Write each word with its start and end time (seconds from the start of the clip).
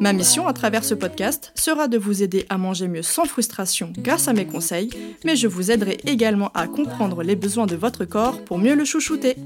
Ma 0.00 0.12
mission 0.12 0.46
à 0.46 0.52
travers 0.52 0.84
ce 0.84 0.94
podcast 0.94 1.52
sera 1.54 1.88
de 1.88 1.98
vous 1.98 2.22
aider 2.22 2.46
à 2.48 2.58
manger 2.58 2.86
mieux 2.88 3.02
sans 3.02 3.24
frustration 3.24 3.92
grâce 3.98 4.28
à 4.28 4.32
mes 4.32 4.46
conseils, 4.46 4.90
mais 5.24 5.34
je 5.34 5.48
vous 5.48 5.70
aiderai 5.70 5.98
également 6.06 6.50
à 6.54 6.68
comprendre 6.68 7.22
les 7.22 7.36
besoins 7.36 7.66
de 7.66 7.76
votre 7.76 8.04
corps 8.04 8.44
pour 8.44 8.58
mieux 8.58 8.74
le 8.74 8.84
chouchouter. 8.84 9.36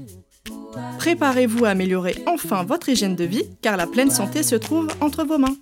Préparez-vous 0.99 1.65
à 1.65 1.69
améliorer 1.69 2.15
enfin 2.27 2.63
votre 2.63 2.89
hygiène 2.89 3.15
de 3.15 3.23
vie 3.23 3.49
car 3.61 3.77
la 3.77 3.87
pleine 3.87 4.11
santé 4.11 4.43
se 4.43 4.55
trouve 4.55 4.87
entre 5.01 5.23
vos 5.23 5.37
mains. 5.37 5.55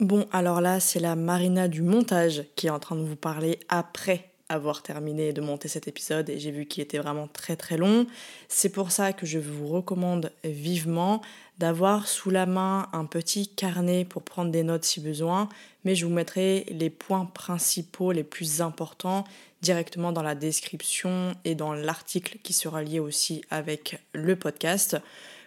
Bon, 0.00 0.26
alors 0.32 0.60
là, 0.60 0.80
c'est 0.80 1.00
la 1.00 1.16
Marina 1.16 1.68
du 1.68 1.82
montage 1.82 2.44
qui 2.56 2.66
est 2.66 2.70
en 2.70 2.80
train 2.80 2.96
de 2.96 3.04
vous 3.04 3.16
parler 3.16 3.60
après 3.68 4.30
avoir 4.48 4.82
terminé 4.82 5.32
de 5.32 5.40
monter 5.40 5.68
cet 5.68 5.88
épisode 5.88 6.28
et 6.28 6.38
j'ai 6.38 6.50
vu 6.50 6.66
qu'il 6.66 6.82
était 6.82 6.98
vraiment 6.98 7.28
très 7.28 7.56
très 7.56 7.76
long. 7.76 8.06
C'est 8.48 8.68
pour 8.68 8.90
ça 8.90 9.12
que 9.12 9.26
je 9.26 9.38
vous 9.38 9.66
recommande 9.66 10.32
vivement 10.44 11.22
d'avoir 11.58 12.08
sous 12.08 12.30
la 12.30 12.46
main 12.46 12.88
un 12.92 13.04
petit 13.04 13.48
carnet 13.48 14.04
pour 14.04 14.22
prendre 14.22 14.50
des 14.50 14.62
notes 14.62 14.84
si 14.84 15.00
besoin, 15.00 15.48
mais 15.84 15.94
je 15.94 16.06
vous 16.06 16.12
mettrai 16.12 16.66
les 16.68 16.90
points 16.90 17.26
principaux 17.26 18.12
les 18.12 18.24
plus 18.24 18.60
importants 18.60 19.24
directement 19.62 20.12
dans 20.12 20.22
la 20.22 20.34
description 20.34 21.34
et 21.44 21.54
dans 21.54 21.72
l'article 21.72 22.38
qui 22.42 22.52
sera 22.52 22.82
lié 22.82 23.00
aussi 23.00 23.42
avec 23.50 23.98
le 24.12 24.36
podcast. 24.36 24.96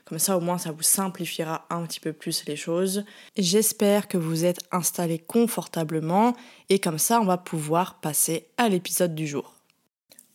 Comme 0.05 0.19
ça, 0.19 0.37
au 0.37 0.39
moins, 0.39 0.57
ça 0.57 0.71
vous 0.71 0.83
simplifiera 0.83 1.65
un 1.69 1.85
petit 1.85 1.99
peu 1.99 2.13
plus 2.13 2.45
les 2.45 2.55
choses. 2.55 3.03
J'espère 3.37 4.07
que 4.07 4.17
vous 4.17 4.45
êtes 4.45 4.61
installés 4.71 5.19
confortablement 5.19 6.33
et 6.69 6.79
comme 6.79 6.97
ça, 6.97 7.19
on 7.19 7.25
va 7.25 7.37
pouvoir 7.37 7.99
passer 7.99 8.47
à 8.57 8.69
l'épisode 8.69 9.13
du 9.13 9.27
jour. 9.27 9.56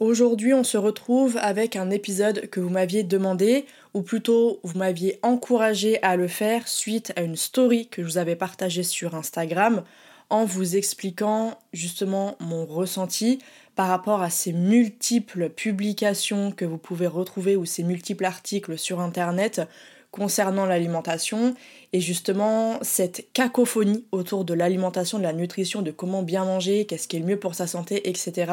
Aujourd'hui, 0.02 0.52
on 0.52 0.64
se 0.64 0.78
retrouve 0.78 1.36
avec 1.40 1.76
un 1.76 1.88
épisode 1.90 2.48
que 2.50 2.58
vous 2.58 2.70
m'aviez 2.70 3.04
demandé, 3.04 3.66
ou 3.94 4.02
plutôt 4.02 4.58
vous 4.64 4.76
m'aviez 4.76 5.20
encouragé 5.22 6.02
à 6.02 6.16
le 6.16 6.26
faire 6.26 6.66
suite 6.66 7.12
à 7.14 7.22
une 7.22 7.36
story 7.36 7.86
que 7.86 8.02
je 8.02 8.08
vous 8.08 8.18
avais 8.18 8.34
partagée 8.34 8.82
sur 8.82 9.14
Instagram 9.14 9.84
en 10.28 10.44
vous 10.44 10.74
expliquant 10.74 11.56
justement 11.72 12.34
mon 12.40 12.66
ressenti 12.66 13.38
par 13.76 13.86
rapport 13.86 14.22
à 14.22 14.28
ces 14.28 14.52
multiples 14.52 15.50
publications 15.50 16.50
que 16.50 16.64
vous 16.64 16.78
pouvez 16.78 17.06
retrouver 17.06 17.54
ou 17.54 17.64
ces 17.64 17.84
multiples 17.84 18.24
articles 18.24 18.76
sur 18.78 18.98
Internet 18.98 19.62
concernant 20.10 20.66
l'alimentation 20.66 21.54
et 21.92 22.00
justement 22.00 22.80
cette 22.82 23.32
cacophonie 23.34 24.04
autour 24.10 24.44
de 24.44 24.54
l'alimentation, 24.54 25.18
de 25.18 25.22
la 25.22 25.32
nutrition, 25.32 25.80
de 25.80 25.92
comment 25.92 26.24
bien 26.24 26.44
manger, 26.44 26.86
qu'est-ce 26.86 27.06
qui 27.06 27.18
est 27.18 27.20
le 27.20 27.26
mieux 27.26 27.38
pour 27.38 27.54
sa 27.54 27.68
santé, 27.68 28.08
etc. 28.10 28.50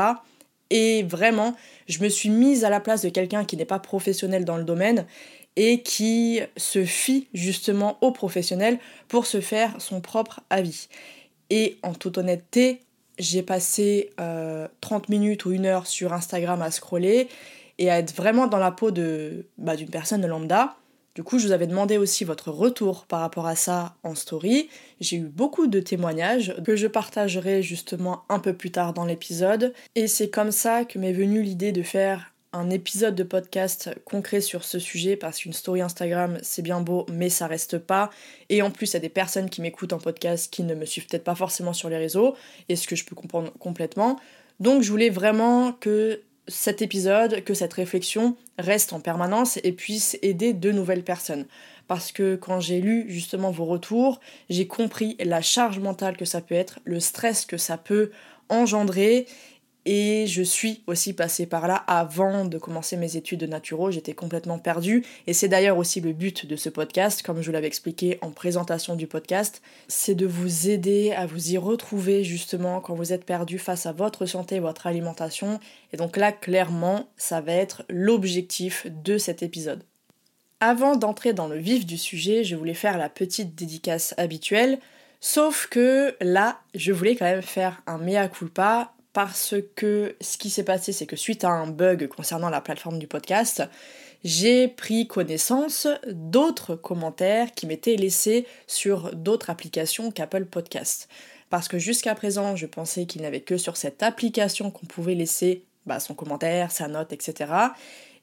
Et 0.69 1.03
vraiment, 1.03 1.56
je 1.88 2.02
me 2.03 2.09
suis 2.09 2.30
mise 2.30 2.63
à 2.63 2.69
la 2.69 2.80
place 2.80 3.02
de 3.02 3.09
quelqu'un 3.09 3.46
qui 3.46 3.57
n'est 3.57 3.66
pas 3.66 3.80
professionnel 3.80 4.46
dans 4.46 4.57
le 4.57 4.63
domaine 4.63 5.06
et 5.56 5.81
qui 5.81 6.41
se 6.57 6.85
fie 6.85 7.28
justement 7.34 7.97
aux 8.02 8.12
professionnels 8.12 8.80
pour 9.07 9.25
se 9.25 9.41
faire 9.41 9.74
son 9.80 10.00
propre 10.00 10.41
avis. 10.50 10.88
Et 11.50 11.80
en 11.84 11.94
toute 11.94 12.18
honnêteté, 12.18 12.81
j'ai 13.18 13.41
passé 13.44 14.12
30 14.16 14.22
euh, 14.22 14.68
minutes 15.09 15.46
ou 15.46 15.52
une 15.52 15.66
heure 15.66 15.88
sur 15.88 16.13
Instagram 16.13 16.62
à 16.62 16.72
scroller 16.72 17.28
et 17.78 17.90
à 17.90 18.00
être 18.00 18.16
vraiment 18.16 18.47
dans 18.47 18.57
la 18.57 18.72
peau 18.72 18.91
de 18.91 19.47
bah, 19.57 19.75
d'une 19.75 19.90
personne 19.90 20.25
lambda. 20.25 20.75
Du 21.15 21.23
coup, 21.23 21.39
je 21.39 21.47
vous 21.47 21.51
avais 21.51 21.67
demandé 21.67 21.97
aussi 21.97 22.23
votre 22.23 22.51
retour 22.51 23.05
par 23.05 23.19
rapport 23.21 23.47
à 23.47 23.55
ça 23.55 23.95
en 24.03 24.15
story. 24.15 24.69
J'ai 24.99 25.17
eu 25.17 25.25
beaucoup 25.25 25.67
de 25.67 25.79
témoignages 25.79 26.55
que 26.63 26.75
je 26.75 26.87
partagerai 26.87 27.63
justement 27.63 28.23
un 28.29 28.39
peu 28.39 28.53
plus 28.53 28.71
tard 28.71 28.93
dans 28.93 29.05
l'épisode. 29.05 29.73
Et 29.95 30.07
c'est 30.07 30.29
comme 30.29 30.51
ça 30.51 30.85
que 30.85 30.99
m'est 30.99 31.13
venue 31.13 31.41
l'idée 31.41 31.71
de 31.71 31.83
faire 31.83 32.33
un 32.53 32.69
épisode 32.69 33.15
de 33.15 33.23
podcast 33.23 33.91
concret 34.05 34.41
sur 34.41 34.63
ce 34.63 34.79
sujet 34.79 35.15
parce 35.15 35.39
qu'une 35.39 35.53
story 35.53 35.81
Instagram 35.81 36.39
c'est 36.41 36.63
bien 36.63 36.81
beau 36.81 37.05
mais 37.11 37.29
ça 37.29 37.45
reste 37.45 37.77
pas 37.77 38.09
et 38.49 38.63
en 38.63 38.71
plus 38.71 38.89
il 38.89 38.93
y 38.93 38.97
a 38.97 39.01
des 39.01 39.09
personnes 39.09 39.51
qui 39.51 39.61
m'écoutent 39.61 39.93
en 39.93 39.99
podcast 39.99 40.51
qui 40.51 40.63
ne 40.63 40.73
me 40.73 40.85
suivent 40.85 41.05
peut-être 41.05 41.23
pas 41.23 41.35
forcément 41.35 41.73
sur 41.73 41.89
les 41.89 41.97
réseaux 41.97 42.35
et 42.67 42.75
ce 42.75 42.87
que 42.87 42.95
je 42.95 43.05
peux 43.05 43.15
comprendre 43.15 43.53
complètement 43.59 44.19
donc 44.59 44.81
je 44.81 44.89
voulais 44.89 45.11
vraiment 45.11 45.73
que 45.73 46.23
cet 46.49 46.81
épisode, 46.81 47.43
que 47.43 47.53
cette 47.53 47.73
réflexion 47.73 48.35
reste 48.57 48.91
en 48.91 48.99
permanence 48.99 49.57
et 49.63 49.71
puisse 49.71 50.17
aider 50.21 50.53
de 50.53 50.71
nouvelles 50.71 51.03
personnes. 51.03 51.45
Parce 51.87 52.11
que 52.11 52.35
quand 52.35 52.59
j'ai 52.59 52.81
lu 52.81 53.05
justement 53.07 53.51
vos 53.51 53.65
retours, 53.65 54.19
j'ai 54.49 54.67
compris 54.67 55.15
la 55.19 55.41
charge 55.41 55.79
mentale 55.79 56.17
que 56.17 56.25
ça 56.25 56.41
peut 56.41 56.55
être, 56.55 56.79
le 56.83 56.99
stress 56.99 57.45
que 57.45 57.57
ça 57.57 57.77
peut 57.77 58.11
engendrer 58.49 59.27
et 59.85 60.28
je 60.28 60.44
suis 60.44 60.84
aussi 60.88 61.13
passée 61.13 61.45
par 61.45 61.67
là 61.67 61.75
avant 61.88 62.45
de 62.45 62.57
commencer 62.57 62.97
mes 62.97 63.16
études 63.16 63.40
de 63.40 63.47
naturo, 63.47 63.91
j'étais 63.91 64.13
complètement 64.13 64.59
perdue. 64.59 65.06
Et 65.25 65.34
c'est 65.34 65.47
d'ailleurs 65.47 65.78
aussi 65.78 66.01
le 66.01 66.12
but 66.12 66.45
de 66.45 66.56
ce 66.56 66.69
podcast, 66.69 67.23
comme 67.23 67.41
je 67.41 67.51
l'avais 67.51 67.67
expliqué 67.67 68.19
en 68.22 68.31
présentation 68.31 68.95
du 68.95 69.07
podcast, 69.07 69.62
c'est 69.88 70.16
de 70.16 70.25
vous 70.25 70.69
aider 70.69 71.13
à 71.13 71.25
vous 71.25 71.53
y 71.53 71.57
retrouver 71.57 72.23
justement 72.23 72.81
quand 72.81 72.94
vous 72.94 73.13
êtes 73.13 73.25
perdu 73.25 73.57
face 73.57 73.85
à 73.85 73.94
votre 73.94 74.25
santé, 74.25 74.59
votre 74.59 74.85
alimentation. 74.85 75.59
Et 75.94 75.97
donc 75.97 76.18
là, 76.18 76.31
clairement, 76.31 77.07
ça 77.18 77.39
va 77.39 77.53
être 77.53 77.84
l'objectif 77.89 78.85
de 79.03 79.18
cet 79.18 79.44
épisode. 79.44 79.84
Avant 80.59 80.97
d'entrer 80.97 81.31
dans 81.31 81.47
le 81.47 81.57
vif 81.57 81.85
du 81.85 81.97
sujet, 81.97 82.44
je 82.44 82.57
voulais 82.57 82.73
faire 82.73 82.97
la 82.97 83.07
petite 83.07 83.56
dédicace 83.56 84.13
habituelle. 84.18 84.79
Sauf 85.22 85.68
que 85.68 86.16
là, 86.19 86.59
je 86.75 86.91
voulais 86.91 87.16
quand 87.16 87.25
même 87.25 87.41
faire 87.41 87.81
un 87.88 87.97
mea 87.97 88.28
culpa 88.28 88.94
parce 89.13 89.55
que 89.75 90.15
ce 90.21 90.37
qui 90.37 90.49
s'est 90.49 90.63
passé, 90.63 90.91
c'est 90.91 91.05
que 91.05 91.15
suite 91.15 91.43
à 91.43 91.49
un 91.49 91.67
bug 91.67 92.07
concernant 92.07 92.49
la 92.49 92.61
plateforme 92.61 92.99
du 92.99 93.07
podcast, 93.07 93.63
j'ai 94.23 94.67
pris 94.67 95.07
connaissance 95.07 95.87
d'autres 96.07 96.75
commentaires 96.75 97.53
qui 97.53 97.65
m'étaient 97.65 97.95
laissés 97.95 98.45
sur 98.67 99.15
d'autres 99.15 99.49
applications 99.49 100.11
qu'Apple 100.11 100.45
Podcast. 100.45 101.07
Parce 101.49 101.67
que 101.67 101.79
jusqu'à 101.79 102.13
présent, 102.15 102.55
je 102.55 102.67
pensais 102.67 103.05
qu'il 103.05 103.21
n'y 103.21 103.27
avait 103.27 103.41
que 103.41 103.57
sur 103.57 103.77
cette 103.77 104.03
application 104.03 104.71
qu'on 104.71 104.85
pouvait 104.85 105.15
laisser 105.15 105.63
bah, 105.85 105.99
son 105.99 106.13
commentaire, 106.13 106.71
sa 106.71 106.87
note, 106.87 107.11
etc. 107.11 107.51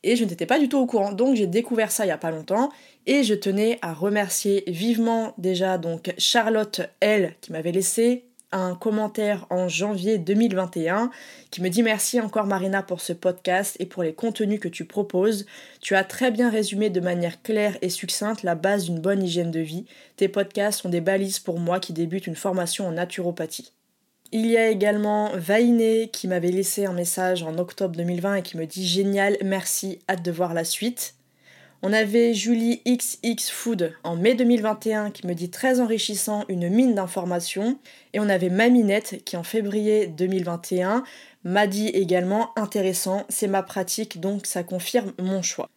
Et 0.04 0.14
je 0.14 0.24
n'étais 0.24 0.46
pas 0.46 0.60
du 0.60 0.68
tout 0.68 0.78
au 0.78 0.86
courant. 0.86 1.12
Donc 1.12 1.34
j'ai 1.34 1.48
découvert 1.48 1.90
ça 1.90 2.04
il 2.04 2.08
n'y 2.08 2.12
a 2.12 2.18
pas 2.18 2.30
longtemps. 2.30 2.70
Et 3.06 3.24
je 3.24 3.34
tenais 3.34 3.78
à 3.82 3.92
remercier 3.92 4.62
vivement 4.68 5.34
déjà 5.38 5.78
donc 5.78 6.14
Charlotte 6.18 6.82
L 7.00 7.34
qui 7.40 7.50
m'avait 7.50 7.72
laissé 7.72 8.25
un 8.52 8.74
commentaire 8.74 9.46
en 9.50 9.68
janvier 9.68 10.18
2021 10.18 11.10
qui 11.50 11.62
me 11.62 11.68
dit 11.68 11.82
merci 11.82 12.20
encore 12.20 12.46
Marina 12.46 12.82
pour 12.82 13.00
ce 13.00 13.12
podcast 13.12 13.76
et 13.80 13.86
pour 13.86 14.02
les 14.02 14.14
contenus 14.14 14.60
que 14.60 14.68
tu 14.68 14.84
proposes. 14.84 15.46
Tu 15.80 15.94
as 15.94 16.04
très 16.04 16.30
bien 16.30 16.50
résumé 16.50 16.90
de 16.90 17.00
manière 17.00 17.42
claire 17.42 17.76
et 17.82 17.88
succincte 17.88 18.42
la 18.42 18.54
base 18.54 18.84
d'une 18.84 19.00
bonne 19.00 19.22
hygiène 19.22 19.50
de 19.50 19.60
vie. 19.60 19.86
Tes 20.16 20.28
podcasts 20.28 20.82
sont 20.82 20.88
des 20.88 21.00
balises 21.00 21.38
pour 21.38 21.58
moi 21.58 21.80
qui 21.80 21.92
débute 21.92 22.26
une 22.26 22.36
formation 22.36 22.86
en 22.86 22.92
naturopathie. 22.92 23.72
Il 24.32 24.46
y 24.46 24.56
a 24.56 24.68
également 24.68 25.30
Vainé 25.34 26.10
qui 26.12 26.26
m'avait 26.26 26.50
laissé 26.50 26.84
un 26.84 26.92
message 26.92 27.42
en 27.42 27.58
octobre 27.58 27.96
2020 27.96 28.36
et 28.36 28.42
qui 28.42 28.56
me 28.56 28.66
dit 28.66 28.86
génial, 28.86 29.36
merci, 29.44 30.00
hâte 30.08 30.24
de 30.24 30.32
voir 30.32 30.52
la 30.52 30.64
suite. 30.64 31.14
On 31.82 31.92
avait 31.92 32.32
Julie 32.32 32.80
XX 32.86 33.50
Food 33.50 33.92
en 34.02 34.16
mai 34.16 34.34
2021 34.34 35.10
qui 35.10 35.26
me 35.26 35.34
dit 35.34 35.50
très 35.50 35.80
enrichissant, 35.80 36.44
une 36.48 36.68
mine 36.70 36.94
d'informations. 36.94 37.78
Et 38.14 38.20
on 38.20 38.28
avait 38.28 38.48
Maminette 38.48 39.22
qui 39.24 39.36
en 39.36 39.42
février 39.42 40.06
2021 40.06 41.04
m'a 41.44 41.66
dit 41.66 41.88
également 41.88 42.50
intéressant, 42.58 43.24
c'est 43.28 43.46
ma 43.46 43.62
pratique 43.62 44.20
donc 44.20 44.46
ça 44.46 44.62
confirme 44.62 45.12
mon 45.18 45.42
choix. 45.42 45.68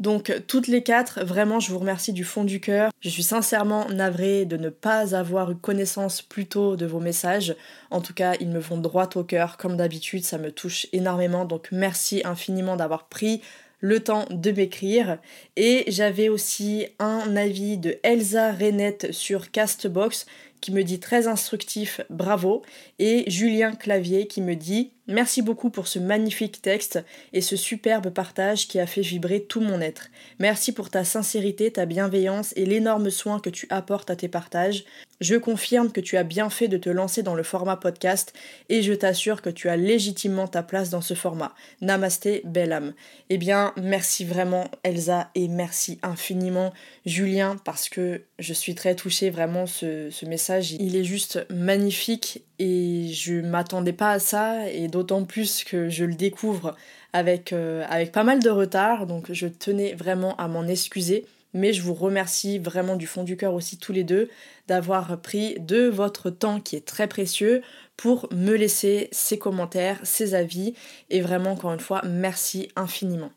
Donc 0.00 0.34
toutes 0.48 0.66
les 0.66 0.82
quatre, 0.82 1.22
vraiment 1.22 1.60
je 1.60 1.70
vous 1.70 1.78
remercie 1.78 2.12
du 2.12 2.24
fond 2.24 2.44
du 2.44 2.58
cœur. 2.58 2.90
Je 3.00 3.08
suis 3.08 3.22
sincèrement 3.22 3.88
navrée 3.88 4.46
de 4.46 4.56
ne 4.56 4.70
pas 4.70 5.14
avoir 5.14 5.52
eu 5.52 5.54
connaissance 5.54 6.22
plus 6.22 6.46
tôt 6.46 6.76
de 6.76 6.86
vos 6.86 6.98
messages. 6.98 7.54
En 7.90 8.00
tout 8.00 8.14
cas, 8.14 8.34
ils 8.40 8.48
me 8.48 8.58
vont 8.58 8.78
droit 8.78 9.08
au 9.14 9.22
cœur 9.22 9.58
comme 9.58 9.76
d'habitude, 9.76 10.24
ça 10.24 10.38
me 10.38 10.50
touche 10.50 10.86
énormément. 10.92 11.44
Donc 11.44 11.68
merci 11.70 12.22
infiniment 12.24 12.74
d'avoir 12.74 13.06
pris 13.06 13.42
le 13.82 14.00
temps 14.00 14.24
de 14.30 14.50
m'écrire. 14.50 15.18
Et 15.56 15.84
j'avais 15.88 16.30
aussi 16.30 16.86
un 16.98 17.36
avis 17.36 17.76
de 17.76 17.98
Elsa 18.02 18.52
Renette 18.52 19.12
sur 19.12 19.50
Castbox 19.50 20.24
qui 20.62 20.72
me 20.72 20.84
dit 20.84 21.00
très 21.00 21.26
instructif, 21.26 22.00
bravo, 22.08 22.62
et 23.00 23.24
Julien 23.28 23.72
Clavier 23.74 24.28
qui 24.28 24.40
me 24.40 24.54
dit 24.54 24.92
Merci 25.08 25.42
beaucoup 25.42 25.70
pour 25.70 25.88
ce 25.88 25.98
magnifique 25.98 26.62
texte 26.62 27.04
et 27.32 27.40
ce 27.40 27.56
superbe 27.56 28.10
partage 28.10 28.68
qui 28.68 28.78
a 28.78 28.86
fait 28.86 29.00
vibrer 29.00 29.42
tout 29.42 29.60
mon 29.60 29.80
être. 29.80 30.10
Merci 30.38 30.70
pour 30.72 30.90
ta 30.90 31.02
sincérité, 31.02 31.72
ta 31.72 31.86
bienveillance 31.86 32.52
et 32.54 32.66
l'énorme 32.66 33.10
soin 33.10 33.40
que 33.40 33.50
tu 33.50 33.66
apportes 33.68 34.10
à 34.10 34.16
tes 34.16 34.28
partages. 34.28 34.84
Je 35.20 35.36
confirme 35.36 35.92
que 35.92 36.00
tu 36.00 36.16
as 36.16 36.24
bien 36.24 36.50
fait 36.50 36.66
de 36.66 36.76
te 36.76 36.90
lancer 36.90 37.22
dans 37.22 37.36
le 37.36 37.44
format 37.44 37.76
podcast 37.76 38.32
et 38.68 38.82
je 38.82 38.92
t'assure 38.92 39.40
que 39.40 39.50
tu 39.50 39.68
as 39.68 39.76
légitimement 39.76 40.48
ta 40.48 40.64
place 40.64 40.90
dans 40.90 41.00
ce 41.00 41.14
format. 41.14 41.54
Namasté, 41.80 42.42
belle 42.44 42.72
âme. 42.72 42.92
Eh 43.28 43.38
bien, 43.38 43.72
merci 43.80 44.24
vraiment 44.24 44.68
Elsa 44.82 45.30
et 45.36 45.46
merci 45.46 46.00
infiniment 46.02 46.72
Julien 47.06 47.56
parce 47.64 47.88
que 47.88 48.22
je 48.40 48.52
suis 48.52 48.74
très 48.74 48.96
touchée 48.96 49.30
vraiment 49.30 49.66
ce, 49.66 50.10
ce 50.10 50.26
message. 50.26 50.72
Il 50.72 50.96
est 50.96 51.04
juste 51.04 51.46
magnifique 51.50 52.44
et 52.58 53.08
je 53.12 53.40
m'attendais 53.40 53.92
pas 53.92 54.10
à 54.10 54.18
ça 54.18 54.68
et 54.70 54.88
d'autant 55.02 55.24
plus 55.24 55.64
que 55.64 55.88
je 55.88 56.04
le 56.04 56.14
découvre 56.14 56.76
avec, 57.12 57.52
euh, 57.52 57.84
avec 57.88 58.12
pas 58.12 58.22
mal 58.22 58.40
de 58.40 58.50
retard 58.50 59.06
donc 59.06 59.32
je 59.32 59.48
tenais 59.48 59.94
vraiment 59.94 60.36
à 60.36 60.46
m'en 60.46 60.64
excuser 60.64 61.26
mais 61.54 61.72
je 61.72 61.82
vous 61.82 61.92
remercie 61.92 62.58
vraiment 62.58 62.94
du 62.94 63.08
fond 63.08 63.24
du 63.24 63.36
cœur 63.36 63.52
aussi 63.54 63.78
tous 63.78 63.92
les 63.92 64.04
deux 64.04 64.30
d'avoir 64.68 65.20
pris 65.20 65.56
de 65.58 65.88
votre 65.88 66.30
temps 66.30 66.60
qui 66.60 66.76
est 66.76 66.86
très 66.86 67.08
précieux 67.08 67.62
pour 67.96 68.28
me 68.32 68.54
laisser 68.54 69.08
ces 69.10 69.38
commentaires, 69.38 69.98
ces 70.04 70.34
avis 70.34 70.74
et 71.10 71.20
vraiment 71.20 71.50
encore 71.50 71.72
une 71.72 71.80
fois 71.80 72.00
merci 72.04 72.68
infiniment. 72.76 73.32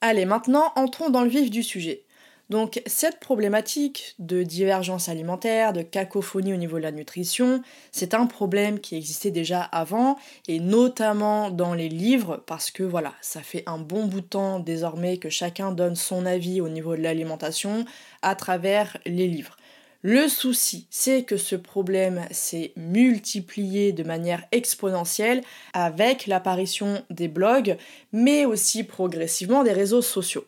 Allez 0.00 0.24
maintenant 0.24 0.72
entrons 0.74 1.10
dans 1.10 1.22
le 1.22 1.28
vif 1.28 1.50
du 1.50 1.62
sujet. 1.62 2.02
Donc 2.52 2.82
cette 2.84 3.18
problématique 3.18 4.14
de 4.18 4.42
divergence 4.42 5.08
alimentaire, 5.08 5.72
de 5.72 5.80
cacophonie 5.80 6.52
au 6.52 6.58
niveau 6.58 6.76
de 6.76 6.82
la 6.82 6.92
nutrition, 6.92 7.62
c'est 7.92 8.12
un 8.12 8.26
problème 8.26 8.78
qui 8.78 8.94
existait 8.94 9.30
déjà 9.30 9.62
avant 9.62 10.18
et 10.48 10.60
notamment 10.60 11.48
dans 11.48 11.72
les 11.72 11.88
livres 11.88 12.42
parce 12.46 12.70
que 12.70 12.82
voilà, 12.82 13.14
ça 13.22 13.40
fait 13.40 13.62
un 13.64 13.78
bon 13.78 14.04
bout 14.04 14.20
de 14.20 14.26
temps 14.26 14.58
désormais 14.60 15.16
que 15.16 15.30
chacun 15.30 15.72
donne 15.72 15.96
son 15.96 16.26
avis 16.26 16.60
au 16.60 16.68
niveau 16.68 16.94
de 16.94 17.00
l'alimentation 17.00 17.86
à 18.20 18.34
travers 18.34 18.98
les 19.06 19.28
livres. 19.28 19.56
Le 20.02 20.28
souci, 20.28 20.86
c'est 20.90 21.22
que 21.22 21.38
ce 21.38 21.56
problème 21.56 22.20
s'est 22.32 22.74
multiplié 22.76 23.92
de 23.92 24.02
manière 24.02 24.44
exponentielle 24.52 25.40
avec 25.72 26.26
l'apparition 26.26 27.02
des 27.08 27.28
blogs, 27.28 27.78
mais 28.12 28.44
aussi 28.44 28.84
progressivement 28.84 29.64
des 29.64 29.72
réseaux 29.72 30.02
sociaux. 30.02 30.44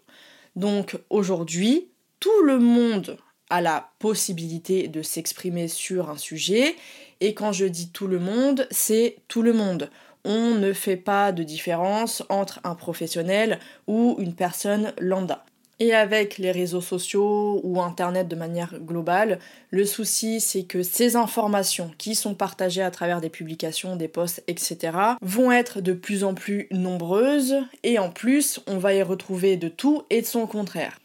Donc 0.55 0.99
aujourd'hui, 1.11 1.89
tout 2.25 2.43
le 2.43 2.59
monde 2.59 3.19
a 3.51 3.61
la 3.61 3.91
possibilité 3.99 4.89
de 4.89 5.03
s'exprimer 5.03 5.69
sur 5.69 6.09
un 6.09 6.17
sujet, 6.17 6.75
et 7.21 7.35
quand 7.35 7.53
je 7.53 7.67
dis 7.67 7.91
tout 7.91 8.07
le 8.07 8.19
monde, 8.19 8.67
c'est 8.71 9.17
tout 9.29 9.43
le 9.43 9.53
monde. 9.53 9.91
On 10.25 10.55
ne 10.55 10.73
fait 10.73 10.97
pas 10.97 11.33
de 11.33 11.43
différence 11.43 12.23
entre 12.31 12.61
un 12.65 12.77
professionnel 12.77 13.59
ou 13.87 14.17
une 14.19 14.35
personne 14.35 14.95
lambda. 14.99 15.45
Et 15.81 15.93
avec 15.93 16.39
les 16.39 16.51
réseaux 16.51 16.81
sociaux 16.81 17.61
ou 17.63 17.83
Internet 17.83 18.27
de 18.27 18.37
manière 18.37 18.79
globale, 18.81 19.39
le 19.69 19.85
souci 19.85 20.41
c'est 20.41 20.63
que 20.63 20.83
ces 20.83 21.17
informations 21.17 21.91
qui 21.99 22.15
sont 22.15 22.35
partagées 22.35 22.81
à 22.81 22.91
travers 22.91 23.21
des 23.21 23.29
publications, 23.29 23.97
des 23.97 24.09
posts, 24.09 24.43
etc. 24.47 24.97
vont 25.21 25.53
être 25.53 25.83
de 25.83 25.93
plus 25.93 26.25
en 26.25 26.33
plus 26.33 26.69
nombreuses 26.71 27.57
et 27.83 27.99
en 27.99 28.11
plus 28.11 28.61
on 28.67 28.79
va 28.79 28.95
y 28.95 29.03
retrouver 29.03 29.59
de 29.59 29.69
tout 29.69 30.05
et 30.09 30.23
de 30.23 30.27
son 30.27 30.47
contraire. 30.47 30.97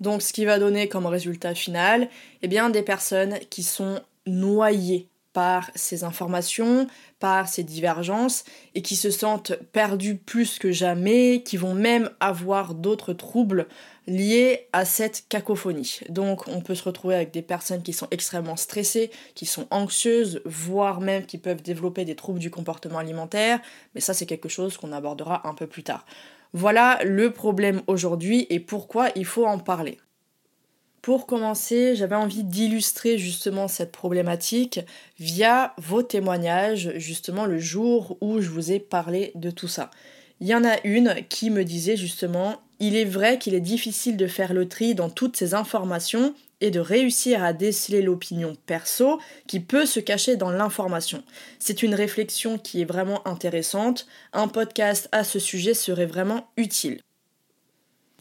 Donc 0.00 0.22
ce 0.22 0.32
qui 0.32 0.44
va 0.44 0.58
donner 0.58 0.88
comme 0.88 1.06
résultat 1.06 1.54
final, 1.54 2.08
eh 2.42 2.48
bien 2.48 2.70
des 2.70 2.82
personnes 2.82 3.38
qui 3.50 3.62
sont 3.62 4.00
noyées 4.26 5.08
par 5.34 5.70
ces 5.74 6.04
informations, 6.04 6.86
par 7.18 7.48
ces 7.48 7.64
divergences, 7.64 8.44
et 8.74 8.82
qui 8.82 8.96
se 8.96 9.10
sentent 9.10 9.52
perdues 9.72 10.16
plus 10.16 10.58
que 10.58 10.70
jamais, 10.70 11.42
qui 11.44 11.56
vont 11.56 11.74
même 11.74 12.08
avoir 12.20 12.74
d'autres 12.74 13.12
troubles 13.12 13.66
liés 14.06 14.68
à 14.72 14.84
cette 14.84 15.24
cacophonie. 15.28 16.00
Donc 16.08 16.46
on 16.46 16.60
peut 16.60 16.76
se 16.76 16.84
retrouver 16.84 17.16
avec 17.16 17.32
des 17.32 17.42
personnes 17.42 17.82
qui 17.82 17.92
sont 17.92 18.06
extrêmement 18.12 18.56
stressées, 18.56 19.10
qui 19.34 19.44
sont 19.44 19.66
anxieuses, 19.70 20.40
voire 20.44 21.00
même 21.00 21.26
qui 21.26 21.38
peuvent 21.38 21.62
développer 21.62 22.04
des 22.04 22.14
troubles 22.14 22.38
du 22.38 22.50
comportement 22.50 22.98
alimentaire, 22.98 23.60
mais 23.94 24.00
ça 24.00 24.14
c'est 24.14 24.26
quelque 24.26 24.48
chose 24.48 24.76
qu'on 24.76 24.92
abordera 24.92 25.48
un 25.48 25.54
peu 25.54 25.66
plus 25.66 25.82
tard. 25.82 26.06
Voilà 26.56 27.00
le 27.04 27.32
problème 27.32 27.82
aujourd'hui 27.88 28.46
et 28.48 28.60
pourquoi 28.60 29.08
il 29.16 29.24
faut 29.24 29.44
en 29.44 29.58
parler. 29.58 29.98
Pour 31.02 31.26
commencer, 31.26 31.96
j'avais 31.96 32.14
envie 32.14 32.44
d'illustrer 32.44 33.18
justement 33.18 33.66
cette 33.66 33.90
problématique 33.90 34.78
via 35.18 35.74
vos 35.78 36.04
témoignages, 36.04 36.92
justement 36.94 37.44
le 37.44 37.58
jour 37.58 38.16
où 38.20 38.40
je 38.40 38.48
vous 38.50 38.70
ai 38.70 38.78
parlé 38.78 39.32
de 39.34 39.50
tout 39.50 39.66
ça. 39.66 39.90
Il 40.38 40.46
y 40.46 40.54
en 40.54 40.64
a 40.64 40.76
une 40.84 41.16
qui 41.28 41.50
me 41.50 41.64
disait 41.64 41.96
justement, 41.96 42.62
il 42.78 42.94
est 42.94 43.04
vrai 43.04 43.38
qu'il 43.38 43.54
est 43.54 43.60
difficile 43.60 44.16
de 44.16 44.28
faire 44.28 44.54
le 44.54 44.68
tri 44.68 44.94
dans 44.94 45.10
toutes 45.10 45.36
ces 45.36 45.54
informations 45.54 46.34
et 46.60 46.70
de 46.70 46.80
réussir 46.80 47.42
à 47.42 47.52
déceler 47.52 48.02
l'opinion 48.02 48.56
perso 48.66 49.20
qui 49.46 49.60
peut 49.60 49.86
se 49.86 50.00
cacher 50.00 50.36
dans 50.36 50.50
l'information. 50.50 51.22
C'est 51.58 51.82
une 51.82 51.94
réflexion 51.94 52.58
qui 52.58 52.80
est 52.82 52.86
vraiment 52.86 53.26
intéressante. 53.26 54.06
Un 54.32 54.48
podcast 54.48 55.08
à 55.12 55.24
ce 55.24 55.38
sujet 55.38 55.74
serait 55.74 56.06
vraiment 56.06 56.48
utile. 56.56 57.00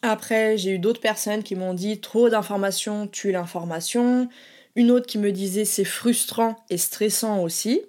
Après, 0.02 0.58
j'ai 0.58 0.72
eu 0.72 0.80
d'autres 0.80 1.00
personnes 1.00 1.44
qui 1.44 1.56
m'ont 1.56 1.74
dit 1.74 2.02
trop 2.02 2.30
d'informations 2.30 3.08
tue 3.08 3.32
l'information. 3.32 4.28
Une 4.76 4.92
autre 4.92 5.08
qui 5.08 5.18
me 5.18 5.32
disait 5.32 5.66
c'est 5.66 5.86
frustrant 5.86 6.58
et 6.70 6.78
stressant 6.78 7.42
aussi. 7.42 7.82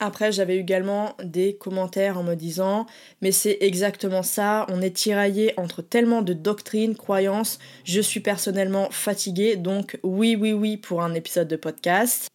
Après, 0.00 0.32
j'avais 0.32 0.56
également 0.56 1.16
des 1.22 1.54
commentaires 1.54 2.18
en 2.18 2.24
me 2.24 2.34
disant 2.34 2.86
Mais 3.22 3.30
c'est 3.30 3.58
exactement 3.60 4.22
ça, 4.22 4.66
on 4.68 4.82
est 4.82 4.94
tiraillé 4.94 5.54
entre 5.56 5.82
tellement 5.82 6.22
de 6.22 6.32
doctrines, 6.32 6.96
croyances, 6.96 7.58
je 7.84 8.00
suis 8.00 8.20
personnellement 8.20 8.88
fatiguée, 8.90 9.56
donc 9.56 9.98
oui, 10.02 10.36
oui, 10.38 10.52
oui 10.52 10.76
pour 10.76 11.02
un 11.02 11.14
épisode 11.14 11.48
de 11.48 11.56
podcast. 11.56 12.28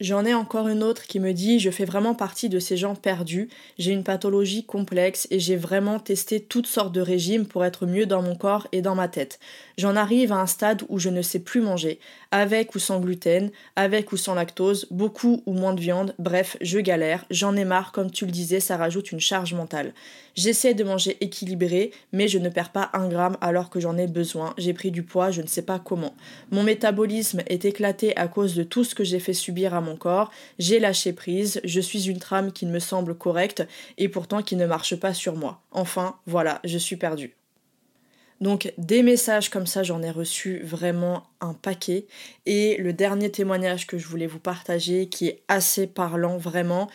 J'en 0.00 0.24
ai 0.24 0.32
encore 0.32 0.68
une 0.68 0.84
autre 0.84 1.08
qui 1.08 1.18
me 1.18 1.32
dit 1.32 1.58
Je 1.58 1.70
fais 1.70 1.84
vraiment 1.84 2.14
partie 2.14 2.48
de 2.48 2.60
ces 2.60 2.76
gens 2.76 2.94
perdus, 2.94 3.48
j'ai 3.78 3.90
une 3.90 4.04
pathologie 4.04 4.64
complexe 4.64 5.26
et 5.32 5.40
j'ai 5.40 5.56
vraiment 5.56 5.98
testé 5.98 6.40
toutes 6.40 6.68
sortes 6.68 6.92
de 6.92 7.00
régimes 7.00 7.46
pour 7.46 7.64
être 7.64 7.84
mieux 7.84 8.06
dans 8.06 8.22
mon 8.22 8.36
corps 8.36 8.68
et 8.70 8.80
dans 8.80 8.94
ma 8.94 9.08
tête. 9.08 9.40
J'en 9.76 9.96
arrive 9.96 10.30
à 10.30 10.36
un 10.36 10.46
stade 10.46 10.84
où 10.88 11.00
je 11.00 11.08
ne 11.08 11.20
sais 11.20 11.40
plus 11.40 11.60
manger, 11.60 11.98
avec 12.30 12.74
ou 12.74 12.78
sans 12.78 13.00
gluten, 13.00 13.50
avec 13.76 14.12
ou 14.12 14.16
sans 14.16 14.34
lactose, 14.34 14.86
beaucoup 14.90 15.42
ou 15.46 15.52
moins 15.52 15.72
de 15.72 15.80
viande, 15.80 16.14
bref, 16.18 16.56
je 16.60 16.78
galère, 16.78 17.24
j'en 17.30 17.56
ai 17.56 17.64
marre, 17.64 17.92
comme 17.92 18.10
tu 18.10 18.26
le 18.26 18.32
disais, 18.32 18.60
ça 18.60 18.76
rajoute 18.76 19.12
une 19.12 19.20
charge 19.20 19.54
mentale. 19.54 19.94
J'essaie 20.34 20.74
de 20.74 20.84
manger 20.84 21.16
équilibré, 21.20 21.90
mais 22.12 22.28
je 22.28 22.38
ne 22.38 22.48
perds 22.48 22.70
pas 22.70 22.90
un 22.92 23.08
gramme 23.08 23.36
alors 23.40 23.70
que 23.70 23.80
j'en 23.80 23.96
ai 23.96 24.06
besoin. 24.06 24.54
J'ai 24.56 24.72
pris 24.72 24.90
du 24.90 25.02
poids, 25.02 25.30
je 25.30 25.42
ne 25.42 25.46
sais 25.46 25.62
pas 25.62 25.78
comment. 25.78 26.14
Mon 26.50 26.62
métabolisme 26.62 27.42
est 27.46 27.64
éclaté 27.64 28.16
à 28.16 28.28
cause 28.28 28.54
de 28.54 28.62
tout 28.62 28.84
ce 28.84 28.94
que 28.94 29.04
j'ai 29.04 29.18
fait 29.18 29.32
subir 29.32 29.74
à 29.74 29.80
mon 29.80 29.96
corps. 29.96 30.30
J'ai 30.58 30.78
lâché 30.78 31.12
prise, 31.12 31.60
je 31.64 31.80
suis 31.80 32.08
une 32.08 32.18
trame 32.18 32.52
qui 32.52 32.66
ne 32.66 32.72
me 32.72 32.78
semble 32.78 33.16
correcte 33.16 33.66
et 33.96 34.08
pourtant 34.08 34.42
qui 34.42 34.56
ne 34.56 34.66
marche 34.66 34.96
pas 34.96 35.14
sur 35.14 35.34
moi. 35.34 35.60
Enfin, 35.72 36.16
voilà, 36.26 36.60
je 36.64 36.78
suis 36.78 36.96
perdue. 36.96 37.34
Donc 38.40 38.72
des 38.78 39.02
messages 39.02 39.50
comme 39.50 39.66
ça, 39.66 39.82
j'en 39.82 40.02
ai 40.02 40.10
reçu 40.10 40.60
vraiment 40.62 41.24
un 41.40 41.54
paquet. 41.54 42.06
Et 42.46 42.76
le 42.78 42.92
dernier 42.92 43.30
témoignage 43.30 43.86
que 43.86 43.98
je 43.98 44.06
voulais 44.06 44.26
vous 44.26 44.38
partager, 44.38 45.08
qui 45.08 45.28
est 45.28 45.42
assez 45.48 45.86
parlant 45.86 46.36
vraiment, 46.36 46.88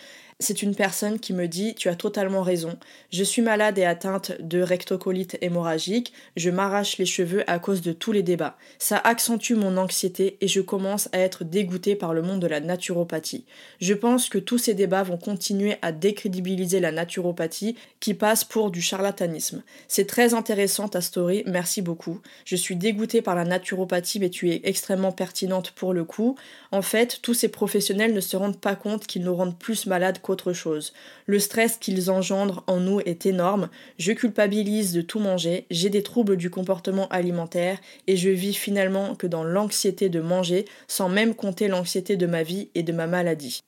c'est 0.43 0.61
une 0.61 0.75
personne 0.75 1.19
qui 1.19 1.33
me 1.33 1.47
dit 1.47 1.73
Tu 1.75 1.89
as 1.89 1.95
totalement 1.95 2.41
raison, 2.41 2.77
je 3.11 3.23
suis 3.23 3.41
malade 3.41 3.77
et 3.77 3.85
atteinte 3.85 4.33
de 4.41 4.61
rectocolite 4.61 5.37
hémorragique, 5.41 6.11
je 6.35 6.49
m'arrache 6.49 6.97
les 6.97 7.05
cheveux 7.05 7.49
à 7.49 7.59
cause 7.59 7.81
de 7.81 7.93
tous 7.93 8.11
les 8.11 8.23
débats. 8.23 8.57
Ça 8.77 8.97
accentue 8.97 9.53
mon 9.53 9.77
anxiété 9.77 10.37
et 10.41 10.47
je 10.47 10.61
commence 10.61 11.07
à 11.13 11.19
être 11.19 11.43
dégoûtée 11.43 11.95
par 11.95 12.13
le 12.13 12.21
monde 12.21 12.41
de 12.41 12.47
la 12.47 12.59
naturopathie. 12.59 13.45
Je 13.79 13.93
pense 13.93 14.27
que 14.27 14.37
tous 14.37 14.57
ces 14.57 14.73
débats 14.73 15.03
vont 15.03 15.17
continuer 15.17 15.77
à 15.81 15.91
décrédibiliser 15.91 16.79
la 16.79 16.91
naturopathie 16.91 17.75
qui 17.99 18.13
passe 18.13 18.43
pour 18.43 18.71
du 18.71 18.81
charlatanisme. 18.81 19.63
C'est 19.87 20.07
très 20.07 20.33
intéressant 20.33 20.89
ta 20.89 21.01
story, 21.01 21.43
merci 21.45 21.81
beaucoup. 21.81 22.19
Je 22.45 22.55
suis 22.55 22.75
dégoûtée 22.75 23.21
par 23.21 23.35
la 23.35 23.45
naturopathie, 23.45 24.19
mais 24.19 24.29
tu 24.33 24.51
es 24.51 24.61
extrêmement 24.65 25.13
pertinente 25.13 25.71
pour 25.71 25.93
le 25.93 26.03
coup. 26.03 26.35
En 26.71 26.81
fait, 26.81 27.19
tous 27.21 27.33
ces 27.33 27.47
professionnels 27.47 28.13
ne 28.13 28.19
se 28.19 28.35
rendent 28.35 28.59
pas 28.59 28.75
compte 28.75 29.07
qu'ils 29.07 29.23
nous 29.23 29.35
rendent 29.35 29.57
plus 29.57 29.85
malades 29.85 30.19
qu'autre 30.21 30.51
chose. 30.51 30.91
Le 31.25 31.39
stress 31.39 31.77
qu'ils 31.77 32.11
engendrent 32.11 32.63
en 32.67 32.81
nous 32.81 32.99
est 33.01 33.25
énorme, 33.25 33.69
je 33.97 34.11
culpabilise 34.11 34.91
de 34.91 35.01
tout 35.01 35.19
manger, 35.19 35.65
j'ai 35.71 35.89
des 35.89 36.03
troubles 36.03 36.35
du 36.35 36.49
comportement 36.49 37.07
alimentaire 37.07 37.77
et 38.07 38.17
je 38.17 38.29
vis 38.29 38.53
finalement 38.53 39.15
que 39.15 39.27
dans 39.27 39.43
l'anxiété 39.43 40.09
de 40.09 40.19
manger 40.19 40.65
sans 40.87 41.07
même 41.07 41.35
compter 41.35 41.67
l'anxiété 41.67 42.17
de 42.17 42.25
ma 42.25 42.43
vie 42.43 42.69
et 42.75 42.83
de 42.83 42.91
ma 42.91 43.07
maladie. 43.07 43.61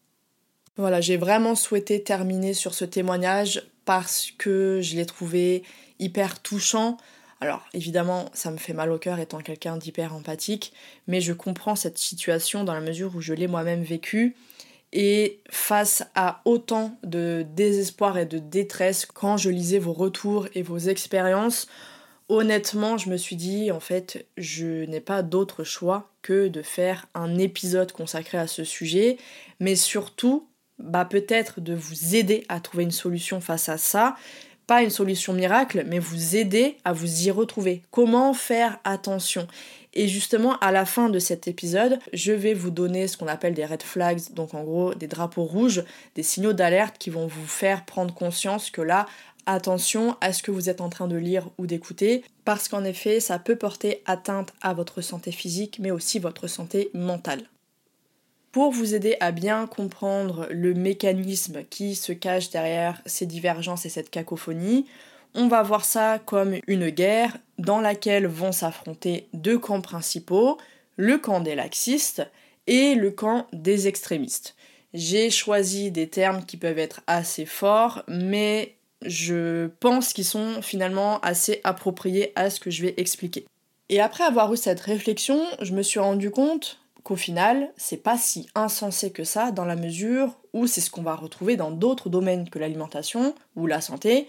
Voilà, 0.77 0.99
j'ai 0.99 1.15
vraiment 1.15 1.55
souhaité 1.55 2.03
terminer 2.03 2.53
sur 2.53 2.73
ce 2.73 2.83
témoignage 2.83 3.63
parce 3.85 4.31
que 4.37 4.79
je 4.81 4.95
l'ai 4.95 5.05
trouvé 5.05 5.63
hyper 5.99 6.41
touchant. 6.41 6.97
Alors 7.45 7.61
évidemment, 7.75 8.25
ça 8.33 8.49
me 8.49 8.57
fait 8.57 8.73
mal 8.73 8.91
au 8.91 8.97
cœur 8.97 9.19
étant 9.19 9.37
quelqu'un 9.37 9.77
d'hyper 9.77 10.15
empathique, 10.15 10.73
mais 11.05 11.21
je 11.21 11.31
comprends 11.31 11.75
cette 11.75 11.99
situation 11.99 12.63
dans 12.63 12.73
la 12.73 12.81
mesure 12.81 13.15
où 13.15 13.21
je 13.21 13.35
l'ai 13.35 13.45
moi-même 13.45 13.83
vécue. 13.83 14.35
Et 14.93 15.41
face 15.51 16.03
à 16.15 16.41
autant 16.45 16.97
de 17.03 17.45
désespoir 17.53 18.17
et 18.17 18.25
de 18.25 18.39
détresse, 18.39 19.05
quand 19.05 19.37
je 19.37 19.51
lisais 19.51 19.77
vos 19.77 19.93
retours 19.93 20.47
et 20.55 20.63
vos 20.63 20.79
expériences, 20.79 21.67
honnêtement, 22.29 22.97
je 22.97 23.11
me 23.11 23.17
suis 23.17 23.35
dit, 23.35 23.71
en 23.71 23.79
fait, 23.79 24.25
je 24.37 24.85
n'ai 24.85 24.99
pas 24.99 25.21
d'autre 25.21 25.63
choix 25.63 26.09
que 26.23 26.47
de 26.47 26.63
faire 26.63 27.05
un 27.13 27.37
épisode 27.37 27.91
consacré 27.91 28.39
à 28.39 28.47
ce 28.47 28.63
sujet, 28.63 29.17
mais 29.59 29.75
surtout, 29.75 30.47
bah 30.79 31.05
peut-être 31.05 31.61
de 31.61 31.75
vous 31.75 32.15
aider 32.15 32.43
à 32.49 32.59
trouver 32.59 32.85
une 32.85 32.91
solution 32.91 33.39
face 33.39 33.69
à 33.69 33.77
ça. 33.77 34.15
Pas 34.67 34.81
une 34.81 34.89
solution 34.89 35.33
miracle, 35.33 35.83
mais 35.87 35.99
vous 35.99 36.35
aider 36.35 36.77
à 36.83 36.93
vous 36.93 37.27
y 37.27 37.31
retrouver. 37.31 37.83
Comment 37.91 38.33
faire 38.33 38.79
attention? 38.83 39.47
Et 39.93 40.07
justement, 40.07 40.57
à 40.59 40.71
la 40.71 40.85
fin 40.85 41.09
de 41.09 41.19
cet 41.19 41.47
épisode, 41.47 41.99
je 42.11 42.33
vais 42.33 42.53
vous 42.53 42.71
donner 42.71 43.07
ce 43.07 43.15
qu'on 43.15 43.27
appelle 43.27 43.53
des 43.53 43.65
red 43.65 43.83
flags, 43.83 44.33
donc 44.33 44.53
en 44.53 44.63
gros 44.63 44.93
des 44.93 45.07
drapeaux 45.07 45.45
rouges, 45.45 45.83
des 46.15 46.23
signaux 46.23 46.53
d'alerte 46.53 46.97
qui 46.97 47.09
vont 47.09 47.27
vous 47.27 47.47
faire 47.47 47.85
prendre 47.85 48.13
conscience 48.13 48.69
que 48.69 48.81
là, 48.81 49.05
attention 49.45 50.17
à 50.19 50.33
ce 50.33 50.43
que 50.43 50.51
vous 50.51 50.69
êtes 50.69 50.81
en 50.81 50.89
train 50.89 51.07
de 51.07 51.15
lire 51.15 51.47
ou 51.57 51.65
d'écouter, 51.65 52.23
parce 52.43 52.67
qu'en 52.67 52.83
effet, 52.83 53.19
ça 53.19 53.39
peut 53.39 53.55
porter 53.55 54.01
atteinte 54.05 54.51
à 54.61 54.73
votre 54.73 55.01
santé 55.01 55.31
physique, 55.31 55.77
mais 55.79 55.91
aussi 55.91 56.19
votre 56.19 56.47
santé 56.47 56.89
mentale. 56.93 57.43
Pour 58.55 58.71
vous 58.71 58.95
aider 58.95 59.17
à 59.19 59.33
bien 59.33 59.67
comprendre 59.67 60.47
le 60.49 60.73
mécanisme 60.73 61.65
qui 61.69 61.93
se 61.93 62.13
cache 62.13 62.51
derrière 62.51 63.01
ces 63.05 63.25
divergences 63.25 63.85
et 63.85 63.89
cette 63.89 64.09
cacophonie, 64.09 64.85
on 65.33 65.49
va 65.49 65.61
voir 65.61 65.83
ça 65.83 66.19
comme 66.25 66.55
une 66.65 66.89
guerre 66.89 67.35
dans 67.57 67.81
laquelle 67.81 68.27
vont 68.27 68.53
s'affronter 68.53 69.27
deux 69.33 69.59
camps 69.59 69.81
principaux, 69.81 70.57
le 70.95 71.17
camp 71.17 71.41
des 71.41 71.53
laxistes 71.53 72.25
et 72.65 72.95
le 72.95 73.11
camp 73.11 73.47
des 73.51 73.89
extrémistes. 73.89 74.55
J'ai 74.93 75.29
choisi 75.31 75.91
des 75.91 76.07
termes 76.07 76.45
qui 76.45 76.55
peuvent 76.55 76.79
être 76.79 77.01
assez 77.07 77.45
forts, 77.45 78.03
mais 78.07 78.75
je 79.01 79.67
pense 79.81 80.13
qu'ils 80.13 80.23
sont 80.23 80.61
finalement 80.61 81.19
assez 81.19 81.59
appropriés 81.65 82.31
à 82.37 82.49
ce 82.49 82.61
que 82.61 82.71
je 82.71 82.83
vais 82.83 82.93
expliquer. 82.95 83.45
Et 83.89 83.99
après 83.99 84.23
avoir 84.23 84.53
eu 84.53 84.57
cette 84.57 84.79
réflexion, 84.79 85.45
je 85.61 85.73
me 85.73 85.83
suis 85.83 85.99
rendu 85.99 86.31
compte 86.31 86.79
qu'au 87.05 87.15
final, 87.15 87.71
c'est 87.77 88.01
pas 88.01 88.17
si 88.17 88.49
insensé 88.55 89.11
que 89.11 89.23
ça 89.23 89.51
dans 89.51 89.63
la 89.63 89.75
mesure 89.75 90.39
où 90.53 90.65
c'est 90.65 90.81
ce 90.81 90.89
qu'on 90.89 91.03
va 91.03 91.15
retrouver 91.15 91.55
dans 91.55 91.69
d'autres 91.69 92.09
domaines 92.09 92.49
que 92.49 92.57
l'alimentation 92.57 93.35
ou 93.55 93.67
la 93.67 93.79
santé, 93.79 94.27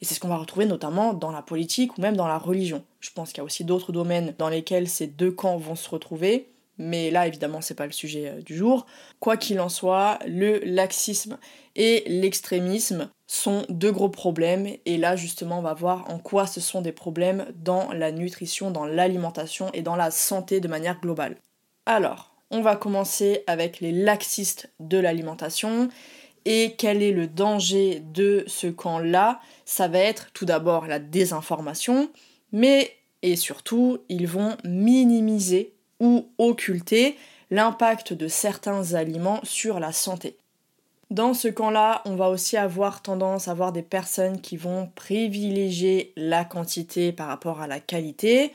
et 0.00 0.04
c'est 0.04 0.14
ce 0.14 0.20
qu'on 0.20 0.28
va 0.28 0.36
retrouver 0.36 0.66
notamment 0.66 1.14
dans 1.14 1.32
la 1.32 1.40
politique 1.40 1.96
ou 1.96 2.02
même 2.02 2.16
dans 2.16 2.28
la 2.28 2.36
religion. 2.36 2.84
Je 3.00 3.10
pense 3.14 3.30
qu'il 3.30 3.38
y 3.38 3.40
a 3.40 3.44
aussi 3.44 3.64
d'autres 3.64 3.92
domaines 3.92 4.34
dans 4.36 4.50
lesquels 4.50 4.88
ces 4.88 5.06
deux 5.06 5.32
camps 5.32 5.56
vont 5.56 5.74
se 5.74 5.88
retrouver, 5.88 6.50
mais 6.76 7.10
là 7.10 7.26
évidemment 7.26 7.62
c'est 7.62 7.74
pas 7.74 7.86
le 7.86 7.92
sujet 7.92 8.28
euh, 8.28 8.42
du 8.42 8.54
jour. 8.54 8.84
Quoi 9.20 9.38
qu'il 9.38 9.58
en 9.58 9.70
soit, 9.70 10.18
le 10.26 10.58
laxisme 10.66 11.38
et 11.76 12.04
l'extrémisme 12.06 13.08
sont 13.26 13.64
deux 13.70 13.90
gros 13.90 14.10
problèmes 14.10 14.68
et 14.84 14.98
là 14.98 15.16
justement 15.16 15.60
on 15.60 15.62
va 15.62 15.72
voir 15.72 16.10
en 16.10 16.18
quoi 16.18 16.46
ce 16.46 16.60
sont 16.60 16.82
des 16.82 16.92
problèmes 16.92 17.46
dans 17.56 17.90
la 17.92 18.12
nutrition, 18.12 18.70
dans 18.70 18.84
l'alimentation 18.84 19.70
et 19.72 19.80
dans 19.80 19.96
la 19.96 20.10
santé 20.10 20.60
de 20.60 20.68
manière 20.68 21.00
globale. 21.00 21.38
Alors, 21.88 22.30
on 22.50 22.60
va 22.60 22.76
commencer 22.76 23.44
avec 23.46 23.80
les 23.80 23.92
laxistes 23.92 24.68
de 24.78 24.98
l'alimentation. 24.98 25.88
Et 26.44 26.74
quel 26.76 27.02
est 27.02 27.12
le 27.12 27.26
danger 27.26 28.02
de 28.12 28.44
ce 28.46 28.66
camp-là? 28.66 29.40
Ça 29.64 29.88
va 29.88 30.00
être 30.00 30.30
tout 30.34 30.44
d'abord 30.44 30.86
la 30.86 30.98
désinformation, 30.98 32.10
mais 32.52 32.92
et 33.22 33.36
surtout, 33.36 34.00
ils 34.10 34.26
vont 34.26 34.58
minimiser 34.64 35.72
ou 35.98 36.28
occulter 36.36 37.16
l'impact 37.50 38.12
de 38.12 38.28
certains 38.28 38.92
aliments 38.92 39.40
sur 39.42 39.80
la 39.80 39.92
santé. 39.92 40.36
Dans 41.10 41.32
ce 41.32 41.48
camp-là, 41.48 42.02
on 42.04 42.16
va 42.16 42.28
aussi 42.28 42.58
avoir 42.58 43.00
tendance 43.00 43.48
à 43.48 43.52
avoir 43.52 43.72
des 43.72 43.82
personnes 43.82 44.42
qui 44.42 44.58
vont 44.58 44.90
privilégier 44.94 46.12
la 46.16 46.44
quantité 46.44 47.12
par 47.12 47.28
rapport 47.28 47.62
à 47.62 47.66
la 47.66 47.80
qualité, 47.80 48.52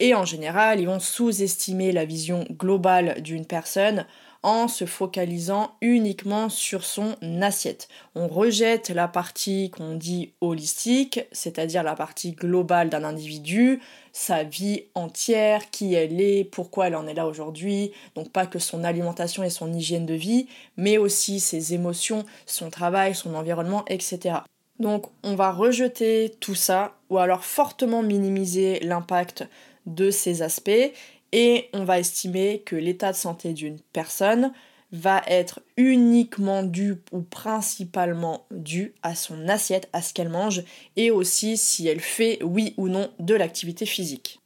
et 0.00 0.14
en 0.14 0.24
général, 0.24 0.80
ils 0.80 0.86
vont 0.86 0.98
sous-estimer 0.98 1.92
la 1.92 2.04
vision 2.04 2.46
globale 2.50 3.20
d'une 3.22 3.46
personne 3.46 4.06
en 4.42 4.68
se 4.68 4.86
focalisant 4.86 5.72
uniquement 5.82 6.48
sur 6.48 6.84
son 6.84 7.14
assiette. 7.42 7.88
On 8.14 8.26
rejette 8.26 8.88
la 8.88 9.06
partie 9.06 9.70
qu'on 9.70 9.94
dit 9.94 10.32
holistique, 10.40 11.20
c'est-à-dire 11.30 11.82
la 11.82 11.94
partie 11.94 12.32
globale 12.32 12.88
d'un 12.88 13.04
individu, 13.04 13.80
sa 14.12 14.42
vie 14.42 14.84
entière, 14.94 15.70
qui 15.70 15.92
elle 15.92 16.20
est, 16.20 16.44
pourquoi 16.44 16.86
elle 16.86 16.96
en 16.96 17.06
est 17.06 17.14
là 17.14 17.26
aujourd'hui, 17.26 17.92
donc 18.14 18.30
pas 18.32 18.46
que 18.46 18.58
son 18.58 18.82
alimentation 18.82 19.44
et 19.44 19.50
son 19.50 19.72
hygiène 19.72 20.06
de 20.06 20.14
vie, 20.14 20.46
mais 20.78 20.96
aussi 20.96 21.38
ses 21.38 21.74
émotions, 21.74 22.24
son 22.46 22.70
travail, 22.70 23.14
son 23.14 23.34
environnement, 23.34 23.84
etc. 23.88 24.38
Donc 24.78 25.06
on 25.22 25.34
va 25.34 25.52
rejeter 25.52 26.32
tout 26.40 26.54
ça, 26.54 26.94
ou 27.10 27.18
alors 27.18 27.44
fortement 27.44 28.02
minimiser 28.02 28.80
l'impact 28.80 29.44
de 29.94 30.10
ces 30.10 30.42
aspects 30.42 30.92
et 31.32 31.68
on 31.72 31.84
va 31.84 31.98
estimer 31.98 32.62
que 32.64 32.76
l'état 32.76 33.12
de 33.12 33.16
santé 33.16 33.52
d'une 33.52 33.78
personne 33.92 34.52
va 34.92 35.22
être 35.28 35.60
uniquement 35.76 36.64
dû 36.64 36.96
ou 37.12 37.20
principalement 37.22 38.46
dû 38.50 38.94
à 39.02 39.14
son 39.14 39.48
assiette, 39.48 39.88
à 39.92 40.02
ce 40.02 40.12
qu'elle 40.12 40.28
mange, 40.28 40.64
et 40.96 41.12
aussi 41.12 41.56
si 41.56 41.86
elle 41.86 42.00
fait 42.00 42.40
oui 42.42 42.74
ou 42.76 42.88
non 42.88 43.10
de 43.20 43.34
l'activité 43.34 43.86
physique. 43.86 44.40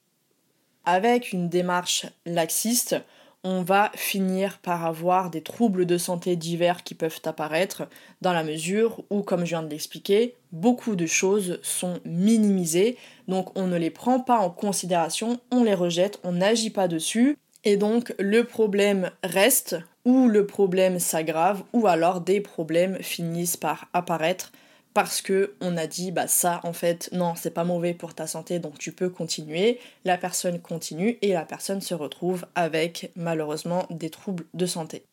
Avec 0.84 1.32
une 1.32 1.48
démarche 1.48 2.04
laxiste, 2.26 2.96
on 3.42 3.62
va 3.62 3.90
finir 3.94 4.58
par 4.58 4.84
avoir 4.84 5.30
des 5.30 5.42
troubles 5.42 5.86
de 5.86 5.98
santé 5.98 6.36
divers 6.36 6.82
qui 6.82 6.94
peuvent 6.94 7.20
apparaître 7.24 7.84
dans 8.20 8.32
la 8.32 8.44
mesure 8.44 9.02
où, 9.10 9.22
comme 9.22 9.44
je 9.44 9.50
viens 9.50 9.62
de 9.62 9.68
l'expliquer, 9.68 10.34
beaucoup 10.52 10.96
de 10.96 11.06
choses 11.06 11.58
sont 11.62 12.00
minimisées, 12.04 12.96
donc 13.28 13.56
on 13.58 13.66
ne 13.66 13.76
les 13.76 13.90
prend 13.90 14.20
pas 14.20 14.38
en 14.38 14.50
considération, 14.50 15.40
on 15.50 15.64
les 15.64 15.74
rejette, 15.74 16.20
on 16.24 16.32
n'agit 16.32 16.70
pas 16.70 16.88
dessus, 16.88 17.38
et 17.64 17.76
donc 17.76 18.14
le 18.18 18.44
problème 18.44 19.10
reste, 19.22 19.76
ou 20.04 20.28
le 20.28 20.46
problème 20.46 20.98
s'aggrave, 20.98 21.64
ou 21.72 21.86
alors 21.86 22.20
des 22.20 22.40
problèmes 22.40 22.98
finissent 23.02 23.56
par 23.56 23.88
apparaître 23.92 24.52
parce 24.94 25.20
que 25.20 25.54
on 25.60 25.76
a 25.76 25.86
dit 25.86 26.12
bah 26.12 26.28
ça 26.28 26.60
en 26.62 26.72
fait 26.72 27.10
non 27.12 27.34
c'est 27.34 27.50
pas 27.50 27.64
mauvais 27.64 27.94
pour 27.94 28.14
ta 28.14 28.28
santé 28.28 28.60
donc 28.60 28.78
tu 28.78 28.92
peux 28.92 29.10
continuer. 29.10 29.80
La 30.04 30.16
personne 30.16 30.60
continue 30.60 31.18
et 31.20 31.32
la 31.32 31.44
personne 31.44 31.80
se 31.80 31.94
retrouve 31.94 32.46
avec 32.54 33.10
malheureusement 33.16 33.86
des 33.90 34.08
troubles 34.08 34.46
de 34.54 34.66
santé. 34.66 35.04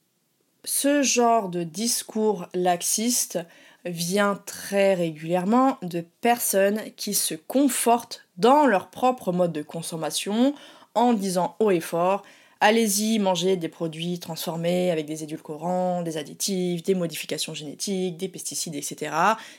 Ce 0.64 1.02
genre 1.02 1.50
de 1.50 1.64
discours 1.64 2.48
laxiste 2.54 3.40
vient 3.86 4.40
très 4.46 4.94
régulièrement 4.94 5.78
de 5.82 6.04
personnes 6.22 6.82
qui 6.96 7.14
se 7.14 7.36
confortent 7.36 8.26
dans 8.38 8.66
leur 8.66 8.90
propre 8.90 9.32
mode 9.32 9.54
de 9.54 9.62
consommation 9.62 10.54
en 10.96 11.14
disant 11.14 11.56
haut 11.60 11.72
et 11.72 11.80
fort 11.80 12.24
Allez-y, 12.64 13.18
mangez 13.18 13.58
des 13.58 13.70
produits 13.70 14.20
transformés 14.20 14.92
avec 14.92 15.08
des 15.08 15.24
édulcorants, 15.24 16.04
des 16.04 16.18
additifs, 16.18 16.84
des 16.84 16.94
modifications 16.94 17.56
génétiques, 17.56 18.18
des 18.18 18.28
pesticides, 18.28 18.76
etc. 18.76 19.12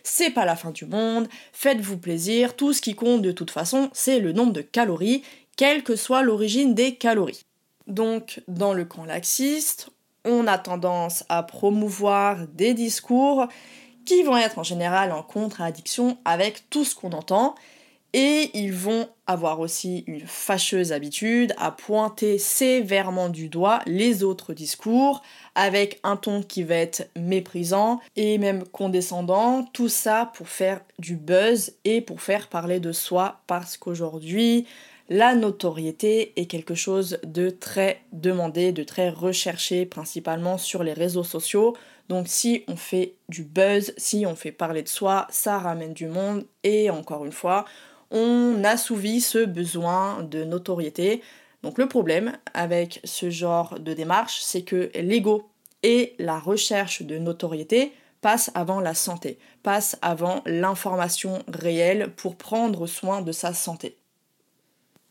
C'est 0.05 0.31
pas 0.31 0.45
la 0.45 0.55
fin 0.55 0.71
du 0.71 0.87
monde, 0.87 1.27
faites-vous 1.53 1.99
plaisir, 1.99 2.55
tout 2.55 2.73
ce 2.73 2.81
qui 2.81 2.95
compte 2.95 3.21
de 3.21 3.33
toute 3.33 3.51
façon, 3.51 3.91
c'est 3.93 4.21
le 4.21 4.33
nombre 4.33 4.53
de 4.53 4.61
calories, 4.61 5.25
quelle 5.57 5.83
que 5.83 5.97
soit 5.97 6.23
l'origine 6.23 6.75
des 6.77 6.95
calories. 6.95 7.45
Donc, 7.89 8.41
dans 8.47 8.73
le 8.73 8.85
camp 8.85 9.05
laxiste, 9.05 9.91
on 10.25 10.47
a 10.47 10.57
tendance 10.57 11.25
à 11.29 11.43
promouvoir 11.43 12.47
des 12.55 12.73
discours 12.73 13.49
qui 14.05 14.23
vont 14.23 14.37
être 14.37 14.59
en 14.59 14.63
général 14.63 15.13
en 15.13 15.23
contradiction 15.23 16.19
avec 16.25 16.69
tout 16.71 16.85
ce 16.85 16.95
qu'on 16.95 17.13
entend, 17.13 17.55
et 18.15 18.51
ils 18.55 18.73
vont 18.73 19.09
avoir 19.27 19.61
aussi 19.61 20.05
une 20.07 20.27
fâcheuse 20.27 20.93
habitude 20.93 21.55
à 21.57 21.71
pointer 21.71 22.37
sévèrement 22.37 23.31
du 23.31 23.49
doigt 23.49 23.81
les 23.87 24.23
autres 24.23 24.53
discours 24.53 25.23
avec 25.55 25.99
un 26.03 26.17
ton 26.17 26.43
qui 26.43 26.63
va 26.63 26.75
être 26.75 27.09
méprisant 27.17 28.01
et 28.17 28.37
même 28.37 28.65
condescendant, 28.65 29.65
tout 29.73 29.89
ça 29.89 30.31
pour 30.35 30.49
faire 30.49 30.83
du 30.99 31.17
buzz 31.17 31.73
et 31.85 32.03
pour 32.03 32.21
faire 32.21 32.49
parler 32.49 32.81
de 32.81 32.93
soi 32.93 33.41
parce 33.47 33.79
qu'aujourd'hui 33.79 34.67
la 35.09 35.35
notoriété 35.35 36.33
est 36.37 36.47
quelque 36.47 36.75
chose 36.75 37.19
de 37.25 37.51
très 37.51 38.03
demandé, 38.13 38.73
de 38.73 38.83
très 38.83 39.11
recherché 39.11 39.85
principalement 39.85 40.59
sur 40.59 40.83
les 40.83 40.93
réseaux 40.93 41.25
sociaux. 41.25 41.77
Donc 42.13 42.29
si 42.29 42.63
on 42.69 42.77
fait 42.77 43.15
du 43.31 43.43
buzz, 43.43 43.95
si 43.97 44.27
on 44.27 44.37
fait 44.37 44.53
parler 44.53 44.83
de 44.83 44.89
soi, 44.89 45.27
ça 45.31 45.59
ramène 45.59 45.95
du 45.95 46.09
monde 46.09 46.45
et 46.63 46.91
encore 46.91 47.25
une 47.25 47.33
fois, 47.33 47.65
on 48.11 48.63
assouvit 48.65 49.23
ce 49.23 49.47
besoin 49.47 50.23
de 50.23 50.45
notoriété. 50.45 51.23
Donc 51.63 51.79
le 51.79 51.89
problème 51.89 52.37
avec 52.53 53.01
ce 53.05 53.31
genre 53.31 53.79
de 53.79 53.95
démarche, 53.95 54.43
c'est 54.43 54.61
que 54.61 54.91
l'ego 54.95 55.49
et 55.83 56.15
la 56.19 56.39
recherche 56.39 57.01
de 57.01 57.17
notoriété 57.17 57.93
passe 58.21 58.51
avant 58.55 58.81
la 58.81 58.93
santé, 58.93 59.39
passe 59.63 59.97
avant 60.03 60.43
l'information 60.45 61.43
réelle 61.49 62.13
pour 62.15 62.37
prendre 62.37 62.87
soin 62.87 63.23
de 63.23 63.33
sa 63.33 63.55
santé. 63.55 63.97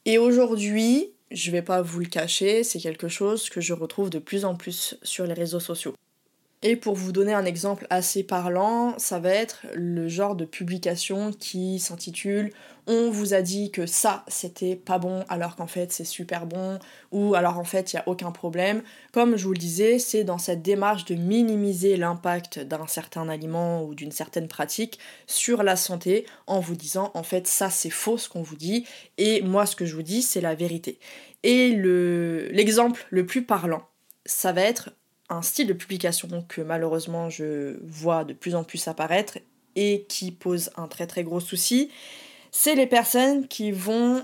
Et 0.06 0.20
aujourd'hui, 0.20 1.14
je 1.32 1.50
vais 1.50 1.64
pas 1.64 1.82
vous 1.82 2.02
le 2.02 2.06
cacher, 2.06 2.64
c'est 2.64 2.78
quelque 2.78 3.08
chose 3.08 3.50
que 3.50 3.60
je 3.60 3.74
retrouve 3.74 4.12
de 4.12 4.20
plus 4.20 4.46
en 4.46 4.54
plus 4.54 5.00
sur 5.02 5.26
les 5.26 5.34
réseaux 5.34 5.60
sociaux. 5.60 5.96
Et 6.64 6.76
pour 6.76 6.94
vous 6.94 7.12
donner 7.12 7.34
un 7.34 7.46
exemple 7.46 7.88
assez 7.90 8.22
parlant, 8.22 8.94
ça 9.00 9.18
va 9.18 9.32
être 9.32 9.66
le 9.74 10.08
genre 10.08 10.36
de 10.36 10.46
publication 10.46 11.32
qui 11.32 11.80
s'intitule 11.80 12.54
On 12.86 13.10
vous 13.10 13.34
a 13.34 13.42
dit 13.42 13.72
que 13.72 13.88
ça 13.88 14.24
c'était 14.28 14.76
pas 14.76 15.00
bon 15.00 15.24
alors 15.28 15.56
qu'en 15.56 15.66
fait 15.66 15.92
c'est 15.92 16.06
super 16.06 16.46
bon 16.46 16.78
ou 17.12 17.34
alors 17.34 17.58
en 17.58 17.64
fait 17.64 17.92
il 17.92 17.96
n'y 17.96 18.02
a 18.02 18.08
aucun 18.08 18.32
problème. 18.32 18.84
Comme 19.12 19.38
je 19.38 19.46
vous 19.46 19.54
le 19.54 19.58
disais, 19.58 19.98
c'est 19.98 20.24
dans 20.24 20.38
cette 20.38 20.62
démarche 20.62 21.06
de 21.06 21.16
minimiser 21.16 21.98
l'impact 21.98 22.60
d'un 22.60 22.86
certain 22.86 23.28
aliment 23.28 23.84
ou 23.84 23.96
d'une 23.96 24.12
certaine 24.12 24.48
pratique 24.48 25.00
sur 25.26 25.64
la 25.64 25.76
santé 25.76 26.28
en 26.46 26.60
vous 26.60 26.76
disant 26.76 27.10
en 27.16 27.24
fait 27.24 27.48
ça 27.48 27.72
c'est 27.72 27.90
faux 27.90 28.20
ce 28.20 28.30
qu'on 28.30 28.44
vous 28.44 28.56
dit 28.56 28.86
et 29.18 29.42
moi 29.42 29.66
ce 29.66 29.76
que 29.76 29.86
je 29.88 29.96
vous 29.96 30.04
dis 30.04 30.22
c'est 30.22 30.42
la 30.42 30.54
vérité. 30.54 31.00
Et 31.42 31.72
l'exemple 32.52 33.04
le 33.10 33.26
plus 33.26 33.44
parlant, 33.44 33.82
ça 34.28 34.52
va 34.52 34.62
être 34.62 34.92
un 35.32 35.42
style 35.42 35.68
de 35.68 35.74
publication 35.74 36.46
que 36.48 36.62
malheureusement 36.62 37.30
je 37.30 37.78
vois 37.84 38.26
de 38.26 38.34
plus 38.34 38.54
en 38.54 38.64
plus 38.64 38.88
apparaître 38.88 39.40
et 39.76 40.06
qui 40.10 40.32
pose 40.32 40.70
un 40.76 40.88
très 40.88 41.08
très 41.08 41.24
gros 41.24 41.40
souci, 41.40 41.90
c'est 42.52 42.76
les 42.76 42.86
personnes 42.86 43.48
qui 43.48 43.72
vont 43.72 44.22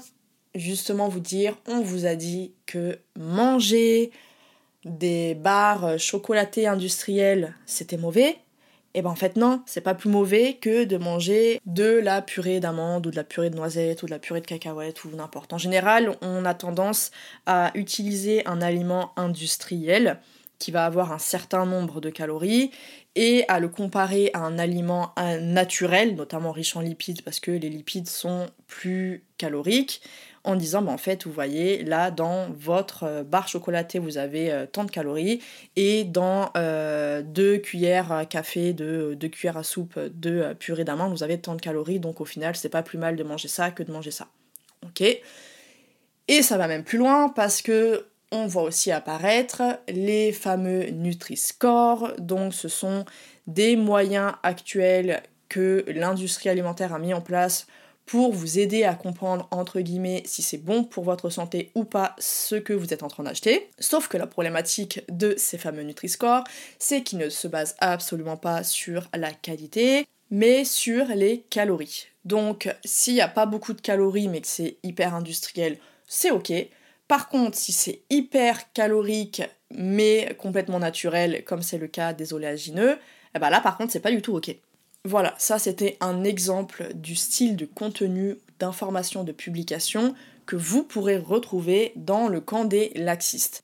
justement 0.54 1.08
vous 1.08 1.22
dire 1.22 1.58
on 1.68 1.82
vous 1.82 2.06
a 2.06 2.16
dit 2.16 2.52
que 2.66 3.00
manger 3.18 4.12
des 4.84 5.34
barres 5.36 5.98
chocolatées 5.98 6.68
industrielles 6.68 7.56
c'était 7.66 7.98
mauvais. 7.98 8.38
Et 8.94 9.02
ben 9.02 9.12
en 9.12 9.16
fait 9.16 9.36
non, 9.36 9.62
c'est 9.66 9.82
pas 9.82 9.94
plus 9.94 10.10
mauvais 10.10 10.58
que 10.60 10.84
de 10.84 10.98
manger 10.98 11.62
de 11.66 12.00
la 12.04 12.22
purée 12.22 12.60
d'amande 12.60 13.06
ou 13.06 13.12
de 13.12 13.16
la 13.16 13.24
purée 13.24 13.50
de 13.50 13.56
noisettes 13.56 14.02
ou 14.04 14.08
de 14.08 14.12
la 14.12 14.20
purée 14.20 14.42
de 14.42 14.48
cacahuètes 14.48 15.06
ou 15.06 15.10
n'importe. 15.10 15.54
En 15.54 15.58
général, 15.58 16.18
on 16.22 16.46
a 16.46 16.54
tendance 16.54 17.12
à 17.46 17.72
utiliser 17.76 18.46
un 18.48 18.62
aliment 18.62 19.12
industriel 19.16 20.20
qui 20.60 20.72
va 20.72 20.86
avoir 20.86 21.12
un 21.12 21.20
certain 21.20 21.66
nombre 21.66 22.02
de 22.02 22.10
calories 22.10 22.72
et 23.16 23.46
à 23.48 23.60
le 23.60 23.70
comparer 23.70 24.30
à 24.34 24.40
un 24.40 24.60
aliment 24.60 25.14
naturel, 25.42 26.16
notamment 26.16 26.52
riche 26.52 26.76
en 26.76 26.82
lipides 26.82 27.22
parce 27.24 27.40
que 27.40 27.52
les 27.52 27.70
lipides 27.70 28.08
sont 28.08 28.48
plus 28.68 29.24
caloriques, 29.38 30.02
en 30.48 30.56
disant 30.56 30.82
bah, 30.82 30.92
en 30.92 30.98
fait 30.98 31.26
vous 31.26 31.32
voyez 31.32 31.84
là 31.84 32.10
dans 32.10 32.50
votre 32.52 33.04
euh, 33.04 33.24
barre 33.24 33.48
chocolatée 33.48 34.00
vous 34.00 34.18
avez 34.18 34.52
euh, 34.52 34.66
tant 34.66 34.86
de 34.86 34.92
calories 34.92 35.42
et 35.76 36.06
dans 36.06 36.52
euh, 36.56 37.22
deux 37.22 37.58
cuillères 37.58 38.14
à 38.14 38.26
café 38.26 38.72
de 38.72 39.14
deux 39.20 39.28
cuillères 39.28 39.58
à 39.58 39.64
soupe 39.64 40.00
de 40.00 40.54
purée 40.58 40.86
d'amande 40.86 41.12
vous 41.12 41.24
avez 41.24 41.38
tant 41.38 41.56
de 41.56 41.62
calories 41.62 42.00
donc 42.00 42.22
au 42.22 42.26
final 42.26 42.56
c'est 42.56 42.70
pas 42.70 42.82
plus 42.82 42.98
mal 42.98 43.18
de 43.18 43.24
manger 43.24 43.50
ça 43.50 43.72
que 43.72 43.84
de 43.84 43.92
manger 43.92 44.12
ça. 44.12 44.28
Ok? 44.86 45.04
Et 46.30 46.42
ça 46.42 46.58
va 46.58 46.68
même 46.68 46.84
plus 46.84 46.98
loin 46.98 47.30
parce 47.30 47.62
que 47.62 48.06
on 48.32 48.48
voit 48.48 48.64
aussi 48.64 48.92
apparaître 48.92 49.64
les 49.88 50.32
fameux 50.32 50.90
Nutri-Score. 50.90 52.14
Donc 52.20 52.54
ce 52.54 52.68
sont 52.68 53.06
des 53.48 53.76
moyens 53.76 54.34
actuels 54.44 55.24
que 55.50 55.86
l'industrie 55.88 56.50
alimentaire 56.50 56.94
a 56.94 57.00
mis 57.00 57.14
en 57.14 57.22
place 57.22 57.68
pour 58.06 58.34
vous 58.34 58.58
aider 58.58 58.86
à 58.86 58.96
comprendre 58.96 59.48
entre 59.52 59.82
guillemets 59.82 60.24
si 60.26 60.42
c'est 60.42 60.58
bon 60.58 60.84
pour 60.84 61.04
votre 61.04 61.30
santé 61.30 61.72
ou 61.76 61.84
pas 61.84 62.16
ce 62.20 62.56
que 62.56 62.74
vous 62.74 62.94
êtes 62.94 63.04
en 63.04 63.10
train 63.10 63.24
d'acheter. 63.24 63.70
Sauf 63.80 64.08
que 64.08 64.18
la 64.18 64.28
problématique 64.28 65.02
de 65.10 65.36
ces 65.38 65.58
fameux 65.58 65.84
Nutri-Score, 65.84 66.46
c'est 66.80 67.04
qu'ils 67.04 67.20
ne 67.20 67.30
se 67.30 67.48
basent 67.48 67.76
absolument 67.80 68.38
pas 68.38 68.64
sur 68.64 69.08
la 69.14 69.32
qualité, 69.34 70.08
mais 70.32 70.64
sur 70.64 71.06
les 71.08 71.42
calories. 71.50 72.08
Donc 72.24 72.74
s'il 72.86 73.14
n'y 73.14 73.22
a 73.22 73.28
pas 73.28 73.46
beaucoup 73.46 73.74
de 73.74 73.82
calories 73.82 74.30
mais 74.30 74.42
que 74.42 74.48
c'est 74.48 74.78
hyper 74.84 75.14
industriel, 75.14 75.78
c'est 76.08 76.32
ok. 76.32 76.54
Par 77.08 77.30
contre, 77.30 77.58
si 77.58 77.72
c'est 77.72 78.02
hyper 78.10 78.72
calorique 78.74 79.42
mais 79.72 80.36
complètement 80.38 80.80
naturel, 80.80 81.44
comme 81.46 81.62
c'est 81.62 81.78
le 81.78 81.88
cas 81.88 82.14
des 82.14 82.34
oléagineux, 82.34 82.98
eh 83.36 83.40
ben 83.40 83.50
là 83.50 83.60
par 83.62 83.78
contre 83.78 83.92
c'est 83.92 84.00
pas 84.00 84.12
du 84.12 84.22
tout 84.22 84.36
ok. 84.36 84.56
Voilà, 85.04 85.34
ça 85.38 85.60
c'était 85.60 85.98
un 86.00 86.24
exemple 86.24 86.90
du 86.94 87.16
style 87.16 87.56
de 87.56 87.66
contenu, 87.66 88.38
d'information, 88.60 89.24
de 89.24 89.32
publication 89.32 90.16
que 90.46 90.56
vous 90.56 90.84
pourrez 90.84 91.18
retrouver 91.18 91.94
dans 91.96 92.28
le 92.28 92.42
camp 92.42 92.66
des 92.66 92.92
laxistes. 92.96 93.64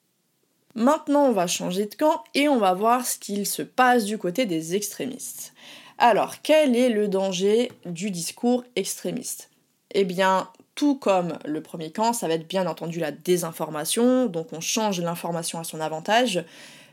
Maintenant, 0.75 1.27
on 1.27 1.32
va 1.32 1.47
changer 1.47 1.86
de 1.86 1.95
camp 1.95 2.23
et 2.34 2.49
on 2.49 2.58
va 2.58 2.73
voir 2.73 3.06
ce 3.06 3.17
qu'il 3.17 3.45
se 3.45 3.62
passe 3.62 4.06
du 4.06 4.17
côté 4.17 4.45
des 4.45 4.75
extrémistes. 4.75 5.53
Alors, 5.97 6.41
quel 6.41 6.75
est 6.75 6.89
le 6.89 7.08
danger 7.08 7.71
du 7.86 8.10
discours 8.10 8.63
extrémiste? 8.75 9.51
Eh 9.91 10.03
bien, 10.03 10.49
tout 10.75 10.95
comme 10.95 11.38
le 11.45 11.62
premier 11.62 11.91
camp, 11.91 12.13
ça 12.13 12.27
va 12.27 12.33
être 12.36 12.47
bien 12.47 12.67
entendu 12.67 12.99
la 12.99 13.12
désinformation, 13.12 14.25
donc 14.25 14.53
on 14.53 14.59
change 14.59 14.99
l'information 15.01 15.59
à 15.59 15.63
son 15.63 15.79
avantage, 15.79 16.43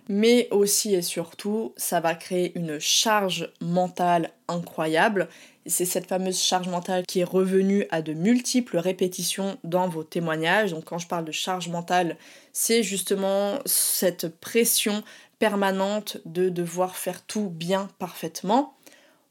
mais 0.09 0.49
aussi 0.51 0.95
et 0.95 1.03
surtout, 1.03 1.73
ça 1.77 2.01
va 2.01 2.15
créer 2.15 2.53
une 2.59 2.79
charge 2.79 3.53
mentale 3.61 4.31
incroyable. 4.49 5.29
C'est 5.67 5.85
cette 5.85 6.09
fameuse 6.09 6.43
charge 6.43 6.69
mentale 6.69 7.05
qui 7.07 7.21
est 7.21 7.25
revenue 7.25 7.87
à 7.91 8.03
de 8.03 8.13
multiples 8.13 8.79
répétitions 8.79 9.57
dans 9.63 9.89
vos 9.89 10.03
témoignages. 10.03 10.73
Donc 10.73 10.85
quand 10.85 10.99
je 10.99 11.07
parle 11.07 11.25
de 11.25 11.33
charge 11.33 11.69
mentale, 11.69 12.17
c'est 12.53 12.83
justement 12.83 13.61
cette 13.67 14.41
pression 14.41 15.05
permanente 15.39 16.19
de 16.25 16.49
devoir 16.49 16.97
faire 16.97 17.23
tout 17.23 17.49
bien 17.49 17.89
parfaitement. 17.99 18.75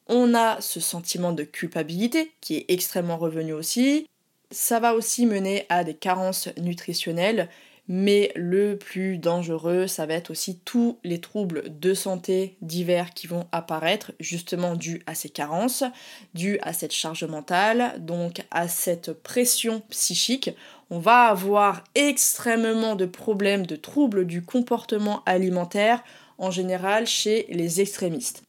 On 0.07 0.33
a 0.33 0.61
ce 0.61 0.79
sentiment 0.79 1.33
de 1.33 1.43
culpabilité 1.43 2.31
qui 2.41 2.55
est 2.55 2.65
extrêmement 2.69 3.17
revenu 3.17 3.53
aussi. 3.53 4.07
Ça 4.51 4.79
va 4.79 4.95
aussi 4.95 5.27
mener 5.27 5.67
à 5.69 5.83
des 5.83 5.93
carences 5.93 6.49
nutritionnelles, 6.57 7.49
mais 7.87 8.31
le 8.35 8.77
plus 8.77 9.19
dangereux, 9.19 9.85
ça 9.85 10.07
va 10.07 10.15
être 10.15 10.31
aussi 10.31 10.57
tous 10.57 10.97
les 11.03 11.21
troubles 11.21 11.79
de 11.79 11.93
santé 11.93 12.55
divers 12.61 13.13
qui 13.13 13.27
vont 13.27 13.45
apparaître, 13.51 14.11
justement 14.19 14.75
dus 14.75 15.03
à 15.05 15.13
ces 15.13 15.29
carences, 15.29 15.83
dus 16.33 16.57
à 16.63 16.73
cette 16.73 16.93
charge 16.93 17.25
mentale, 17.25 17.95
donc 17.99 18.43
à 18.49 18.67
cette 18.67 19.13
pression 19.13 19.81
psychique. 19.89 20.49
On 20.89 20.97
va 20.97 21.25
avoir 21.25 21.83
extrêmement 21.93 22.95
de 22.95 23.05
problèmes, 23.05 23.67
de 23.67 23.75
troubles 23.75 24.25
du 24.25 24.41
comportement 24.41 25.21
alimentaire, 25.27 26.03
en 26.39 26.49
général 26.49 27.05
chez 27.05 27.45
les 27.49 27.81
extrémistes. 27.81 28.41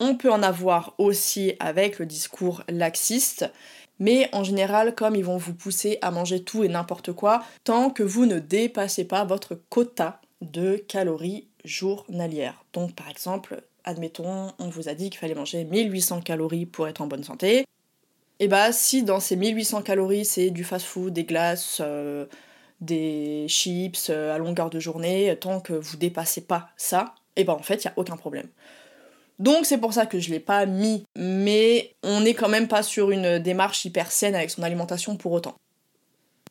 On 0.00 0.14
peut 0.14 0.30
en 0.30 0.42
avoir 0.44 0.94
aussi 0.98 1.54
avec 1.58 1.98
le 1.98 2.06
discours 2.06 2.62
laxiste, 2.68 3.50
mais 3.98 4.28
en 4.32 4.44
général, 4.44 4.94
comme 4.94 5.16
ils 5.16 5.24
vont 5.24 5.36
vous 5.36 5.54
pousser 5.54 5.98
à 6.02 6.10
manger 6.10 6.42
tout 6.42 6.64
et 6.64 6.68
n'importe 6.68 7.12
quoi, 7.12 7.42
tant 7.64 7.90
que 7.90 8.02
vous 8.02 8.26
ne 8.26 8.38
dépassez 8.38 9.04
pas 9.04 9.24
votre 9.24 9.54
quota 9.68 10.20
de 10.40 10.76
calories 10.76 11.48
journalières. 11.64 12.64
Donc 12.72 12.94
par 12.94 13.08
exemple, 13.08 13.62
admettons, 13.84 14.52
on 14.58 14.68
vous 14.68 14.88
a 14.88 14.94
dit 14.94 15.10
qu'il 15.10 15.18
fallait 15.18 15.34
manger 15.34 15.64
1800 15.64 16.20
calories 16.20 16.66
pour 16.66 16.88
être 16.88 17.00
en 17.00 17.06
bonne 17.06 17.24
santé. 17.24 17.64
Et 18.40 18.46
bah 18.46 18.70
si 18.72 19.02
dans 19.02 19.20
ces 19.20 19.34
1800 19.34 19.82
calories 19.82 20.24
c'est 20.24 20.50
du 20.50 20.62
fast-food, 20.62 21.12
des 21.12 21.24
glaces, 21.24 21.80
euh, 21.80 22.26
des 22.80 23.46
chips 23.48 24.10
euh, 24.10 24.34
à 24.34 24.38
longueur 24.38 24.70
de 24.70 24.78
journée, 24.78 25.36
tant 25.40 25.60
que 25.60 25.72
vous 25.72 25.96
dépassez 25.96 26.42
pas 26.42 26.68
ça, 26.76 27.16
et 27.34 27.42
bah 27.42 27.54
en 27.54 27.62
fait 27.62 27.84
il 27.84 27.88
n'y 27.88 27.90
a 27.90 27.94
aucun 27.96 28.16
problème. 28.16 28.48
Donc 29.38 29.66
c'est 29.66 29.78
pour 29.78 29.92
ça 29.92 30.06
que 30.06 30.18
je 30.18 30.30
l'ai 30.30 30.40
pas 30.40 30.66
mis, 30.66 31.04
mais 31.16 31.94
on 32.02 32.20
n'est 32.20 32.34
quand 32.34 32.48
même 32.48 32.68
pas 32.68 32.82
sur 32.82 33.10
une 33.10 33.38
démarche 33.38 33.84
hyper 33.84 34.10
saine 34.10 34.34
avec 34.34 34.50
son 34.50 34.62
alimentation 34.62 35.16
pour 35.16 35.32
autant. 35.32 35.54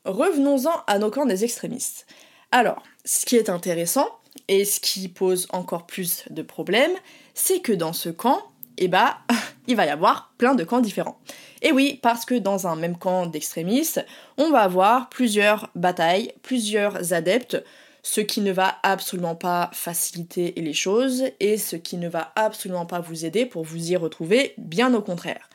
Revenons-en 0.04 0.82
à 0.86 0.98
nos 0.98 1.10
camps 1.10 1.26
des 1.26 1.44
extrémistes. 1.44 2.06
Alors, 2.50 2.82
ce 3.04 3.26
qui 3.26 3.36
est 3.36 3.50
intéressant, 3.50 4.08
et 4.46 4.64
ce 4.64 4.80
qui 4.80 5.08
pose 5.08 5.46
encore 5.50 5.86
plus 5.86 6.24
de 6.30 6.42
problèmes, 6.42 6.92
c'est 7.34 7.60
que 7.60 7.72
dans 7.72 7.92
ce 7.92 8.08
camp, 8.08 8.42
eh 8.76 8.88
bah, 8.88 9.18
il 9.66 9.76
va 9.76 9.86
y 9.86 9.90
avoir 9.90 10.32
plein 10.38 10.54
de 10.54 10.64
camps 10.64 10.80
différents. 10.80 11.18
Et 11.62 11.72
oui, 11.72 11.98
parce 12.02 12.24
que 12.24 12.36
dans 12.36 12.66
un 12.66 12.76
même 12.76 12.96
camp 12.96 13.26
d'extrémistes, 13.26 14.04
on 14.36 14.50
va 14.50 14.60
avoir 14.60 15.08
plusieurs 15.08 15.70
batailles, 15.74 16.32
plusieurs 16.42 17.12
adeptes 17.12 17.62
ce 18.10 18.22
qui 18.22 18.40
ne 18.40 18.52
va 18.52 18.78
absolument 18.84 19.34
pas 19.34 19.68
faciliter 19.74 20.54
les 20.56 20.72
choses 20.72 21.24
et 21.40 21.58
ce 21.58 21.76
qui 21.76 21.98
ne 21.98 22.08
va 22.08 22.32
absolument 22.36 22.86
pas 22.86 23.00
vous 23.00 23.26
aider 23.26 23.44
pour 23.44 23.64
vous 23.64 23.92
y 23.92 23.96
retrouver, 23.96 24.54
bien 24.56 24.94
au 24.94 25.02
contraire. 25.02 25.50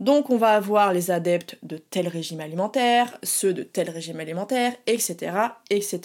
Donc 0.00 0.28
on 0.28 0.36
va 0.36 0.56
avoir 0.56 0.92
les 0.92 1.12
adeptes 1.12 1.58
de 1.62 1.76
tel 1.76 2.08
régime 2.08 2.40
alimentaire, 2.40 3.16
ceux 3.22 3.52
de 3.52 3.62
tel 3.62 3.88
régime 3.88 4.18
alimentaire, 4.18 4.74
etc. 4.88 5.32
etc. 5.70 6.00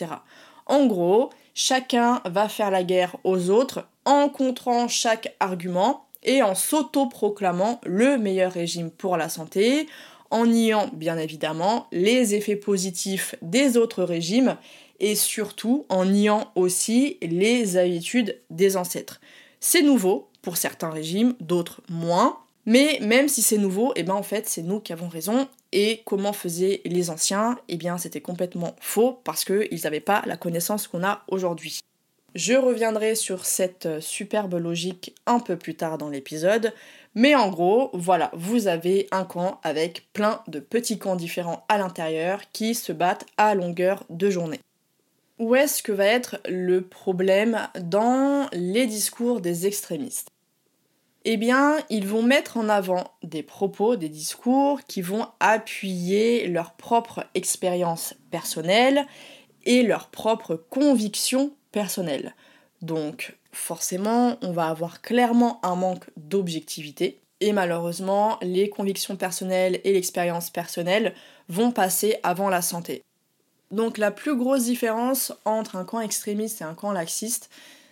En 0.68 0.86
gros, 0.86 1.32
chacun 1.56 2.22
va 2.26 2.48
faire 2.48 2.70
la 2.70 2.84
guerre 2.84 3.16
aux 3.24 3.50
autres 3.50 3.88
en 4.06 4.30
contrant 4.30 4.88
chaque 4.88 5.36
argument 5.40 6.06
et 6.22 6.44
en 6.44 6.54
s'auto-proclamant 6.54 7.82
le 7.84 8.20
meilleur 8.20 8.52
régime 8.52 8.92
pour 8.92 9.18
la 9.18 9.30
santé, 9.30 9.88
en 10.30 10.46
niant 10.46 10.92
bien 10.94 11.18
évidemment 11.18 11.88
les 11.92 12.36
effets 12.36 12.56
positifs 12.56 13.34
des 13.42 13.78
autres 13.78 14.04
régimes 14.04 14.58
et 15.00 15.16
surtout 15.16 15.86
en 15.90 16.06
niant 16.06 16.52
aussi 16.56 17.18
les 17.22 17.78
habitudes 17.78 18.40
des 18.50 18.78
ancêtres. 18.78 19.20
C'est 19.60 19.82
nouveau, 19.82 20.30
pour 20.42 20.58
certains 20.58 20.90
régimes, 20.90 21.36
d'autres 21.40 21.82
moins. 21.90 22.38
Mais 22.66 23.00
même 23.02 23.30
si 23.30 23.42
c'est 23.42 23.58
nouveau, 23.58 23.92
et 23.92 24.02
eh 24.02 24.04
ben 24.04 24.14
en 24.14 24.24
fait 24.24 24.48
c'est 24.48 24.62
nous 24.62 24.82
qui 24.82 24.92
avons 24.92 25.08
raison. 25.08 25.48
Et 25.72 26.02
comment 26.06 26.34
faisaient 26.34 26.82
les 26.86 27.10
anciens? 27.10 27.58
Eh 27.70 27.78
bien 27.78 27.98
c'était 27.98 28.22
complètement 28.22 28.76
faux 28.82 29.20
parce 29.24 29.46
qu'ils 29.46 29.80
n'avaient 29.84 30.00
pas 30.02 30.22
la 30.26 30.38
connaissance 30.38 30.88
qu'on 30.88 31.04
a 31.04 31.24
aujourd'hui. 31.30 31.80
Je 32.36 32.54
reviendrai 32.54 33.16
sur 33.16 33.46
cette 33.46 34.00
superbe 34.00 34.56
logique 34.56 35.16
un 35.26 35.40
peu 35.40 35.58
plus 35.58 35.76
tard 35.76 35.98
dans 35.98 36.10
l'épisode, 36.10 36.74
mais 37.16 37.34
en 37.36 37.50
gros, 37.50 37.90
voilà, 37.94 38.30
vous 38.36 38.68
avez 38.68 39.08
un 39.12 39.24
camp 39.24 39.60
avec 39.64 40.12
plein 40.14 40.44
de 40.48 40.60
petits 40.60 41.00
camps 41.00 41.16
différents 41.16 41.66
à 41.68 41.78
l'intérieur 41.78 42.42
qui 42.52 42.76
se 42.76 42.92
battent 42.92 43.26
à 43.38 43.56
longueur 43.56 44.04
de 44.10 44.30
journée. 44.30 44.60
Où 45.40 45.56
est-ce 45.56 45.84
que 45.84 45.92
va 45.92 46.06
être 46.06 46.40
le 46.48 46.82
problème 46.82 47.68
dans 47.80 48.48
les 48.54 48.88
discours 48.88 49.40
des 49.40 49.68
extrémistes? 49.68 50.30
Eh 51.26 51.38
bien, 51.38 51.78
ils 51.90 52.08
vont 52.08 52.24
mettre 52.24 52.58
en 52.58 52.70
avant 52.70 53.12
des 53.22 53.44
propos, 53.44 53.98
des 53.98 54.10
discours 54.10 54.82
qui 54.88 55.02
vont 55.02 55.28
appuyer 55.40 56.48
leur 56.48 56.74
propre 56.74 57.26
expérience 57.36 58.16
personnelle 58.32 59.06
et 59.66 59.84
leurs 59.84 60.08
propres 60.08 60.56
convictions 60.56 61.52
personnelles. 61.72 62.34
Donc 62.82 63.36
forcément, 63.52 64.38
on 64.42 64.52
va 64.52 64.68
avoir 64.68 65.02
clairement 65.02 65.60
un 65.64 65.76
manque 65.76 66.06
d'objectivité. 66.16 67.20
Et 67.42 67.54
malheureusement, 67.54 68.40
les 68.42 68.70
convictions 68.70 69.18
personnelles 69.18 69.82
et 69.84 69.94
l'expérience 69.94 70.50
personnelle 70.50 71.14
vont 71.50 71.72
passer 71.72 72.16
avant 72.24 72.50
la 72.50 72.64
santé. 72.64 73.04
Donc 73.72 73.98
la 73.98 74.12
plus 74.12 74.36
grosse 74.36 74.64
différence 74.64 75.34
entre 75.46 75.76
un 75.76 75.84
camp 75.84 76.00
extrémiste 76.00 76.62
et 76.62 76.64
un 76.64 76.74
camp 76.74 76.92
laxiste, 76.92 77.50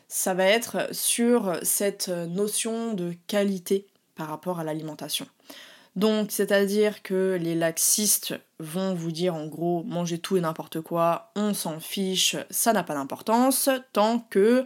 ça 0.07 0.33
va 0.33 0.45
être 0.45 0.93
sur 0.93 1.57
cette 1.63 2.09
notion 2.09 2.93
de 2.93 3.13
qualité 3.27 3.87
par 4.15 4.29
rapport 4.29 4.59
à 4.59 4.63
l'alimentation. 4.63 5.27
Donc, 5.95 6.31
c'est-à-dire 6.31 7.03
que 7.03 7.37
les 7.41 7.55
laxistes 7.55 8.35
vont 8.59 8.93
vous 8.93 9.11
dire 9.11 9.33
en 9.33 9.47
gros 9.47 9.83
mangez 9.83 10.19
tout 10.19 10.35
et 10.35 10.41
n'importe 10.41 10.81
quoi, 10.81 11.31
on 11.35 11.53
s'en 11.53 11.79
fiche, 11.79 12.35
ça 12.49 12.73
n'a 12.73 12.83
pas 12.83 12.95
d'importance 12.95 13.69
tant 13.93 14.19
que 14.19 14.65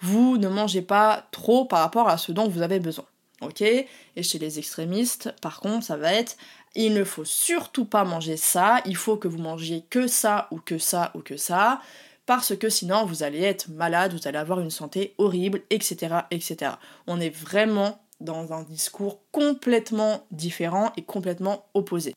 vous 0.00 0.36
ne 0.36 0.48
mangez 0.48 0.82
pas 0.82 1.26
trop 1.30 1.64
par 1.64 1.80
rapport 1.80 2.08
à 2.08 2.18
ce 2.18 2.30
dont 2.30 2.48
vous 2.48 2.60
avez 2.60 2.78
besoin. 2.78 3.06
Ok? 3.40 3.62
Et 3.62 4.22
chez 4.22 4.38
les 4.38 4.58
extrémistes, 4.58 5.32
par 5.40 5.60
contre, 5.60 5.84
ça 5.84 5.96
va 5.96 6.12
être 6.12 6.36
il 6.76 6.94
ne 6.94 7.04
faut 7.04 7.24
surtout 7.24 7.84
pas 7.84 8.04
manger 8.04 8.36
ça, 8.36 8.80
il 8.84 8.96
faut 8.96 9.16
que 9.16 9.28
vous 9.28 9.38
mangiez 9.38 9.84
que 9.88 10.06
ça 10.06 10.48
ou 10.50 10.58
que 10.58 10.78
ça 10.78 11.10
ou 11.14 11.20
que 11.20 11.36
ça, 11.36 11.80
parce 12.26 12.56
que 12.56 12.68
sinon 12.68 13.04
vous 13.04 13.22
allez 13.22 13.42
être 13.42 13.68
malade, 13.68 14.12
vous 14.12 14.28
allez 14.28 14.38
avoir 14.38 14.60
une 14.60 14.70
santé 14.70 15.14
horrible, 15.18 15.62
etc. 15.70 16.16
etc. 16.30 16.72
On 17.06 17.20
est 17.20 17.30
vraiment 17.30 18.00
dans 18.20 18.52
un 18.52 18.62
discours 18.62 19.20
complètement 19.32 20.26
différent 20.30 20.92
et 20.96 21.02
complètement 21.02 21.66
opposé. 21.74 22.14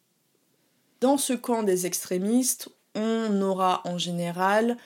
Dans 1.02 1.18
ce 1.18 1.34
camp 1.34 1.64
des 1.64 1.86
extrémistes, 1.86 2.70
on 2.96 3.42
aura 3.42 3.82
en 3.86 3.98
général 3.98 4.78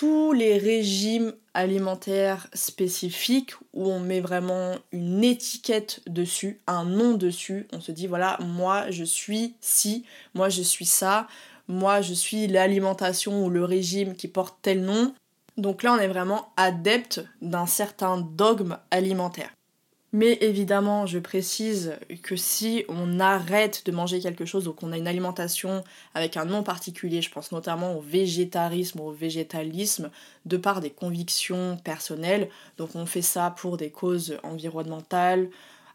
tous 0.00 0.32
les 0.32 0.56
régimes 0.56 1.34
alimentaires 1.52 2.48
spécifiques 2.54 3.52
où 3.74 3.90
on 3.90 4.00
met 4.00 4.22
vraiment 4.22 4.76
une 4.92 5.22
étiquette 5.22 6.00
dessus, 6.06 6.58
un 6.66 6.86
nom 6.86 7.18
dessus. 7.18 7.68
On 7.74 7.82
se 7.82 7.92
dit 7.92 8.06
voilà, 8.06 8.38
moi 8.40 8.90
je 8.90 9.04
suis 9.04 9.56
ci, 9.60 10.06
moi 10.32 10.48
je 10.48 10.62
suis 10.62 10.86
ça, 10.86 11.28
moi 11.68 12.00
je 12.00 12.14
suis 12.14 12.46
l'alimentation 12.46 13.44
ou 13.44 13.50
le 13.50 13.62
régime 13.62 14.16
qui 14.16 14.26
porte 14.26 14.56
tel 14.62 14.80
nom. 14.80 15.12
Donc 15.58 15.82
là 15.82 15.92
on 15.92 15.98
est 15.98 16.08
vraiment 16.08 16.50
adepte 16.56 17.22
d'un 17.42 17.66
certain 17.66 18.16
dogme 18.16 18.78
alimentaire. 18.90 19.50
Mais 20.12 20.38
évidemment, 20.40 21.06
je 21.06 21.20
précise 21.20 21.94
que 22.22 22.34
si 22.34 22.84
on 22.88 23.20
arrête 23.20 23.86
de 23.86 23.92
manger 23.92 24.18
quelque 24.18 24.44
chose 24.44 24.66
ou 24.66 24.72
qu'on 24.72 24.90
a 24.90 24.98
une 24.98 25.06
alimentation 25.06 25.84
avec 26.14 26.36
un 26.36 26.44
nom 26.44 26.64
particulier, 26.64 27.22
je 27.22 27.30
pense 27.30 27.52
notamment 27.52 27.96
au 27.96 28.00
végétarisme 28.00 29.00
au 29.00 29.12
végétalisme, 29.12 30.10
de 30.46 30.56
par 30.56 30.80
des 30.80 30.90
convictions 30.90 31.76
personnelles, 31.84 32.48
donc 32.76 32.96
on 32.96 33.06
fait 33.06 33.22
ça 33.22 33.54
pour 33.56 33.76
des 33.76 33.90
causes 33.90 34.36
environnementales, 34.42 35.48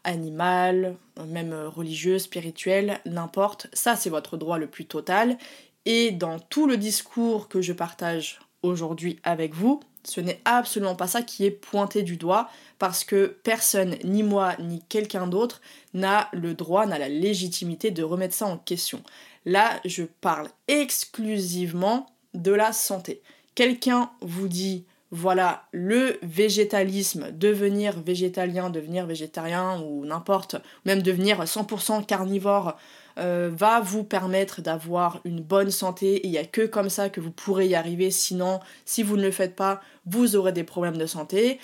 animales, 0.04 0.96
même 1.26 1.52
religieuses, 1.52 2.22
spirituelles, 2.22 3.00
n'importe, 3.04 3.66
ça 3.74 3.96
c'est 3.96 4.10
votre 4.10 4.38
droit 4.38 4.56
le 4.56 4.66
plus 4.66 4.86
total. 4.86 5.36
Et 5.84 6.10
dans 6.10 6.38
tout 6.38 6.66
le 6.66 6.78
discours 6.78 7.48
que 7.48 7.60
je 7.60 7.74
partage 7.74 8.40
aujourd'hui 8.62 9.18
avec 9.24 9.52
vous, 9.54 9.80
ce 10.06 10.20
n'est 10.20 10.40
absolument 10.44 10.94
pas 10.94 11.06
ça 11.06 11.22
qui 11.22 11.44
est 11.44 11.50
pointé 11.50 12.02
du 12.02 12.16
doigt 12.16 12.48
parce 12.78 13.04
que 13.04 13.36
personne, 13.42 13.96
ni 14.04 14.22
moi, 14.22 14.54
ni 14.58 14.82
quelqu'un 14.88 15.26
d'autre, 15.26 15.60
n'a 15.94 16.28
le 16.32 16.54
droit, 16.54 16.86
n'a 16.86 16.98
la 16.98 17.08
légitimité 17.08 17.90
de 17.90 18.02
remettre 18.02 18.34
ça 18.34 18.46
en 18.46 18.58
question. 18.58 19.02
Là, 19.44 19.80
je 19.84 20.04
parle 20.04 20.48
exclusivement 20.68 22.06
de 22.34 22.52
la 22.52 22.72
santé. 22.72 23.22
Quelqu'un 23.54 24.10
vous 24.20 24.48
dit, 24.48 24.84
voilà, 25.16 25.64
le 25.72 26.18
végétalisme, 26.22 27.32
devenir 27.32 27.98
végétalien, 27.98 28.68
devenir 28.68 29.06
végétarien 29.06 29.80
ou 29.80 30.04
n'importe, 30.04 30.56
même 30.84 31.00
devenir 31.00 31.42
100% 31.42 32.04
carnivore, 32.04 32.76
euh, 33.18 33.50
va 33.50 33.80
vous 33.80 34.04
permettre 34.04 34.60
d'avoir 34.60 35.20
une 35.24 35.40
bonne 35.40 35.70
santé 35.70 36.20
il 36.24 36.30
n'y 36.30 36.36
a 36.36 36.44
que 36.44 36.66
comme 36.66 36.90
ça 36.90 37.08
que 37.08 37.22
vous 37.22 37.30
pourrez 37.30 37.66
y 37.66 37.74
arriver. 37.74 38.10
Sinon, 38.10 38.60
si 38.84 39.02
vous 39.02 39.16
ne 39.16 39.22
le 39.22 39.30
faites 39.30 39.56
pas, 39.56 39.80
vous 40.04 40.36
aurez 40.36 40.52
des 40.52 40.64
problèmes 40.64 40.98
de 40.98 41.06
santé. 41.06 41.58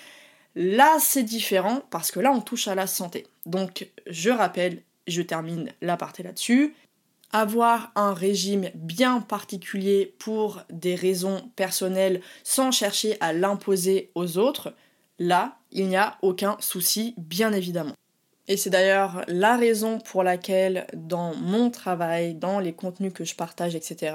Là, 0.55 0.97
c'est 0.99 1.23
différent 1.23 1.83
parce 1.91 2.11
que 2.11 2.21
là, 2.21 2.33
on 2.33 2.41
touche 2.41 2.69
à 2.69 2.75
la 2.75 2.87
santé. 2.87 3.27
Donc, 3.45 3.91
je 4.07 4.31
rappelle, 4.31 4.83
je 5.07 5.21
termine 5.21 5.71
la 5.83 5.99
partie 5.99 6.23
là-dessus. 6.23 6.75
Avoir 7.33 7.93
un 7.97 8.13
régime 8.13 8.71
bien 8.75 9.21
particulier 9.21 10.15
pour 10.19 10.63
des 10.71 10.95
raisons 10.95 11.51
personnelles 11.57 12.21
sans 12.45 12.71
chercher 12.71 13.17
à 13.21 13.33
l'imposer 13.33 14.11
aux 14.15 14.37
autres, 14.37 14.75
là, 15.19 15.57
il 15.71 15.89
n'y 15.89 15.97
a 15.97 16.19
aucun 16.21 16.57
souci, 16.61 17.15
bien 17.17 17.53
évidemment. 17.53 17.95
Et 18.49 18.57
c'est 18.57 18.71
d'ailleurs 18.71 19.23
la 19.29 19.57
raison 19.57 19.99
pour 19.99 20.23
laquelle 20.23 20.87
dans 20.95 21.35
mon 21.35 21.71
travail, 21.71 22.35
dans 22.35 22.59
les 22.59 22.73
contenus 22.73 23.13
que 23.15 23.25
je 23.25 23.35
partage, 23.35 23.75
etc., 23.75 24.15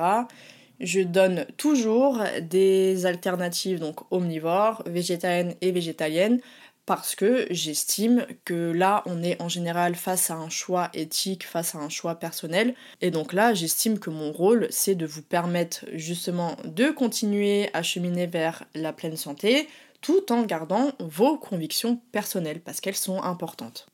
je 0.80 1.02
donne 1.02 1.46
toujours 1.58 2.22
des 2.42 3.08
alternatives 3.08 3.80
donc 3.80 4.00
omnivores, 4.12 4.84
végétariennes 4.86 5.56
et 5.62 5.72
végétaliennes 5.72 6.40
parce 6.88 7.16
que 7.16 7.46
j'estime 7.52 8.26
que 8.46 8.72
là 8.72 9.04
on 9.06 9.22
est 9.22 9.40
en 9.40 9.50
général 9.50 9.94
face 9.94 10.32
à 10.32 10.36
un 10.36 10.50
choix 10.50 10.90
éthique, 10.94 11.46
face 11.46 11.76
à 11.76 11.80
un 11.80 11.90
choix 11.90 12.16
personnel 12.16 12.74
et 13.02 13.12
donc 13.12 13.34
là 13.34 13.54
j'estime 13.54 14.00
que 14.00 14.10
mon 14.10 14.32
rôle 14.32 14.68
c'est 14.72 14.96
de 14.96 15.06
vous 15.06 15.22
permettre 15.22 15.86
justement 15.94 16.56
de 16.64 16.90
continuer 16.90 17.70
à 17.74 17.84
cheminer 17.84 18.26
vers 18.26 18.64
la 18.74 18.94
pleine 18.94 19.18
santé 19.18 19.68
tout 20.02 20.32
en 20.32 20.44
gardant 20.44 20.92
vos 21.00 21.38
convictions 21.38 22.00
personnelles 22.12 22.62
parce 22.62 22.80
qu'elles 22.80 22.96
sont 22.96 23.22
importantes. 23.22 23.88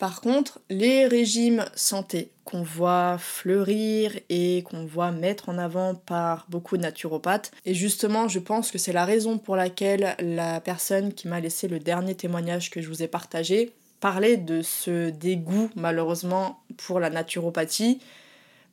Par 0.00 0.22
contre, 0.22 0.60
les 0.70 1.06
régimes 1.06 1.66
santé 1.74 2.30
qu'on 2.46 2.62
voit 2.62 3.18
fleurir 3.18 4.18
et 4.30 4.62
qu'on 4.62 4.86
voit 4.86 5.10
mettre 5.10 5.50
en 5.50 5.58
avant 5.58 5.94
par 5.94 6.46
beaucoup 6.48 6.78
de 6.78 6.82
naturopathes, 6.82 7.50
et 7.66 7.74
justement 7.74 8.26
je 8.26 8.38
pense 8.38 8.70
que 8.70 8.78
c'est 8.78 8.94
la 8.94 9.04
raison 9.04 9.36
pour 9.36 9.56
laquelle 9.56 10.16
la 10.18 10.62
personne 10.62 11.12
qui 11.12 11.28
m'a 11.28 11.38
laissé 11.38 11.68
le 11.68 11.78
dernier 11.78 12.14
témoignage 12.14 12.70
que 12.70 12.80
je 12.80 12.88
vous 12.88 13.02
ai 13.02 13.08
partagé 13.08 13.74
parlait 14.00 14.38
de 14.38 14.62
ce 14.62 15.10
dégoût 15.10 15.68
malheureusement 15.76 16.60
pour 16.78 16.98
la 16.98 17.10
naturopathie, 17.10 18.00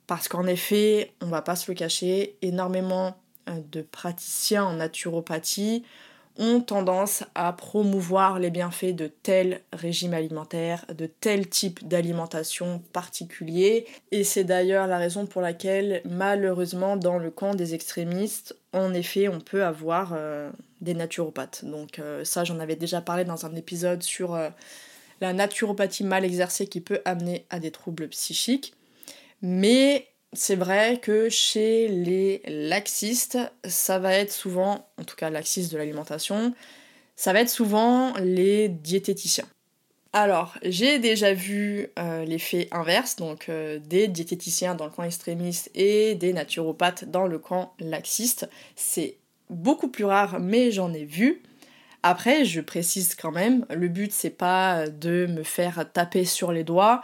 parce 0.06 0.28
qu'en 0.28 0.46
effet, 0.46 1.12
on 1.20 1.26
va 1.26 1.42
pas 1.42 1.56
se 1.56 1.70
le 1.70 1.74
cacher, 1.74 2.36
énormément 2.40 3.18
euh, 3.50 3.60
de 3.70 3.82
praticiens 3.82 4.64
en 4.64 4.72
naturopathie 4.72 5.84
ont 6.38 6.60
tendance 6.60 7.24
à 7.34 7.52
promouvoir 7.52 8.38
les 8.38 8.50
bienfaits 8.50 8.94
de 8.94 9.08
tel 9.08 9.60
régime 9.72 10.14
alimentaire, 10.14 10.86
de 10.96 11.06
tel 11.06 11.48
type 11.48 11.86
d'alimentation 11.86 12.80
particulier. 12.92 13.86
Et 14.12 14.24
c'est 14.24 14.44
d'ailleurs 14.44 14.86
la 14.86 14.98
raison 14.98 15.26
pour 15.26 15.42
laquelle, 15.42 16.00
malheureusement, 16.04 16.96
dans 16.96 17.18
le 17.18 17.30
camp 17.30 17.54
des 17.54 17.74
extrémistes, 17.74 18.56
en 18.72 18.94
effet, 18.94 19.28
on 19.28 19.40
peut 19.40 19.64
avoir 19.64 20.12
euh, 20.14 20.50
des 20.80 20.94
naturopathes. 20.94 21.64
Donc 21.64 21.98
euh, 21.98 22.24
ça, 22.24 22.44
j'en 22.44 22.60
avais 22.60 22.76
déjà 22.76 23.00
parlé 23.00 23.24
dans 23.24 23.46
un 23.46 23.54
épisode 23.56 24.02
sur 24.02 24.34
euh, 24.34 24.50
la 25.20 25.32
naturopathie 25.32 26.04
mal 26.04 26.24
exercée 26.24 26.66
qui 26.66 26.80
peut 26.80 27.00
amener 27.04 27.46
à 27.50 27.58
des 27.58 27.70
troubles 27.70 28.08
psychiques. 28.08 28.74
Mais 29.42 30.08
c'est 30.32 30.56
vrai 30.56 30.98
que 31.00 31.28
chez 31.28 31.88
les 31.88 32.42
laxistes, 32.46 33.38
ça 33.64 33.98
va 33.98 34.14
être 34.14 34.32
souvent, 34.32 34.88
en 34.98 35.04
tout 35.04 35.16
cas 35.16 35.30
laxistes 35.30 35.72
de 35.72 35.78
l'alimentation, 35.78 36.54
ça 37.16 37.32
va 37.32 37.40
être 37.40 37.48
souvent 37.48 38.12
les 38.18 38.68
diététiciens. 38.68 39.46
Alors, 40.12 40.56
j'ai 40.62 40.98
déjà 40.98 41.34
vu 41.34 41.88
euh, 41.98 42.24
l'effet 42.24 42.68
inverse, 42.70 43.16
donc 43.16 43.48
euh, 43.48 43.78
des 43.78 44.08
diététiciens 44.08 44.74
dans 44.74 44.86
le 44.86 44.90
camp 44.90 45.02
extrémiste 45.02 45.70
et 45.74 46.14
des 46.14 46.32
naturopathes 46.32 47.04
dans 47.04 47.26
le 47.26 47.38
camp 47.38 47.74
laxiste. 47.78 48.48
C'est 48.74 49.16
beaucoup 49.50 49.88
plus 49.88 50.04
rare, 50.04 50.40
mais 50.40 50.70
j'en 50.70 50.92
ai 50.94 51.04
vu. 51.04 51.42
Après, 52.02 52.44
je 52.44 52.60
précise 52.60 53.14
quand 53.14 53.32
même, 53.32 53.66
le 53.70 53.88
but 53.88 54.12
c'est 54.12 54.30
pas 54.30 54.88
de 54.88 55.26
me 55.26 55.42
faire 55.42 55.84
taper 55.92 56.24
sur 56.24 56.52
les 56.52 56.64
doigts, 56.64 57.02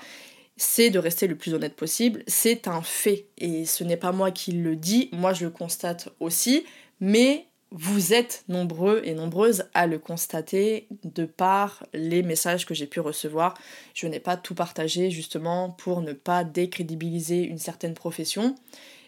c'est 0.57 0.91
de 0.91 0.99
rester 0.99 1.27
le 1.27 1.37
plus 1.37 1.55
honnête 1.55 1.75
possible, 1.75 2.23
c'est 2.27 2.69
un 2.69 2.83
fait. 2.83 3.27
Et 3.39 3.67
ce 3.67 3.85
n'est 3.85 3.97
pas 3.97 4.13
moi 4.13 4.31
qui 4.31 4.53
le 4.53 4.77
dis, 4.77 5.09
moi 5.13 5.33
je 5.33 5.45
le 5.45 5.51
constate 5.51 6.09
aussi, 6.21 6.65
mais 7.01 7.47
vous 7.77 8.13
êtes 8.13 8.45
nombreux 8.49 9.03
et 9.05 9.15
nombreuses 9.15 9.65
à 9.75 9.89
le 9.89 9.99
constater 9.99 10.87
de 11.03 11.25
par 11.25 11.85
les 11.93 12.23
messages 12.23 12.67
que 12.67 12.75
j'ai 12.75 12.87
pu 12.87 13.01
recevoir. 13.01 13.55
Je 13.95 14.07
n'ai 14.07 14.21
pas 14.21 14.37
tout 14.37 14.55
partagé 14.55 15.11
justement 15.11 15.71
pour 15.71 16.01
ne 16.01 16.13
pas 16.13 16.45
décrédibiliser 16.45 17.43
une 17.43 17.59
certaine 17.59 17.95
profession. 17.95 18.55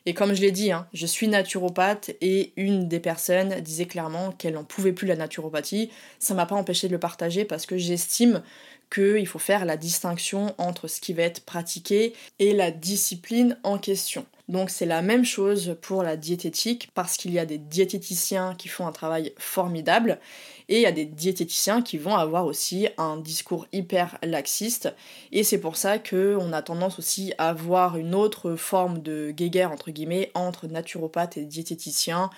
Et 0.04 0.14
comme 0.14 0.34
je 0.34 0.40
l'ai 0.40 0.52
dit, 0.52 0.70
hein, 0.70 0.86
je 0.92 1.06
suis 1.06 1.26
naturopathe 1.26 2.10
et 2.20 2.52
une 2.56 2.88
des 2.88 3.00
personnes 3.00 3.60
disait 3.60 3.86
clairement 3.86 4.30
qu'elle 4.32 4.54
n'en 4.54 4.64
pouvait 4.64 4.92
plus 4.92 5.06
la 5.06 5.16
naturopathie. 5.16 5.90
Ça 6.20 6.34
m'a 6.34 6.46
pas 6.46 6.54
empêché 6.54 6.88
de 6.88 6.92
le 6.92 7.00
partager 7.00 7.44
parce 7.44 7.66
que 7.66 7.76
j'estime 7.76 8.42
qu'il 8.90 9.26
faut 9.26 9.38
faire 9.38 9.64
la 9.64 9.76
distinction 9.76 10.54
entre 10.58 10.88
ce 10.88 11.00
qui 11.00 11.12
va 11.12 11.22
être 11.22 11.44
pratiqué 11.44 12.14
et 12.38 12.52
la 12.52 12.70
discipline 12.70 13.58
en 13.62 13.78
question. 13.78 14.26
Donc 14.48 14.70
c'est 14.70 14.86
la 14.86 15.02
même 15.02 15.24
chose 15.24 15.76
pour 15.82 16.04
la 16.04 16.16
diététique 16.16 16.90
parce 16.94 17.16
qu'il 17.16 17.32
y 17.32 17.38
a 17.40 17.46
des 17.46 17.58
diététiciens 17.58 18.54
qui 18.54 18.68
font 18.68 18.86
un 18.86 18.92
travail 18.92 19.32
formidable 19.38 20.20
et 20.68 20.76
il 20.76 20.82
y 20.82 20.86
a 20.86 20.92
des 20.92 21.04
diététiciens 21.04 21.82
qui 21.82 21.98
vont 21.98 22.14
avoir 22.14 22.46
aussi 22.46 22.86
un 22.96 23.16
discours 23.16 23.66
hyper 23.72 24.18
laxiste 24.22 24.94
et 25.32 25.42
c'est 25.42 25.58
pour 25.58 25.76
ça 25.76 25.98
qu'on 25.98 26.52
a 26.52 26.62
tendance 26.62 27.00
aussi 27.00 27.32
à 27.38 27.48
avoir 27.48 27.96
une 27.96 28.14
autre 28.14 28.54
forme 28.54 29.02
de 29.02 29.32
guéguerre 29.32 29.72
entre 29.72 29.90
guillemets 29.90 30.30
entre 30.34 30.68
naturopathes 30.68 31.38
et 31.38 31.44
diététiciens. 31.44 32.30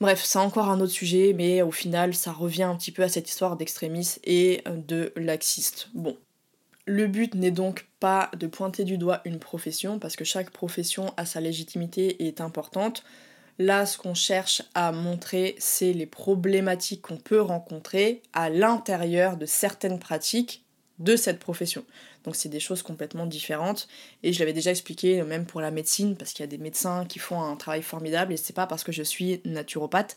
Bref, 0.00 0.22
c'est 0.24 0.38
encore 0.38 0.68
un 0.68 0.80
autre 0.80 0.92
sujet, 0.92 1.32
mais 1.36 1.60
au 1.62 1.72
final, 1.72 2.14
ça 2.14 2.32
revient 2.32 2.62
un 2.62 2.76
petit 2.76 2.92
peu 2.92 3.02
à 3.02 3.08
cette 3.08 3.28
histoire 3.28 3.56
d'extrémisme 3.56 4.20
et 4.22 4.62
de 4.66 5.12
laxiste. 5.16 5.88
Bon, 5.92 6.16
le 6.86 7.08
but 7.08 7.34
n'est 7.34 7.50
donc 7.50 7.88
pas 7.98 8.30
de 8.38 8.46
pointer 8.46 8.84
du 8.84 8.96
doigt 8.96 9.20
une 9.24 9.40
profession, 9.40 9.98
parce 9.98 10.14
que 10.14 10.24
chaque 10.24 10.50
profession 10.50 11.12
a 11.16 11.26
sa 11.26 11.40
légitimité 11.40 12.22
et 12.22 12.28
est 12.28 12.40
importante. 12.40 13.02
Là, 13.58 13.86
ce 13.86 13.98
qu'on 13.98 14.14
cherche 14.14 14.62
à 14.74 14.92
montrer, 14.92 15.56
c'est 15.58 15.92
les 15.92 16.06
problématiques 16.06 17.02
qu'on 17.02 17.16
peut 17.16 17.40
rencontrer 17.40 18.22
à 18.32 18.50
l'intérieur 18.50 19.36
de 19.36 19.46
certaines 19.46 19.98
pratiques 19.98 20.64
de 21.00 21.16
cette 21.16 21.40
profession. 21.40 21.84
Donc 22.28 22.36
c'est 22.36 22.50
des 22.50 22.60
choses 22.60 22.82
complètement 22.82 23.24
différentes. 23.24 23.88
Et 24.22 24.34
je 24.34 24.38
l'avais 24.40 24.52
déjà 24.52 24.70
expliqué 24.70 25.22
même 25.22 25.46
pour 25.46 25.62
la 25.62 25.70
médecine, 25.70 26.14
parce 26.14 26.34
qu'il 26.34 26.42
y 26.42 26.44
a 26.44 26.46
des 26.46 26.58
médecins 26.58 27.06
qui 27.06 27.18
font 27.18 27.40
un 27.40 27.56
travail 27.56 27.80
formidable, 27.80 28.34
et 28.34 28.36
c'est 28.36 28.52
pas 28.52 28.66
parce 28.66 28.84
que 28.84 28.92
je 28.92 29.02
suis 29.02 29.40
naturopathe 29.46 30.14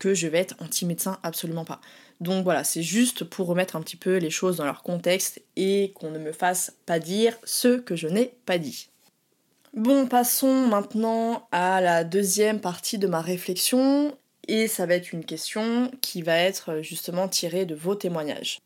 que 0.00 0.12
je 0.12 0.26
vais 0.26 0.38
être 0.38 0.56
anti-médecin, 0.58 1.20
absolument 1.22 1.64
pas. 1.64 1.80
Donc 2.20 2.42
voilà, 2.42 2.64
c'est 2.64 2.82
juste 2.82 3.22
pour 3.22 3.46
remettre 3.46 3.76
un 3.76 3.80
petit 3.80 3.94
peu 3.94 4.16
les 4.16 4.28
choses 4.28 4.56
dans 4.56 4.64
leur 4.64 4.82
contexte 4.82 5.40
et 5.54 5.92
qu'on 5.94 6.10
ne 6.10 6.18
me 6.18 6.32
fasse 6.32 6.74
pas 6.84 6.98
dire 6.98 7.38
ce 7.44 7.78
que 7.78 7.94
je 7.94 8.08
n'ai 8.08 8.34
pas 8.44 8.58
dit. 8.58 8.88
Bon, 9.72 10.08
passons 10.08 10.66
maintenant 10.66 11.46
à 11.52 11.80
la 11.80 12.02
deuxième 12.02 12.60
partie 12.60 12.98
de 12.98 13.06
ma 13.06 13.20
réflexion 13.20 14.16
et 14.48 14.66
ça 14.66 14.84
va 14.86 14.94
être 14.94 15.12
une 15.12 15.24
question 15.24 15.92
qui 16.00 16.22
va 16.22 16.38
être 16.38 16.80
justement 16.82 17.28
tirée 17.28 17.66
de 17.66 17.76
vos 17.76 17.94
témoignages. 17.94 18.58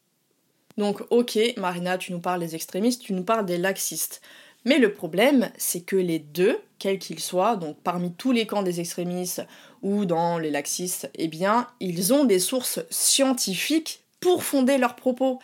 Donc 0.76 1.02
ok, 1.10 1.38
Marina, 1.56 1.98
tu 1.98 2.12
nous 2.12 2.20
parles 2.20 2.40
des 2.40 2.54
extrémistes, 2.54 3.02
tu 3.02 3.12
nous 3.12 3.24
parles 3.24 3.46
des 3.46 3.58
laxistes. 3.58 4.20
Mais 4.64 4.78
le 4.78 4.92
problème, 4.92 5.50
c'est 5.56 5.82
que 5.82 5.96
les 5.96 6.18
deux, 6.18 6.58
quels 6.78 6.98
qu'ils 6.98 7.20
soient, 7.20 7.56
donc 7.56 7.76
parmi 7.82 8.12
tous 8.12 8.32
les 8.32 8.46
camps 8.46 8.64
des 8.64 8.80
extrémistes 8.80 9.46
ou 9.82 10.04
dans 10.04 10.38
les 10.38 10.50
laxistes, 10.50 11.08
eh 11.14 11.28
bien, 11.28 11.68
ils 11.80 12.12
ont 12.12 12.24
des 12.24 12.40
sources 12.40 12.80
scientifiques 12.90 14.00
pour 14.20 14.42
fonder 14.42 14.76
leurs 14.76 14.96
propos. 14.96 15.38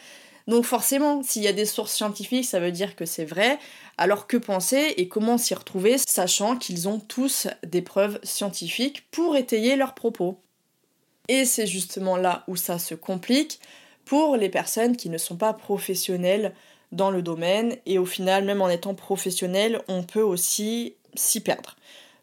Donc 0.48 0.64
forcément, 0.64 1.22
s'il 1.22 1.42
y 1.42 1.48
a 1.48 1.52
des 1.52 1.66
sources 1.66 1.94
scientifiques, 1.94 2.46
ça 2.46 2.58
veut 2.58 2.72
dire 2.72 2.96
que 2.96 3.06
c'est 3.06 3.24
vrai. 3.24 3.58
Alors 3.96 4.26
que 4.26 4.36
penser 4.36 4.94
et 4.96 5.06
comment 5.06 5.38
s'y 5.38 5.54
retrouver, 5.54 5.98
sachant 5.98 6.56
qu'ils 6.56 6.88
ont 6.88 6.98
tous 6.98 7.46
des 7.64 7.82
preuves 7.82 8.18
scientifiques 8.24 9.08
pour 9.12 9.36
étayer 9.36 9.76
leurs 9.76 9.94
propos? 9.94 10.40
Et 11.28 11.44
c'est 11.44 11.68
justement 11.68 12.16
là 12.16 12.42
où 12.48 12.56
ça 12.56 12.80
se 12.80 12.96
complique 12.96 13.60
pour 14.04 14.36
les 14.36 14.48
personnes 14.48 14.96
qui 14.96 15.08
ne 15.08 15.18
sont 15.18 15.36
pas 15.36 15.52
professionnelles 15.52 16.54
dans 16.90 17.10
le 17.10 17.22
domaine 17.22 17.76
et 17.86 17.98
au 17.98 18.04
final, 18.04 18.44
même 18.44 18.62
en 18.62 18.68
étant 18.68 18.94
professionnel, 18.94 19.82
on 19.88 20.02
peut 20.02 20.22
aussi 20.22 20.94
s'y 21.14 21.40
perdre. 21.40 21.76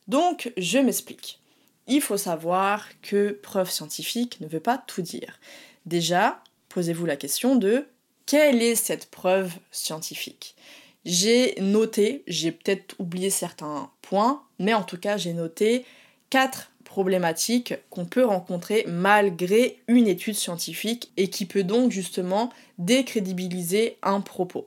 Donc, 0.08 0.52
je 0.58 0.80
m'explique. 0.80 1.40
Il 1.88 2.02
faut 2.02 2.18
savoir 2.18 2.88
que 3.02 3.32
preuve 3.32 3.70
scientifique 3.70 4.40
ne 4.42 4.48
veut 4.48 4.60
pas 4.60 4.78
tout 4.78 5.02
dire. 5.02 5.40
Déjà, 5.86 6.44
posez-vous 6.70 7.06
la 7.06 7.16
question 7.16 7.56
de 7.56 7.88
quelle 8.26 8.62
est 8.62 8.76
cette 8.76 9.10
preuve 9.10 9.54
scientifique? 9.72 10.56
J'ai 11.04 11.56
noté, 11.60 12.24
j'ai 12.28 12.52
peut-être 12.52 12.96
oublié 13.00 13.32
certains 13.32 13.90
points, 14.04 14.44
mais 14.60 14.74
en 14.74 14.84
tout 14.84 14.98
cas, 14.98 15.18
j'ai 15.18 15.34
noté 15.34 15.86
quatre 16.30 16.72
qu'on 16.94 18.06
peut 18.06 18.26
rencontrer 18.26 18.86
malgré 18.88 19.80
une 19.88 20.08
étude 20.08 20.36
scientifique 20.36 21.12
et 21.18 21.30
qui 21.30 21.46
peut 21.46 21.64
donc 21.64 21.92
justement 21.92 22.52
décrédibiliser 22.78 23.98
un 24.02 24.22
propos. 24.22 24.66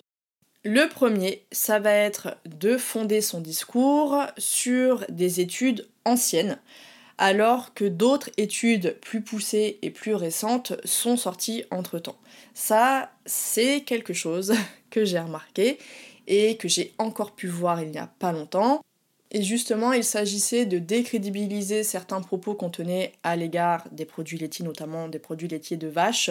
Le 0.64 0.88
premier, 0.88 1.44
ça 1.50 1.80
va 1.80 1.92
être 1.92 2.36
de 2.46 2.76
fonder 2.76 3.20
son 3.20 3.40
discours 3.40 4.22
sur 4.38 5.04
des 5.08 5.40
études 5.40 5.88
anciennes, 6.04 6.58
alors 7.18 7.74
que 7.74 7.84
d'autres 7.84 8.30
études 8.36 8.96
plus 9.00 9.22
poussées 9.22 9.78
et 9.82 9.90
plus 9.90 10.14
récentes 10.14 10.74
sont 10.84 11.16
sorties 11.16 11.64
entre-temps. 11.72 12.18
Ça, 12.54 13.10
c'est 13.26 13.80
quelque 13.80 14.12
chose 14.12 14.54
que 14.90 15.04
j'ai 15.04 15.18
remarqué 15.18 15.78
et 16.28 16.56
que 16.56 16.68
j'ai 16.68 16.92
encore 16.98 17.32
pu 17.32 17.48
voir 17.48 17.82
il 17.82 17.90
n'y 17.90 17.98
a 17.98 18.06
pas 18.06 18.30
longtemps. 18.30 18.80
Et 19.34 19.42
justement, 19.42 19.94
il 19.94 20.04
s'agissait 20.04 20.66
de 20.66 20.78
décrédibiliser 20.78 21.84
certains 21.84 22.20
propos 22.20 22.54
qu'on 22.54 22.68
tenait 22.68 23.12
à 23.22 23.34
l'égard 23.34 23.84
des 23.90 24.04
produits 24.04 24.36
laitiers, 24.36 24.64
notamment 24.64 25.08
des 25.08 25.18
produits 25.18 25.48
laitiers 25.48 25.78
de 25.78 25.88
vache, 25.88 26.30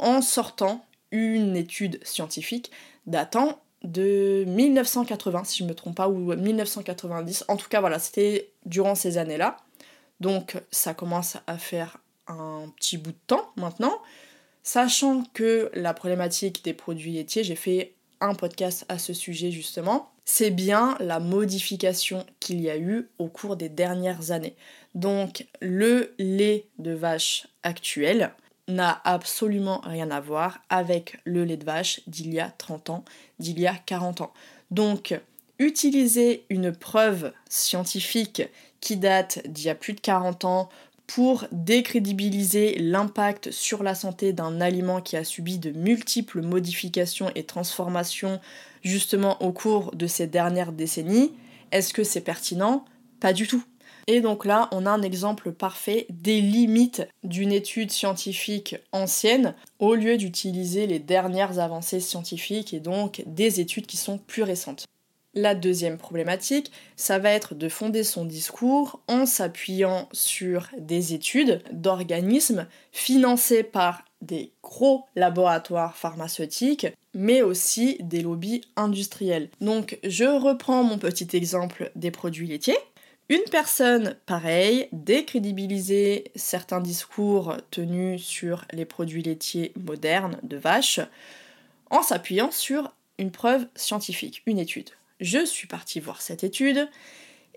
en 0.00 0.20
sortant 0.20 0.84
une 1.12 1.56
étude 1.56 2.04
scientifique 2.04 2.72
datant 3.06 3.60
de 3.84 4.44
1980, 4.48 5.44
si 5.44 5.58
je 5.58 5.64
ne 5.64 5.68
me 5.68 5.74
trompe 5.74 5.96
pas, 5.96 6.08
ou 6.08 6.34
1990. 6.34 7.44
En 7.46 7.56
tout 7.56 7.68
cas, 7.68 7.80
voilà, 7.80 8.00
c'était 8.00 8.50
durant 8.66 8.96
ces 8.96 9.18
années-là. 9.18 9.58
Donc, 10.18 10.56
ça 10.72 10.94
commence 10.94 11.36
à 11.46 11.58
faire 11.58 11.98
un 12.26 12.72
petit 12.76 12.98
bout 12.98 13.12
de 13.12 13.16
temps 13.28 13.52
maintenant. 13.56 14.00
Sachant 14.64 15.24
que 15.32 15.70
la 15.74 15.94
problématique 15.94 16.64
des 16.64 16.74
produits 16.74 17.12
laitiers, 17.12 17.44
j'ai 17.44 17.56
fait 17.56 17.94
un 18.20 18.34
podcast 18.34 18.84
à 18.88 18.98
ce 18.98 19.12
sujet 19.12 19.50
justement, 19.50 20.11
c'est 20.24 20.50
bien 20.50 20.96
la 21.00 21.20
modification 21.20 22.26
qu'il 22.40 22.60
y 22.60 22.70
a 22.70 22.76
eu 22.76 23.08
au 23.18 23.28
cours 23.28 23.56
des 23.56 23.68
dernières 23.68 24.30
années. 24.30 24.56
Donc 24.94 25.46
le 25.60 26.14
lait 26.18 26.66
de 26.78 26.92
vache 26.92 27.46
actuel 27.62 28.32
n'a 28.68 29.00
absolument 29.04 29.80
rien 29.84 30.10
à 30.10 30.20
voir 30.20 30.60
avec 30.68 31.18
le 31.24 31.44
lait 31.44 31.56
de 31.56 31.64
vache 31.64 32.00
d'il 32.06 32.32
y 32.32 32.40
a 32.40 32.50
30 32.50 32.90
ans, 32.90 33.04
d'il 33.38 33.58
y 33.58 33.66
a 33.66 33.74
40 33.74 34.20
ans. 34.20 34.32
Donc 34.70 35.18
utiliser 35.58 36.44
une 36.48 36.72
preuve 36.72 37.32
scientifique 37.48 38.42
qui 38.80 38.96
date 38.96 39.40
d'il 39.46 39.66
y 39.66 39.70
a 39.70 39.74
plus 39.74 39.92
de 39.92 40.00
40 40.00 40.44
ans 40.44 40.68
pour 41.06 41.44
décrédibiliser 41.52 42.76
l'impact 42.78 43.50
sur 43.50 43.82
la 43.82 43.94
santé 43.94 44.32
d'un 44.32 44.60
aliment 44.60 45.00
qui 45.00 45.16
a 45.16 45.24
subi 45.24 45.58
de 45.58 45.70
multiples 45.70 46.42
modifications 46.42 47.30
et 47.34 47.44
transformations 47.44 48.40
justement 48.82 49.42
au 49.42 49.52
cours 49.52 49.94
de 49.94 50.06
ces 50.06 50.26
dernières 50.26 50.72
décennies, 50.72 51.32
est-ce 51.70 51.92
que 51.92 52.04
c'est 52.04 52.20
pertinent? 52.20 52.84
Pas 53.20 53.32
du 53.32 53.46
tout. 53.46 53.62
Et 54.08 54.20
donc 54.20 54.44
là, 54.44 54.68
on 54.72 54.86
a 54.86 54.90
un 54.90 55.02
exemple 55.02 55.52
parfait 55.52 56.06
des 56.10 56.40
limites 56.40 57.02
d'une 57.22 57.52
étude 57.52 57.92
scientifique 57.92 58.76
ancienne 58.90 59.54
au 59.78 59.94
lieu 59.94 60.16
d'utiliser 60.16 60.86
les 60.86 60.98
dernières 60.98 61.58
avancées 61.60 62.00
scientifiques 62.00 62.74
et 62.74 62.80
donc 62.80 63.22
des 63.26 63.60
études 63.60 63.86
qui 63.86 63.96
sont 63.96 64.18
plus 64.18 64.42
récentes. 64.42 64.86
La 65.34 65.54
deuxième 65.54 65.96
problématique, 65.96 66.70
ça 66.94 67.18
va 67.18 67.30
être 67.30 67.54
de 67.54 67.70
fonder 67.70 68.04
son 68.04 68.26
discours 68.26 69.00
en 69.08 69.24
s'appuyant 69.24 70.06
sur 70.12 70.68
des 70.76 71.14
études 71.14 71.62
d'organismes 71.72 72.66
financés 72.92 73.62
par 73.62 74.04
des 74.20 74.52
gros 74.62 75.06
laboratoires 75.16 75.96
pharmaceutiques, 75.96 76.86
mais 77.14 77.40
aussi 77.40 77.96
des 78.00 78.20
lobbies 78.20 78.60
industriels. 78.76 79.48
Donc 79.62 79.98
je 80.04 80.24
reprends 80.24 80.84
mon 80.84 80.98
petit 80.98 81.28
exemple 81.34 81.90
des 81.96 82.10
produits 82.10 82.46
laitiers. 82.46 82.78
Une 83.30 83.50
personne, 83.50 84.16
pareil, 84.26 84.88
décrédibiliser 84.92 86.24
certains 86.34 86.82
discours 86.82 87.56
tenus 87.70 88.22
sur 88.22 88.66
les 88.72 88.84
produits 88.84 89.22
laitiers 89.22 89.72
modernes 89.82 90.36
de 90.42 90.58
vaches 90.58 91.00
en 91.88 92.02
s'appuyant 92.02 92.50
sur 92.50 92.94
une 93.18 93.30
preuve 93.30 93.66
scientifique, 93.74 94.42
une 94.44 94.58
étude 94.58 94.90
je 95.22 95.44
suis 95.46 95.66
partie 95.66 96.00
voir 96.00 96.20
cette 96.20 96.44
étude 96.44 96.88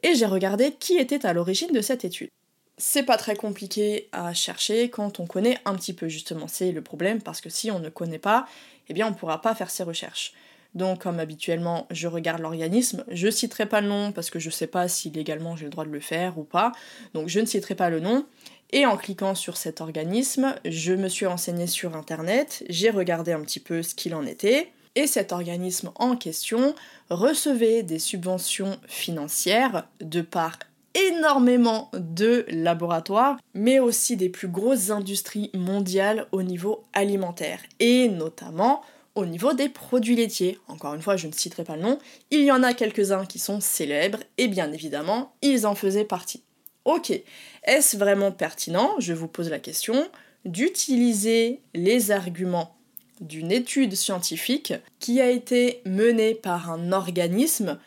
et 0.04 0.16
j'ai 0.16 0.26
regardé 0.26 0.72
qui 0.72 0.98
était 0.98 1.26
à 1.26 1.34
l'origine 1.34 1.72
de 1.74 1.82
cette 1.82 2.06
étude. 2.06 2.30
c'est 2.78 3.04
pas 3.04 3.18
très 3.18 3.36
compliqué 3.36 4.10
à 4.12 4.34
chercher 4.34 4.90
quand 4.90 5.20
on 5.20 5.26
connaît 5.26 5.58
un 5.66 5.76
petit 5.76 5.94
peu 5.94 6.10
justement. 6.10 6.48
C'est 6.48 6.72
le 6.72 6.82
problème 6.82 7.22
parce 7.22 7.42
que 7.42 7.50
si 7.50 7.72
on 7.72 7.80
ne 7.80 7.90
connaît 7.90 8.20
pas, 8.20 8.48
eh 8.90 8.94
bien 8.94 9.08
on 9.08 9.14
pourra 9.14 9.42
pas 9.42 9.56
faire 9.56 9.70
ses 9.70 9.84
recherches. 9.84 10.34
Donc 10.76 11.04
comme 11.04 11.20
habituellement, 11.20 11.88
je 11.90 12.08
regarde 12.08 12.42
l'organisme, 12.42 13.06
je 13.10 13.30
citerai 13.32 13.66
pas 13.66 13.80
le 13.80 13.88
nom 13.88 14.12
parce 14.12 14.30
que 14.30 14.40
je 14.40 14.50
sais 14.50 14.68
pas 14.68 14.90
si 14.90 15.10
légalement 15.10 15.56
j'ai 15.56 15.66
le 15.66 15.72
droit 15.72 15.86
de 15.86 15.90
le 15.90 16.02
faire 16.02 16.38
ou 16.38 16.44
pas. 16.44 16.74
Donc 17.14 17.30
je 17.30 17.40
ne 17.40 17.46
citerai 17.46 17.76
pas 17.76 17.90
le 17.90 18.02
nom. 18.02 18.26
Et 18.72 18.86
en 18.86 18.98
cliquant 18.98 19.36
sur 19.36 19.56
cet 19.56 19.80
organisme, 19.80 20.56
je 20.66 20.94
me 20.94 21.08
suis 21.08 21.26
renseignée 21.26 21.68
sur 21.68 21.96
internet, 21.96 22.66
j'ai 22.68 22.90
regardé 22.90 23.32
un 23.32 23.42
petit 23.42 23.62
peu 23.62 23.84
ce 23.84 23.96
qu'il 23.96 24.14
en 24.14 24.26
était. 24.26 24.74
Et 24.96 25.08
cet 25.08 25.32
organisme 25.32 25.92
en 25.96 26.16
question 26.16 26.74
recevait 27.10 27.84
des 27.84 28.00
subventions 28.00 28.78
financières 28.88 29.88
de 30.00 30.22
part 30.22 30.58
énormément 30.96 31.92
de 31.94 32.46
laboratoires, 32.48 33.38
mais 33.54 33.80
aussi 33.80 34.16
des 34.16 34.30
plus 34.30 34.48
grosses 34.48 34.90
industries 34.90 35.52
mondiales 35.54 36.28
au 36.32 36.42
niveau 36.42 36.84
alimentaire, 36.94 37.60
et 37.80 38.08
notamment 38.08 38.82
au 39.14 39.26
niveau 39.26 39.54
des 39.54 39.70
produits 39.70 40.16
laitiers. 40.16 40.58
Encore 40.68 40.94
une 40.94 41.02
fois, 41.02 41.18
je 41.18 41.28
ne 41.28 41.34
citerai 41.34 41.64
pas 41.64 41.76
le 41.76 41.82
nom, 41.82 42.00
il 42.32 42.42
y 42.42 42.52
en 42.52 42.64
a 42.64 42.74
quelques-uns 42.74 43.26
qui 43.26 43.40
sont 43.40 43.60
célèbres, 43.60 44.20
et 44.38 44.48
bien 44.48 44.72
évidemment, 44.72 45.34
ils 45.42 45.68
en 45.68 45.76
faisaient 45.76 46.06
partie. 46.06 46.44
Ok, 46.86 47.12
est-ce 47.64 47.98
vraiment 47.98 48.32
pertinent, 48.32 48.96
je 49.00 49.14
vous 49.14 49.28
pose 49.28 49.50
la 49.50 49.60
question, 49.60 50.08
d'utiliser 50.46 51.62
les 51.74 52.12
arguments 52.12 52.76
d'une 53.22 53.52
étude 53.52 53.96
scientifique 53.96 54.74
qui 55.00 55.22
a 55.22 55.30
été 55.30 55.82
menée 55.86 56.36
par 56.36 56.72
un 56.72 56.92
organisme 56.92 57.80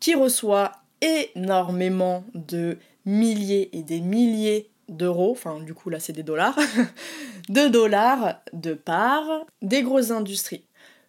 qui 0.00 0.14
reçoit 0.14 0.72
énormément 1.00 2.24
de 2.34 2.78
milliers 3.04 3.70
et 3.72 3.82
des 3.82 4.00
milliers 4.00 4.70
d'euros, 4.88 5.32
enfin 5.32 5.60
du 5.60 5.74
coup 5.74 5.90
là 5.90 6.00
c'est 6.00 6.12
des 6.12 6.22
dollars, 6.22 6.58
de 7.48 7.68
dollars 7.68 8.40
de 8.52 8.74
part 8.74 9.44
des 9.62 9.82
grosses 9.82 10.10
industries. 10.10 10.64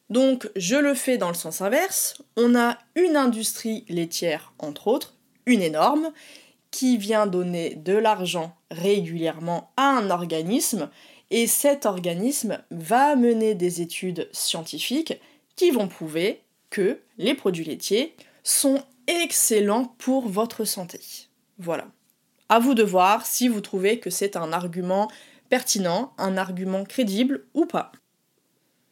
Donc 0.09 0.49
je 0.55 0.75
le 0.75 0.95
fais 0.95 1.17
dans 1.17 1.29
le 1.29 1.35
sens 1.35 1.61
inverse, 1.61 2.21
on 2.35 2.55
a 2.55 2.77
une 2.95 3.15
industrie 3.15 3.85
laitière 3.89 4.53
entre 4.59 4.87
autres, 4.87 5.15
une 5.45 5.61
énorme, 5.61 6.11
qui 6.71 6.97
vient 6.97 7.25
donner 7.25 7.75
de 7.75 7.93
l'argent 7.93 8.55
régulièrement 8.69 9.71
à 9.77 9.89
un 9.89 10.09
organisme, 10.11 10.89
et 11.31 11.47
cet 11.47 11.85
organisme 11.85 12.63
va 12.71 13.15
mener 13.15 13.55
des 13.55 13.81
études 13.81 14.29
scientifiques 14.31 15.19
qui 15.55 15.71
vont 15.71 15.87
prouver 15.87 16.41
que 16.69 16.99
les 17.17 17.33
produits 17.33 17.65
laitiers 17.65 18.15
sont 18.43 18.81
excellent 19.07 19.93
pour 19.97 20.27
votre 20.27 20.65
santé. 20.65 20.99
Voilà. 21.57 21.87
À 22.47 22.59
vous 22.59 22.73
de 22.73 22.83
voir 22.83 23.25
si 23.25 23.47
vous 23.47 23.61
trouvez 23.61 23.99
que 23.99 24.09
c'est 24.09 24.35
un 24.35 24.53
argument 24.53 25.09
pertinent, 25.49 26.13
un 26.17 26.37
argument 26.37 26.83
crédible 26.83 27.45
ou 27.53 27.65
pas. 27.65 27.91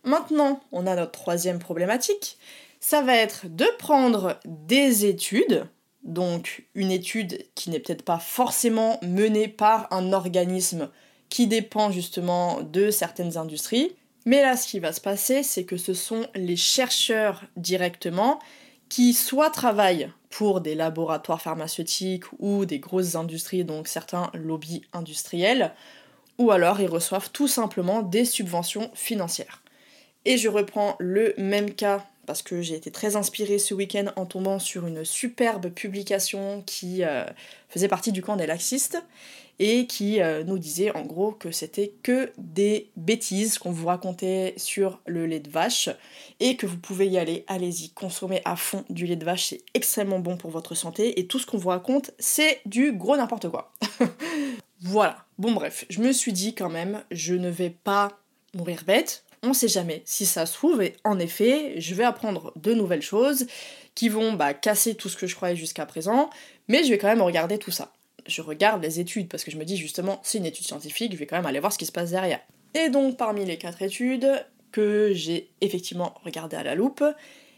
Maintenant, 0.03 0.61
on 0.71 0.87
a 0.87 0.95
notre 0.95 1.11
troisième 1.11 1.59
problématique. 1.59 2.37
Ça 2.79 3.01
va 3.01 3.15
être 3.15 3.47
de 3.47 3.65
prendre 3.77 4.39
des 4.45 5.05
études, 5.05 5.67
donc 6.03 6.65
une 6.75 6.91
étude 6.91 7.45
qui 7.55 7.69
n'est 7.69 7.79
peut-être 7.79 8.05
pas 8.05 8.19
forcément 8.19 8.99
menée 9.01 9.47
par 9.47 9.91
un 9.91 10.13
organisme 10.13 10.89
qui 11.29 11.47
dépend 11.47 11.91
justement 11.91 12.61
de 12.61 12.91
certaines 12.91 13.37
industries. 13.37 13.95
Mais 14.25 14.41
là, 14.41 14.57
ce 14.57 14.67
qui 14.67 14.79
va 14.79 14.91
se 14.91 15.01
passer, 15.01 15.43
c'est 15.43 15.63
que 15.63 15.77
ce 15.77 15.93
sont 15.93 16.27
les 16.35 16.55
chercheurs 16.55 17.43
directement 17.55 18.39
qui 18.89 19.13
soit 19.13 19.49
travaillent 19.49 20.11
pour 20.29 20.61
des 20.61 20.75
laboratoires 20.75 21.41
pharmaceutiques 21.41 22.25
ou 22.39 22.65
des 22.65 22.79
grosses 22.79 23.15
industries, 23.15 23.63
donc 23.63 23.87
certains 23.87 24.29
lobbies 24.33 24.83
industriels, 24.93 25.73
ou 26.37 26.51
alors 26.51 26.79
ils 26.79 26.89
reçoivent 26.89 27.31
tout 27.31 27.47
simplement 27.47 28.01
des 28.01 28.25
subventions 28.25 28.91
financières. 28.93 29.63
Et 30.25 30.37
je 30.37 30.49
reprends 30.49 30.95
le 30.99 31.33
même 31.37 31.73
cas 31.73 32.05
parce 32.25 32.41
que 32.41 32.61
j'ai 32.61 32.75
été 32.75 32.91
très 32.91 33.15
inspirée 33.15 33.57
ce 33.57 33.73
week-end 33.73 34.11
en 34.17 34.25
tombant 34.25 34.59
sur 34.59 34.85
une 34.85 35.05
superbe 35.05 35.69
publication 35.69 36.61
qui 36.65 37.03
euh, 37.03 37.23
faisait 37.69 37.87
partie 37.87 38.11
du 38.11 38.21
camp 38.21 38.35
des 38.35 38.45
laxistes 38.45 39.01
et 39.59 39.87
qui 39.87 40.21
euh, 40.21 40.43
nous 40.43 40.59
disait 40.59 40.95
en 40.95 41.03
gros 41.03 41.31
que 41.31 41.51
c'était 41.51 41.93
que 42.03 42.31
des 42.37 42.91
bêtises 42.95 43.57
qu'on 43.57 43.71
vous 43.71 43.87
racontait 43.87 44.53
sur 44.57 45.01
le 45.05 45.25
lait 45.25 45.39
de 45.39 45.49
vache 45.49 45.89
et 46.39 46.55
que 46.55 46.67
vous 46.67 46.77
pouvez 46.77 47.07
y 47.07 47.17
aller, 47.17 47.43
allez-y, 47.47 47.89
consommer 47.89 48.41
à 48.45 48.55
fond 48.55 48.85
du 48.89 49.05
lait 49.05 49.15
de 49.15 49.25
vache, 49.25 49.47
c'est 49.47 49.61
extrêmement 49.73 50.19
bon 50.19 50.37
pour 50.37 50.51
votre 50.51 50.75
santé 50.75 51.19
et 51.19 51.27
tout 51.27 51.39
ce 51.39 51.45
qu'on 51.45 51.57
vous 51.57 51.69
raconte 51.69 52.11
c'est 52.19 52.61
du 52.65 52.93
gros 52.93 53.17
n'importe 53.17 53.49
quoi. 53.49 53.73
voilà, 54.81 55.25
bon 55.37 55.53
bref, 55.53 55.85
je 55.89 56.01
me 56.01 56.11
suis 56.11 56.33
dit 56.33 56.53
quand 56.53 56.69
même, 56.69 57.03
je 57.11 57.33
ne 57.33 57.49
vais 57.49 57.71
pas 57.71 58.19
mourir 58.53 58.83
bête, 58.85 59.23
on 59.43 59.53
sait 59.53 59.67
jamais 59.67 60.01
si 60.05 60.25
ça 60.25 60.45
se 60.45 60.53
trouve 60.53 60.81
et 60.81 60.95
en 61.03 61.19
effet 61.19 61.79
je 61.79 61.95
vais 61.95 62.03
apprendre 62.03 62.53
de 62.55 62.73
nouvelles 62.73 63.01
choses 63.01 63.47
qui 63.95 64.09
vont 64.09 64.33
bah, 64.33 64.53
casser 64.53 64.95
tout 64.95 65.09
ce 65.09 65.17
que 65.17 65.27
je 65.27 65.35
croyais 65.35 65.55
jusqu'à 65.55 65.85
présent 65.85 66.29
mais 66.67 66.83
je 66.83 66.89
vais 66.89 66.97
quand 66.97 67.07
même 67.07 67.21
regarder 67.21 67.57
tout 67.57 67.71
ça 67.71 67.91
je 68.27 68.41
regarde 68.41 68.83
les 68.83 68.99
études 68.99 69.27
parce 69.27 69.43
que 69.43 69.51
je 69.51 69.57
me 69.57 69.65
dis 69.65 69.77
justement 69.77 70.19
c'est 70.23 70.37
une 70.37 70.45
étude 70.45 70.65
scientifique 70.65 71.13
je 71.13 71.17
vais 71.17 71.25
quand 71.25 71.37
même 71.37 71.45
aller 71.45 71.59
voir 71.59 71.71
ce 71.73 71.77
qui 71.77 71.85
se 71.85 71.91
passe 71.91 72.11
derrière. 72.11 72.39
Et 72.73 72.89
donc 72.89 73.17
parmi 73.17 73.45
les 73.45 73.57
quatre 73.57 73.81
études 73.81 74.45
que 74.71 75.11
j'ai 75.13 75.49
effectivement 75.61 76.13
regardées 76.23 76.57
à 76.57 76.63
la 76.63 76.75
loupe 76.75 77.03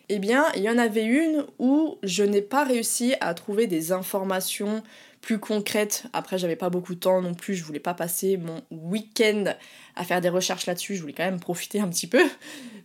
eh 0.10 0.19
bien 0.19 0.45
il 0.55 0.63
y 0.63 0.69
en 0.69 0.77
avait 0.77 1.05
une 1.05 1.45
où 1.60 1.97
je 2.03 2.23
n'ai 2.23 2.41
pas 2.41 2.63
réussi 2.63 3.15
à 3.21 3.34
trouver 3.34 3.67
des 3.67 3.91
informations 3.91 4.84
plus 5.21 5.39
concrète. 5.39 6.03
Après, 6.13 6.38
j'avais 6.38 6.55
pas 6.55 6.69
beaucoup 6.69 6.95
de 6.95 6.99
temps 6.99 7.21
non 7.21 7.34
plus, 7.34 7.55
je 7.55 7.63
voulais 7.63 7.79
pas 7.79 7.93
passer 7.93 8.38
mon 8.38 8.62
week-end 8.71 9.53
à 9.95 10.03
faire 10.03 10.21
des 10.21 10.29
recherches 10.29 10.65
là-dessus, 10.65 10.95
je 10.95 11.01
voulais 11.01 11.13
quand 11.13 11.25
même 11.25 11.39
profiter 11.39 11.79
un 11.79 11.88
petit 11.89 12.08
peu. 12.08 12.23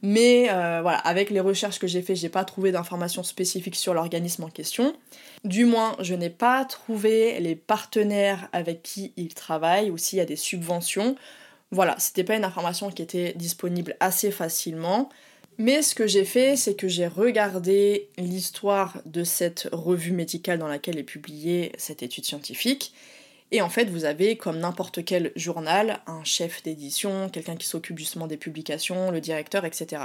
Mais 0.03 0.49
euh, 0.51 0.81
voilà, 0.83 0.99
avec 0.99 1.31
les 1.31 1.41
recherches 1.41 1.79
que 1.79 1.87
j'ai 1.87 2.03
fait, 2.03 2.15
j'ai 2.15 2.29
pas 2.29 2.45
trouvé 2.45 2.73
d'informations 2.73 3.23
spécifiques 3.23 3.77
sur 3.77 3.95
l'organisme 3.95 4.45
en 4.45 4.51
question. 4.51 4.95
Du 5.45 5.65
moins, 5.65 5.97
je 6.01 6.15
n'ai 6.15 6.31
pas 6.31 6.65
trouvé 6.65 7.39
les 7.41 7.55
partenaires 7.55 8.49
avec 8.53 8.83
qui 8.83 9.13
il 9.17 9.33
travaille 9.33 9.91
ou 9.91 9.97
s'il 9.97 10.19
y 10.19 10.23
a 10.23 10.27
des 10.27 10.37
subventions. 10.37 11.17
Voilà, 11.71 11.97
c'était 11.99 12.25
pas 12.25 12.37
une 12.37 12.45
information 12.45 12.91
qui 12.91 13.03
était 13.03 13.33
disponible 13.35 13.97
assez 14.01 14.31
facilement. 14.31 15.09
Mais 15.59 15.83
ce 15.83 15.95
que 15.95 16.07
j'ai 16.07 16.25
fait, 16.25 16.57
c'est 16.57 16.75
que 16.75 16.89
j'ai 16.89 17.07
regardé 17.07 18.09
l'histoire 18.19 19.01
de 19.07 19.23
cette 19.23 19.69
revue 19.71 20.13
médicale 20.13 20.59
dans 20.59 20.67
laquelle 20.67 20.99
est 20.99 21.05
publiée 21.05 21.73
cette 21.79 22.03
étude 22.03 22.25
scientifique. 22.25 22.93
Et 23.53 23.63
en 23.63 23.69
fait, 23.69 23.85
vous 23.85 24.05
avez, 24.05 24.37
comme 24.37 24.59
n'importe 24.59 25.05
quel 25.05 25.31
journal, 25.37 26.01
un 26.09 26.25
chef 26.25 26.65
d'édition, 26.65 27.29
quelqu'un 27.29 27.55
qui 27.55 27.67
s'occupe 27.67 27.99
justement 27.99 28.27
des 28.27 28.37
publications, 28.37 29.13
le 29.13 29.21
directeur, 29.21 29.65
etc. 29.65 30.03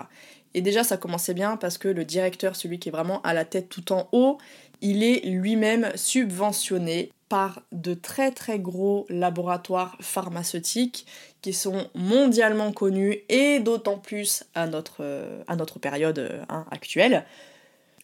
Et 0.53 0.61
déjà, 0.61 0.83
ça 0.83 0.97
commençait 0.97 1.33
bien 1.33 1.57
parce 1.57 1.79
que 1.79 1.87
le 1.87 2.05
directeur, 2.05 2.55
celui 2.55 2.77
qui 2.77 2.89
est 2.89 2.91
vraiment 2.91 3.21
à 3.23 3.33
la 3.33 3.45
tête 3.45 3.69
tout 3.69 3.91
en 3.91 4.07
haut, 4.11 4.37
il 4.81 5.03
est 5.03 5.25
lui-même 5.25 5.91
subventionné 5.95 7.11
par 7.29 7.61
de 7.71 7.93
très 7.93 8.31
très 8.31 8.59
gros 8.59 9.05
laboratoires 9.09 9.95
pharmaceutiques 10.01 11.05
qui 11.41 11.53
sont 11.53 11.87
mondialement 11.93 12.71
connus 12.71 13.19
et 13.29 13.59
d'autant 13.59 13.97
plus 13.97 14.43
à 14.55 14.67
notre, 14.67 15.05
à 15.47 15.55
notre 15.55 15.79
période 15.79 16.43
hein, 16.49 16.65
actuelle. 16.71 17.25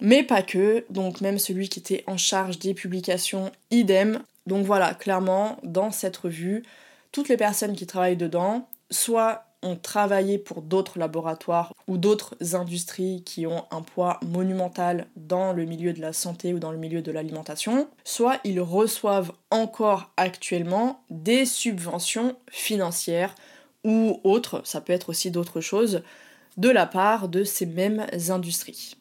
Mais 0.02 0.24
pas 0.24 0.42
que, 0.42 0.86
donc 0.90 1.22
même 1.22 1.40
celui 1.40 1.70
qui 1.70 1.80
était 1.80 2.04
en 2.08 2.18
charge 2.18 2.60
des 2.60 2.74
publications, 2.74 3.52
idem. 3.72 4.22
Donc 4.46 4.66
voilà, 4.66 4.94
clairement, 4.94 5.58
dans 5.64 5.92
cette 5.92 6.18
revue, 6.18 6.64
toutes 7.12 7.30
les 7.30 7.38
personnes 7.38 7.76
qui 7.76 7.88
travaillent 7.88 8.18
dedans, 8.18 8.68
soit 8.92 9.45
ont 9.66 9.76
travaillé 9.76 10.38
pour 10.38 10.62
d'autres 10.62 11.00
laboratoires 11.00 11.74
ou 11.88 11.98
d'autres 11.98 12.36
industries 12.56 13.24
qui 13.26 13.46
ont 13.48 13.66
un 13.72 13.82
poids 13.82 14.20
monumental 14.26 15.08
dans 15.18 15.52
le 15.52 15.66
milieu 15.66 15.92
de 15.92 16.00
la 16.00 16.14
santé 16.14 16.54
ou 16.54 16.60
dans 16.60 16.72
le 16.72 16.78
milieu 16.78 17.02
de 17.02 17.12
l'alimentation, 17.12 17.90
soit 18.06 18.40
ils 18.46 18.62
reçoivent 18.62 19.34
encore 19.52 20.12
actuellement 20.16 21.04
des 21.10 21.46
subventions 21.46 22.38
financières 22.50 23.36
ou 23.84 24.22
autres, 24.24 24.62
ça 24.64 24.82
peut 24.82 24.94
être 24.94 25.10
aussi 25.10 25.32
d'autres 25.32 25.62
choses, 25.62 26.02
de 26.58 26.70
la 26.70 26.86
part 26.86 27.28
de 27.28 27.44
ces 27.44 27.66
mêmes 27.66 28.06
industries. 28.30 28.96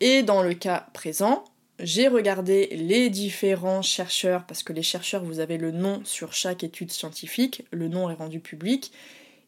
Et 0.00 0.22
dans 0.22 0.42
le 0.42 0.54
cas 0.54 0.86
présent, 0.94 1.44
j'ai 1.78 2.08
regardé 2.08 2.68
les 2.72 3.10
différents 3.10 3.82
chercheurs, 3.82 4.44
parce 4.46 4.62
que 4.62 4.72
les 4.72 4.82
chercheurs, 4.82 5.24
vous 5.24 5.40
avez 5.40 5.56
le 5.56 5.70
nom 5.70 6.02
sur 6.04 6.32
chaque 6.32 6.64
étude 6.64 6.90
scientifique, 6.90 7.64
le 7.70 7.88
nom 7.88 8.10
est 8.10 8.14
rendu 8.14 8.40
public, 8.40 8.92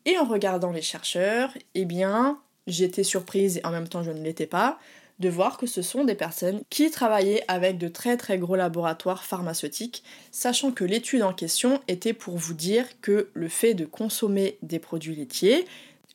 et 0.04 0.18
en 0.18 0.24
regardant 0.24 0.72
les 0.72 0.82
chercheurs, 0.82 1.50
eh 1.74 1.84
bien, 1.84 2.38
j'étais 2.66 3.04
surprise 3.04 3.58
et 3.58 3.66
en 3.66 3.70
même 3.70 3.88
temps 3.88 4.02
je 4.02 4.10
ne 4.10 4.22
l'étais 4.22 4.46
pas 4.46 4.78
de 5.18 5.28
voir 5.28 5.56
que 5.56 5.66
ce 5.66 5.82
sont 5.82 6.04
des 6.04 6.14
personnes 6.14 6.62
qui 6.68 6.90
travaillaient 6.90 7.44
avec 7.46 7.78
de 7.78 7.88
très 7.88 8.16
très 8.16 8.38
gros 8.38 8.56
laboratoires 8.56 9.24
pharmaceutiques, 9.24 10.02
sachant 10.32 10.72
que 10.72 10.84
l'étude 10.84 11.22
en 11.22 11.32
question 11.32 11.80
était 11.86 12.12
pour 12.12 12.36
vous 12.36 12.54
dire 12.54 12.86
que 13.00 13.28
le 13.32 13.48
fait 13.48 13.74
de 13.74 13.84
consommer 13.84 14.58
des 14.62 14.80
produits 14.80 15.14
laitiers 15.14 15.64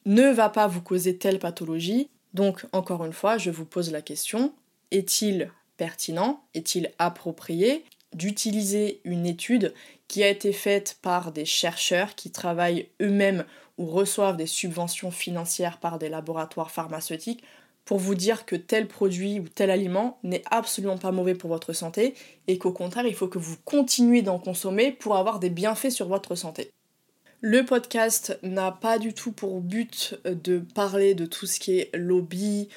ne 0.06 0.30
va 0.30 0.50
pas 0.50 0.68
vous 0.68 0.82
causer 0.82 1.18
telle 1.18 1.40
pathologie. 1.40 2.10
Donc 2.34 2.66
encore 2.74 3.06
une 3.06 3.14
fois, 3.14 3.38
je 3.38 3.50
vous 3.50 3.66
pose 3.66 3.92
la 3.92 4.02
question, 4.02 4.54
est-il 4.92 5.52
pertinent 5.78 6.42
Est-il 6.54 6.92
approprié 7.00 7.86
d'utiliser 8.14 9.00
une 9.04 9.26
étude 9.26 9.74
qui 10.08 10.24
a 10.24 10.30
été 10.30 10.54
faite 10.54 10.98
par 11.02 11.32
des 11.32 11.46
chercheurs 11.46 12.16
qui 12.16 12.32
travaillent 12.32 12.88
eux-mêmes 13.02 13.46
ou 13.78 13.86
reçoivent 13.86 14.38
des 14.38 14.48
subventions 14.48 15.12
financières 15.12 15.78
par 15.80 16.00
des 16.00 16.10
laboratoires 16.10 16.72
pharmaceutiques 16.72 17.44
pour 17.86 18.00
vous 18.00 18.16
dire 18.16 18.46
que 18.46 18.56
tel 18.58 18.88
produit 18.88 19.40
ou 19.40 19.48
tel 19.48 19.72
aliment 19.72 20.20
n'est 20.22 20.44
absolument 20.52 20.98
pas 20.98 21.12
mauvais 21.12 21.36
pour 21.36 21.50
votre 21.50 21.72
santé 21.72 22.16
et 22.48 22.58
qu'au 22.58 22.74
contraire, 22.74 23.08
il 23.08 23.16
faut 23.16 23.30
que 23.30 23.40
vous 23.40 23.56
continuiez 23.64 24.22
d'en 24.22 24.40
consommer 24.40 24.92
pour 24.92 25.16
avoir 25.16 25.40
des 25.40 25.50
bienfaits 25.50 25.92
sur 25.92 26.08
votre 26.08 26.36
santé. 26.36 26.70
Le 27.40 27.64
podcast 27.64 28.38
n'a 28.44 28.72
pas 28.72 29.00
du 29.00 29.14
tout 29.14 29.32
pour 29.32 29.62
but 29.62 30.20
de 30.26 30.58
parler 30.76 31.14
de 31.14 31.26
tout 31.26 31.46
ce 31.46 31.60
qui 31.60 31.80
est 31.80 31.96
lobby, 31.96 32.68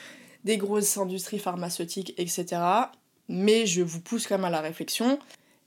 des 0.44 0.58
grosses 0.58 0.96
industries 0.96 1.38
pharmaceutiques, 1.38 2.14
etc. 2.16 2.62
Mais 3.28 3.66
je 3.66 3.82
vous 3.82 4.00
pousse 4.00 4.26
quand 4.26 4.36
même 4.36 4.44
à 4.44 4.50
la 4.50 4.60
réflexion. 4.60 5.18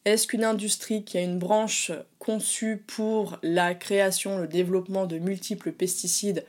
Est-ce 0.05 0.27
qu'une 0.27 0.43
industrie 0.43 1.05
qui 1.05 1.17
a 1.17 1.21
une 1.21 1.39
branche 1.39 1.91
conçue 2.19 2.83
pour 2.85 3.39
la 3.41 3.73
création, 3.73 4.37
le 4.37 4.47
développement 4.47 5.05
de 5.05 5.17
multiples 5.17 5.71
pesticides, 5.71 6.45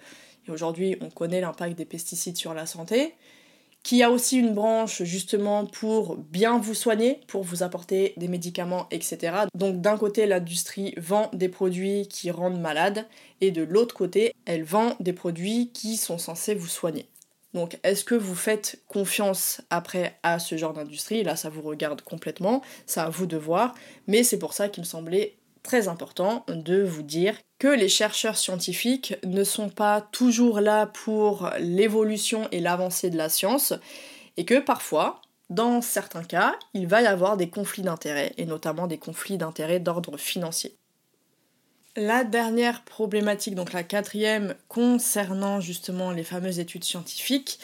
et 0.49 0.51
aujourd'hui 0.51 0.97
on 1.01 1.09
connaît 1.09 1.41
l'impact 1.41 1.79
des 1.79 1.85
pesticides 1.85 2.37
sur 2.37 2.53
la 2.53 2.67
santé, 2.67 3.15
qui 3.85 4.03
a 4.03 4.11
aussi 4.11 4.39
une 4.39 4.55
branche 4.55 5.05
justement 5.05 5.67
pour 5.67 6.17
bien 6.17 6.59
vous 6.59 6.75
soigner, 6.75 7.21
pour 7.29 7.45
vous 7.45 7.63
apporter 7.63 8.15
des 8.17 8.27
médicaments, 8.27 8.89
etc. 8.91 9.45
Donc 9.55 9.81
d'un 9.81 9.99
côté, 9.99 10.27
l'industrie 10.27 10.95
vend 10.97 11.31
des 11.33 11.49
produits 11.49 12.09
qui 12.09 12.33
rendent 12.33 12.61
malade, 12.61 13.07
et 13.41 13.53
de 13.53 13.63
l'autre 13.63 13.95
côté, 13.95 14.35
elle 14.47 14.65
vend 14.65 14.97
des 14.99 15.13
produits 15.13 15.71
qui 15.73 15.97
sont 15.97 16.19
censés 16.19 16.57
vous 16.57 16.67
soigner. 16.67 17.07
Donc 17.55 17.79
est-ce 17.85 18.05
que 18.05 18.17
vous 18.17 18.35
faites 18.35 18.83
confiance 18.89 19.63
après 19.71 20.19
à 20.23 20.39
ce 20.39 20.57
genre 20.57 20.73
d'industrie? 20.73 21.23
Là, 21.23 21.37
ça 21.37 21.49
vous 21.49 21.63
regarde 21.63 22.03
complètement, 22.03 22.63
c'est 22.85 23.01
à 23.01 23.09
vous 23.09 23.27
de 23.27 23.37
voir, 23.37 23.75
mais 24.09 24.25
c'est 24.25 24.39
pour 24.39 24.53
ça 24.53 24.69
qu'il 24.69 24.83
me 24.83 24.87
semblait 24.87 25.37
très 25.63 25.89
important 25.89 26.45
de 26.49 26.83
vous 26.83 27.03
dire 27.03 27.39
que 27.59 27.69
les 27.69 27.89
chercheurs 27.89 28.37
scientifiques 28.37 29.17
ne 29.25 29.45
sont 29.45 29.71
pas 29.71 30.03
toujours 30.03 30.61
là 30.61 30.87
pour 30.87 31.49
l'évolution 31.59 32.49
et 32.53 32.61
l'avancée 32.61 33.09
de 33.09 33.17
la 33.17 33.31
science, 33.31 33.73
et 34.37 34.45
que 34.45 34.59
parfois, 34.59 35.23
dans 35.49 35.81
certains 35.81 36.25
cas, 36.25 36.57
il 36.75 36.87
va 36.87 37.03
y 37.03 37.07
avoir 37.07 37.37
des 37.37 37.49
conflits 37.49 37.83
d'intérêts, 37.83 38.35
et 38.37 38.45
notamment 38.47 38.87
des 38.87 38.99
conflits 38.99 39.39
d'intérêts 39.39 39.81
d'ordre 39.81 40.19
financier. 40.19 40.77
La 41.97 42.25
dernière 42.25 42.83
problématique, 42.83 43.55
donc 43.55 43.73
la 43.73 43.85
quatrième, 43.85 44.57
concernant 44.67 45.61
justement 45.61 46.11
les 46.11 46.25
fameuses 46.25 46.59
études 46.59 46.83
scientifiques, 46.83 47.61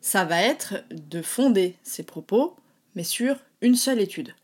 ça 0.00 0.24
va 0.24 0.40
être 0.40 0.84
de 0.90 1.20
fonder 1.20 1.76
ces 1.82 2.02
propos, 2.02 2.56
mais 2.94 3.04
sur 3.04 3.36
une 3.60 3.74
seule 3.74 4.00
étude. 4.00 4.34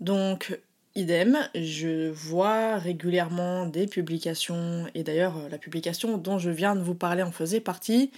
Donc, 0.00 0.58
idem, 0.94 1.38
je 1.54 2.10
vois 2.10 2.76
régulièrement 2.76 3.64
des 3.64 3.86
publications, 3.86 4.86
et 4.94 5.04
d'ailleurs 5.04 5.48
la 5.50 5.56
publication 5.56 6.18
dont 6.18 6.38
je 6.38 6.50
viens 6.50 6.76
de 6.76 6.82
vous 6.82 6.94
parler 6.94 7.22
en 7.22 7.32
faisait 7.32 7.60
partie, 7.60 8.10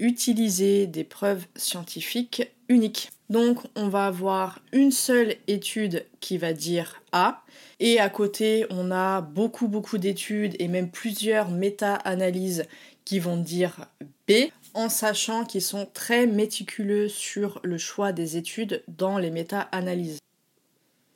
utiliser 0.00 0.86
des 0.86 1.04
preuves 1.04 1.46
scientifiques 1.54 2.50
uniques. 2.68 3.10
Donc 3.28 3.60
on 3.76 3.88
va 3.88 4.06
avoir 4.06 4.60
une 4.72 4.90
seule 4.90 5.36
étude 5.46 6.04
qui 6.18 6.36
va 6.36 6.52
dire 6.52 7.00
A, 7.12 7.44
et 7.78 8.00
à 8.00 8.08
côté, 8.10 8.66
on 8.70 8.90
a 8.90 9.20
beaucoup, 9.20 9.68
beaucoup 9.68 9.98
d'études 9.98 10.56
et 10.58 10.68
même 10.68 10.90
plusieurs 10.90 11.48
méta-analyses 11.48 12.64
qui 13.04 13.20
vont 13.20 13.36
dire 13.36 13.86
B, 14.28 14.50
en 14.74 14.88
sachant 14.88 15.44
qu'ils 15.44 15.62
sont 15.62 15.88
très 15.92 16.26
méticuleux 16.26 17.08
sur 17.08 17.60
le 17.62 17.78
choix 17.78 18.12
des 18.12 18.36
études 18.36 18.82
dans 18.88 19.18
les 19.18 19.30
méta-analyses. 19.30 20.18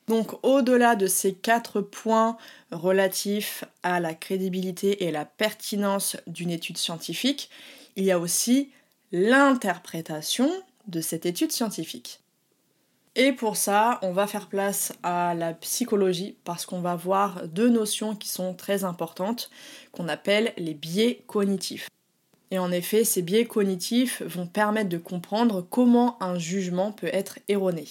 Donc 0.09 0.45
au-delà 0.45 0.97
de 0.97 1.07
ces 1.07 1.33
quatre 1.33 1.81
points 1.81 2.37
relatifs 2.71 3.65
à 3.83 4.01
la 4.01 4.15
crédibilité 4.15 5.05
et 5.05 5.11
la 5.11 5.25
pertinence 5.25 6.17
d'une 6.27 6.51
étude 6.51 6.77
scientifique, 6.77 7.49
il 7.97 8.05
y 8.05 8.11
a 8.11 8.19
aussi 8.19 8.71
l'interprétation 9.13 10.51
de 10.87 11.01
cette 11.01 11.27
étude 11.27 11.53
scientifique. 11.53 12.21
Et 13.17 13.33
pour 13.33 13.57
ça, 13.57 14.01
on 14.03 14.13
va 14.13 14.27
faire 14.27 14.49
place 14.49 14.93
à 15.05 15.35
la 15.35 15.55
psychologie 15.55 16.37
parce 16.43 16.67
qu'on 16.67 16.81
va 16.81 16.97
voir 16.97 17.47
deux 17.47 17.69
notions 17.69 18.17
qui 18.17 18.29
sont 18.29 18.55
très 18.55 18.83
importantes 18.83 19.51
qu'on 19.93 20.09
appelle 20.09 20.53
les 20.57 20.75
biais 20.75 21.23
cognitifs. 21.29 21.89
Et 22.51 22.59
en 22.59 22.73
effet, 22.73 23.05
ces 23.05 23.23
biais 23.23 23.47
cognitifs 23.47 24.23
vont 24.23 24.47
permettre 24.47 24.89
de 24.89 24.99
comprendre 24.99 25.63
comment 25.63 26.21
un 26.23 26.39
jugement 26.39 26.91
peut 26.91 27.11
être 27.13 27.39
erroné. 27.49 27.87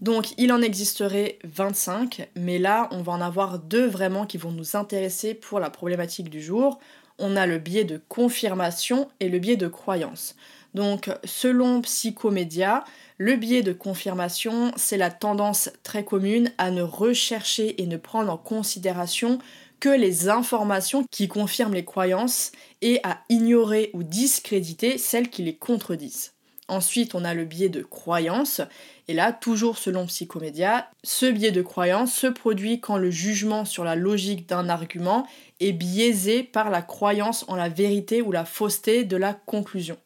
Donc 0.00 0.34
il 0.38 0.52
en 0.52 0.60
existerait 0.60 1.38
25, 1.44 2.28
mais 2.36 2.58
là 2.58 2.88
on 2.90 3.02
va 3.02 3.12
en 3.12 3.20
avoir 3.20 3.58
deux 3.58 3.86
vraiment 3.86 4.26
qui 4.26 4.38
vont 4.38 4.50
nous 4.50 4.76
intéresser 4.76 5.34
pour 5.34 5.60
la 5.60 5.70
problématique 5.70 6.28
du 6.28 6.42
jour. 6.42 6.78
On 7.18 7.36
a 7.36 7.46
le 7.46 7.58
biais 7.58 7.84
de 7.84 8.00
confirmation 8.08 9.08
et 9.20 9.28
le 9.28 9.38
biais 9.38 9.56
de 9.56 9.68
croyance. 9.68 10.34
Donc 10.74 11.08
selon 11.24 11.80
Psychomédia, 11.82 12.84
le 13.18 13.36
biais 13.36 13.62
de 13.62 13.72
confirmation, 13.72 14.72
c'est 14.76 14.96
la 14.96 15.10
tendance 15.10 15.70
très 15.84 16.04
commune 16.04 16.50
à 16.58 16.70
ne 16.70 16.82
rechercher 16.82 17.80
et 17.80 17.86
ne 17.86 17.96
prendre 17.96 18.32
en 18.32 18.36
considération 18.36 19.38
que 19.78 19.88
les 19.88 20.28
informations 20.28 21.04
qui 21.10 21.28
confirment 21.28 21.74
les 21.74 21.84
croyances 21.84 22.52
et 22.82 23.00
à 23.04 23.20
ignorer 23.28 23.90
ou 23.92 24.02
discréditer 24.02 24.98
celles 24.98 25.30
qui 25.30 25.42
les 25.42 25.56
contredisent. 25.56 26.32
Ensuite, 26.68 27.14
on 27.14 27.24
a 27.24 27.34
le 27.34 27.44
biais 27.44 27.68
de 27.68 27.82
croyance. 27.82 28.62
Et 29.06 29.14
là, 29.14 29.32
toujours 29.32 29.76
selon 29.76 30.06
Psychomédia, 30.06 30.88
ce 31.02 31.26
biais 31.26 31.52
de 31.52 31.62
croyance 31.62 32.12
se 32.12 32.26
produit 32.26 32.80
quand 32.80 32.96
le 32.96 33.10
jugement 33.10 33.64
sur 33.64 33.84
la 33.84 33.96
logique 33.96 34.48
d'un 34.48 34.68
argument 34.68 35.26
est 35.60 35.72
biaisé 35.72 36.42
par 36.42 36.70
la 36.70 36.80
croyance 36.80 37.44
en 37.48 37.56
la 37.56 37.68
vérité 37.68 38.22
ou 38.22 38.32
la 38.32 38.44
fausseté 38.44 39.04
de 39.04 39.16
la 39.16 39.34
conclusion. 39.34 39.98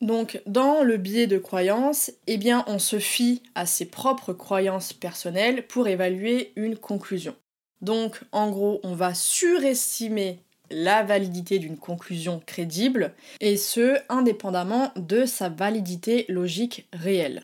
Donc 0.00 0.40
dans 0.46 0.82
le 0.82 0.96
biais 0.98 1.26
de 1.26 1.38
croyance, 1.38 2.12
eh 2.26 2.36
bien 2.36 2.64
on 2.66 2.78
se 2.78 2.98
fie 2.98 3.42
à 3.54 3.66
ses 3.66 3.86
propres 3.86 4.32
croyances 4.32 4.92
personnelles 4.92 5.66
pour 5.66 5.88
évaluer 5.88 6.52
une 6.54 6.76
conclusion. 6.76 7.34
Donc 7.80 8.20
en 8.30 8.50
gros, 8.50 8.80
on 8.84 8.94
va 8.94 9.14
surestimer 9.14 10.38
la 10.70 11.02
validité 11.02 11.58
d'une 11.58 11.78
conclusion 11.78 12.40
crédible, 12.44 13.14
et 13.40 13.56
ce, 13.56 13.98
indépendamment 14.08 14.92
de 14.96 15.24
sa 15.24 15.48
validité 15.48 16.24
logique 16.28 16.88
réelle. 16.92 17.42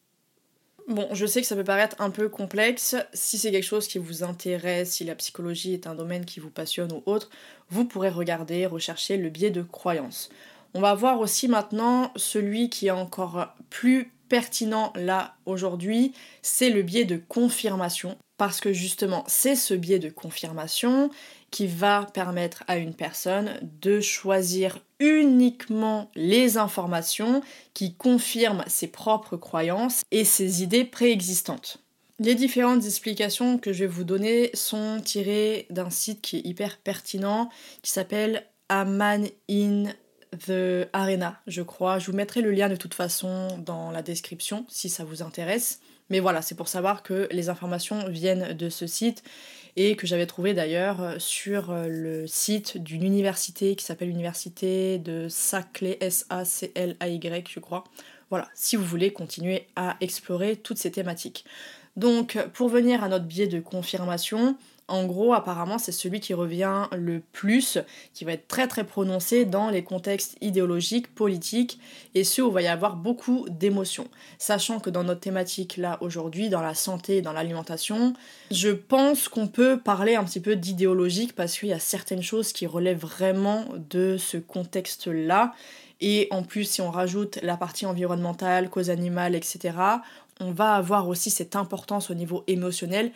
Bon, 0.92 1.08
je 1.14 1.24
sais 1.24 1.40
que 1.40 1.46
ça 1.46 1.56
peut 1.56 1.64
paraître 1.64 1.96
un 2.00 2.10
peu 2.10 2.28
complexe. 2.28 2.96
Si 3.14 3.38
c'est 3.38 3.50
quelque 3.50 3.64
chose 3.64 3.88
qui 3.88 3.96
vous 3.96 4.24
intéresse, 4.24 4.90
si 4.90 5.04
la 5.04 5.14
psychologie 5.14 5.72
est 5.72 5.86
un 5.86 5.94
domaine 5.94 6.26
qui 6.26 6.38
vous 6.38 6.50
passionne 6.50 6.92
ou 6.92 7.02
autre, 7.06 7.30
vous 7.70 7.86
pourrez 7.86 8.10
regarder, 8.10 8.66
rechercher 8.66 9.16
le 9.16 9.30
biais 9.30 9.48
de 9.48 9.62
croyance. 9.62 10.28
On 10.74 10.82
va 10.82 10.92
voir 10.92 11.20
aussi 11.20 11.48
maintenant 11.48 12.12
celui 12.14 12.68
qui 12.68 12.88
est 12.88 12.90
encore 12.90 13.54
plus 13.70 14.12
pertinent 14.28 14.92
là 14.94 15.34
aujourd'hui, 15.46 16.12
c'est 16.42 16.68
le 16.68 16.82
biais 16.82 17.06
de 17.06 17.16
confirmation. 17.16 18.18
Parce 18.42 18.60
que 18.60 18.72
justement, 18.72 19.22
c'est 19.28 19.54
ce 19.54 19.72
biais 19.72 20.00
de 20.00 20.10
confirmation 20.10 21.10
qui 21.52 21.68
va 21.68 22.08
permettre 22.12 22.64
à 22.66 22.76
une 22.76 22.92
personne 22.92 23.60
de 23.80 24.00
choisir 24.00 24.80
uniquement 24.98 26.10
les 26.16 26.58
informations 26.58 27.40
qui 27.72 27.94
confirment 27.94 28.64
ses 28.66 28.88
propres 28.88 29.36
croyances 29.36 30.02
et 30.10 30.24
ses 30.24 30.64
idées 30.64 30.82
préexistantes. 30.82 31.78
Les 32.18 32.34
différentes 32.34 32.84
explications 32.84 33.58
que 33.58 33.72
je 33.72 33.84
vais 33.84 33.90
vous 33.90 34.02
donner 34.02 34.50
sont 34.54 35.00
tirées 35.04 35.68
d'un 35.70 35.90
site 35.90 36.20
qui 36.20 36.38
est 36.38 36.44
hyper 36.44 36.78
pertinent 36.78 37.48
qui 37.82 37.92
s'appelle 37.92 38.44
Aman 38.68 39.24
in 39.48 39.84
The 40.48 40.88
Arena, 40.92 41.40
je 41.46 41.62
crois. 41.62 42.00
Je 42.00 42.10
vous 42.10 42.16
mettrai 42.16 42.40
le 42.40 42.50
lien 42.50 42.68
de 42.68 42.74
toute 42.74 42.94
façon 42.94 43.56
dans 43.64 43.92
la 43.92 44.02
description 44.02 44.66
si 44.68 44.88
ça 44.88 45.04
vous 45.04 45.22
intéresse. 45.22 45.78
Mais 46.12 46.20
voilà, 46.20 46.42
c'est 46.42 46.54
pour 46.54 46.68
savoir 46.68 47.02
que 47.02 47.26
les 47.30 47.48
informations 47.48 48.06
viennent 48.06 48.52
de 48.52 48.68
ce 48.68 48.86
site 48.86 49.22
et 49.76 49.96
que 49.96 50.06
j'avais 50.06 50.26
trouvé 50.26 50.52
d'ailleurs 50.52 51.14
sur 51.16 51.72
le 51.74 52.26
site 52.26 52.76
d'une 52.76 53.02
université 53.02 53.76
qui 53.76 53.84
s'appelle 53.86 54.08
l'université 54.08 54.98
de 54.98 55.28
Saclay, 55.30 55.96
S-A-C-L-A-Y, 56.02 57.48
je 57.48 57.60
crois. 57.60 57.84
Voilà, 58.28 58.46
si 58.52 58.76
vous 58.76 58.84
voulez 58.84 59.14
continuer 59.14 59.68
à 59.74 59.96
explorer 60.02 60.56
toutes 60.56 60.76
ces 60.76 60.90
thématiques. 60.90 61.46
Donc, 61.96 62.38
pour 62.52 62.68
venir 62.68 63.02
à 63.02 63.08
notre 63.08 63.24
biais 63.24 63.46
de 63.46 63.60
confirmation, 63.60 64.58
en 64.92 65.06
gros, 65.06 65.32
apparemment, 65.32 65.78
c'est 65.78 65.90
celui 65.90 66.20
qui 66.20 66.34
revient 66.34 66.84
le 66.94 67.22
plus, 67.32 67.78
qui 68.12 68.26
va 68.26 68.32
être 68.32 68.46
très 68.46 68.68
très 68.68 68.84
prononcé 68.84 69.46
dans 69.46 69.70
les 69.70 69.82
contextes 69.82 70.36
idéologiques, 70.42 71.14
politiques, 71.14 71.80
et 72.14 72.24
ceux 72.24 72.44
où 72.44 72.48
il 72.48 72.52
va 72.52 72.60
y 72.60 72.66
avoir 72.66 72.96
beaucoup 72.96 73.46
d'émotions. 73.48 74.06
Sachant 74.36 74.80
que 74.80 74.90
dans 74.90 75.02
notre 75.02 75.20
thématique 75.20 75.78
là 75.78 75.96
aujourd'hui, 76.02 76.50
dans 76.50 76.60
la 76.60 76.74
santé 76.74 77.16
et 77.16 77.22
dans 77.22 77.32
l'alimentation, 77.32 78.12
je 78.50 78.68
pense 78.68 79.28
qu'on 79.28 79.48
peut 79.48 79.80
parler 79.80 80.14
un 80.14 80.24
petit 80.24 80.40
peu 80.40 80.56
d'idéologique 80.56 81.34
parce 81.34 81.58
qu'il 81.58 81.70
y 81.70 81.72
a 81.72 81.78
certaines 81.78 82.22
choses 82.22 82.52
qui 82.52 82.66
relèvent 82.66 83.00
vraiment 83.00 83.64
de 83.88 84.18
ce 84.18 84.36
contexte-là. 84.36 85.54
Et 86.02 86.28
en 86.30 86.42
plus, 86.42 86.64
si 86.64 86.82
on 86.82 86.90
rajoute 86.90 87.38
la 87.42 87.56
partie 87.56 87.86
environnementale, 87.86 88.68
cause 88.68 88.90
animale, 88.90 89.34
etc., 89.34 89.70
on 90.38 90.50
va 90.50 90.74
avoir 90.74 91.08
aussi 91.08 91.30
cette 91.30 91.56
importance 91.56 92.10
au 92.10 92.14
niveau 92.14 92.44
émotionnel 92.46 93.12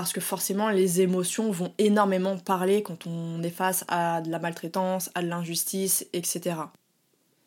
parce 0.00 0.12
que 0.12 0.20
forcément 0.20 0.68
les 0.68 1.00
émotions 1.00 1.50
vont 1.50 1.72
énormément 1.78 2.36
parler 2.36 2.82
quand 2.82 3.06
on 3.06 3.42
est 3.42 3.48
face 3.48 3.82
à 3.88 4.20
de 4.20 4.30
la 4.30 4.38
maltraitance, 4.38 5.10
à 5.14 5.22
de 5.22 5.26
l'injustice, 5.26 6.06
etc. 6.12 6.56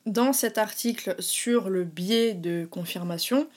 Dans 0.07 0.33
cet 0.33 0.57
article 0.57 1.15
sur 1.19 1.69
le 1.69 1.83
biais 1.83 2.33
de 2.33 2.65
confirmation, 2.65 3.47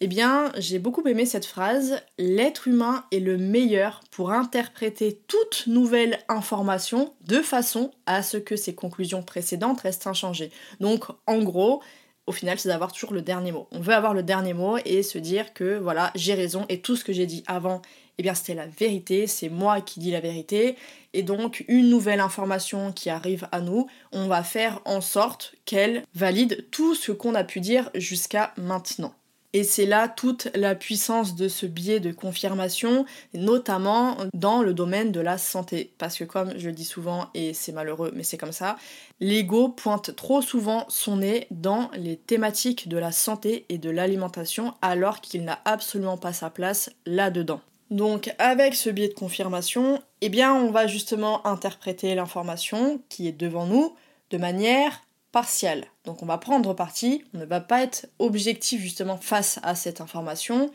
eh 0.00 0.06
bien, 0.06 0.52
j'ai 0.56 0.78
beaucoup 0.78 1.04
aimé 1.08 1.26
cette 1.26 1.46
phrase 1.46 2.00
L'être 2.16 2.68
humain 2.68 3.04
est 3.10 3.18
le 3.18 3.38
meilleur 3.38 4.02
pour 4.12 4.30
interpréter 4.30 5.20
toute 5.26 5.64
nouvelle 5.66 6.20
information 6.28 7.14
de 7.26 7.40
façon 7.40 7.90
à 8.06 8.22
ce 8.22 8.36
que 8.36 8.54
ses 8.54 8.76
conclusions 8.76 9.24
précédentes 9.24 9.80
restent 9.80 10.06
inchangées. 10.06 10.52
Donc, 10.78 11.06
en 11.26 11.42
gros, 11.42 11.82
au 12.28 12.32
final, 12.32 12.56
c'est 12.60 12.68
d'avoir 12.68 12.92
toujours 12.92 13.14
le 13.14 13.22
dernier 13.22 13.50
mot. 13.50 13.66
On 13.72 13.80
veut 13.80 13.94
avoir 13.94 14.14
le 14.14 14.22
dernier 14.22 14.54
mot 14.54 14.76
et 14.84 15.02
se 15.02 15.18
dire 15.18 15.54
que 15.54 15.78
voilà, 15.78 16.12
j'ai 16.14 16.34
raison 16.34 16.66
et 16.68 16.80
tout 16.80 16.94
ce 16.94 17.02
que 17.02 17.12
j'ai 17.12 17.26
dit 17.26 17.42
avant, 17.48 17.82
eh 18.18 18.22
bien 18.22 18.34
c'était 18.34 18.54
la 18.54 18.66
vérité, 18.66 19.26
c'est 19.26 19.48
moi 19.48 19.80
qui 19.80 20.00
dis 20.00 20.10
la 20.10 20.20
vérité. 20.20 20.76
Et 21.14 21.22
donc, 21.22 21.64
une 21.68 21.88
nouvelle 21.88 22.20
information 22.20 22.92
qui 22.92 23.10
arrive 23.10 23.48
à 23.52 23.60
nous, 23.60 23.86
on 24.12 24.26
va 24.26 24.42
faire 24.42 24.80
en 24.84 25.00
sorte 25.00 25.54
qu'elle 25.64 26.04
valide 26.14 26.66
tout 26.70 26.94
ce 26.94 27.12
qu'on 27.12 27.34
a 27.34 27.44
pu 27.44 27.60
dire 27.60 27.90
jusqu'à 27.94 28.52
maintenant. 28.56 29.14
Et 29.54 29.64
c'est 29.64 29.86
là 29.86 30.08
toute 30.08 30.50
la 30.54 30.74
puissance 30.74 31.34
de 31.34 31.48
ce 31.48 31.64
biais 31.64 32.00
de 32.00 32.12
confirmation, 32.12 33.06
notamment 33.32 34.18
dans 34.34 34.62
le 34.62 34.74
domaine 34.74 35.10
de 35.10 35.20
la 35.20 35.38
santé. 35.38 35.94
Parce 35.96 36.18
que 36.18 36.24
comme 36.24 36.52
je 36.58 36.66
le 36.66 36.74
dis 36.74 36.84
souvent, 36.84 37.30
et 37.32 37.54
c'est 37.54 37.72
malheureux, 37.72 38.12
mais 38.14 38.24
c'est 38.24 38.36
comme 38.36 38.52
ça, 38.52 38.76
l'ego 39.20 39.70
pointe 39.70 40.14
trop 40.14 40.42
souvent 40.42 40.84
son 40.90 41.18
nez 41.18 41.46
dans 41.50 41.90
les 41.94 42.16
thématiques 42.18 42.88
de 42.88 42.98
la 42.98 43.10
santé 43.10 43.64
et 43.70 43.78
de 43.78 43.88
l'alimentation 43.88 44.74
alors 44.82 45.22
qu'il 45.22 45.44
n'a 45.44 45.60
absolument 45.64 46.18
pas 46.18 46.34
sa 46.34 46.50
place 46.50 46.90
là-dedans. 47.06 47.62
Donc 47.90 48.34
avec 48.38 48.74
ce 48.74 48.90
biais 48.90 49.08
de 49.08 49.14
confirmation, 49.14 50.02
eh 50.20 50.28
bien 50.28 50.54
on 50.54 50.70
va 50.70 50.86
justement 50.86 51.46
interpréter 51.46 52.14
l'information 52.14 53.00
qui 53.08 53.28
est 53.28 53.32
devant 53.32 53.66
nous 53.66 53.94
de 54.30 54.38
manière 54.38 55.02
partial. 55.32 55.84
Donc 56.04 56.22
on 56.22 56.26
va 56.26 56.38
prendre 56.38 56.74
parti, 56.74 57.24
on 57.34 57.38
ne 57.38 57.44
va 57.44 57.60
pas 57.60 57.82
être 57.82 58.06
objectif 58.18 58.80
justement 58.80 59.16
face 59.16 59.58
à 59.62 59.74
cette 59.74 60.00
information. 60.00 60.70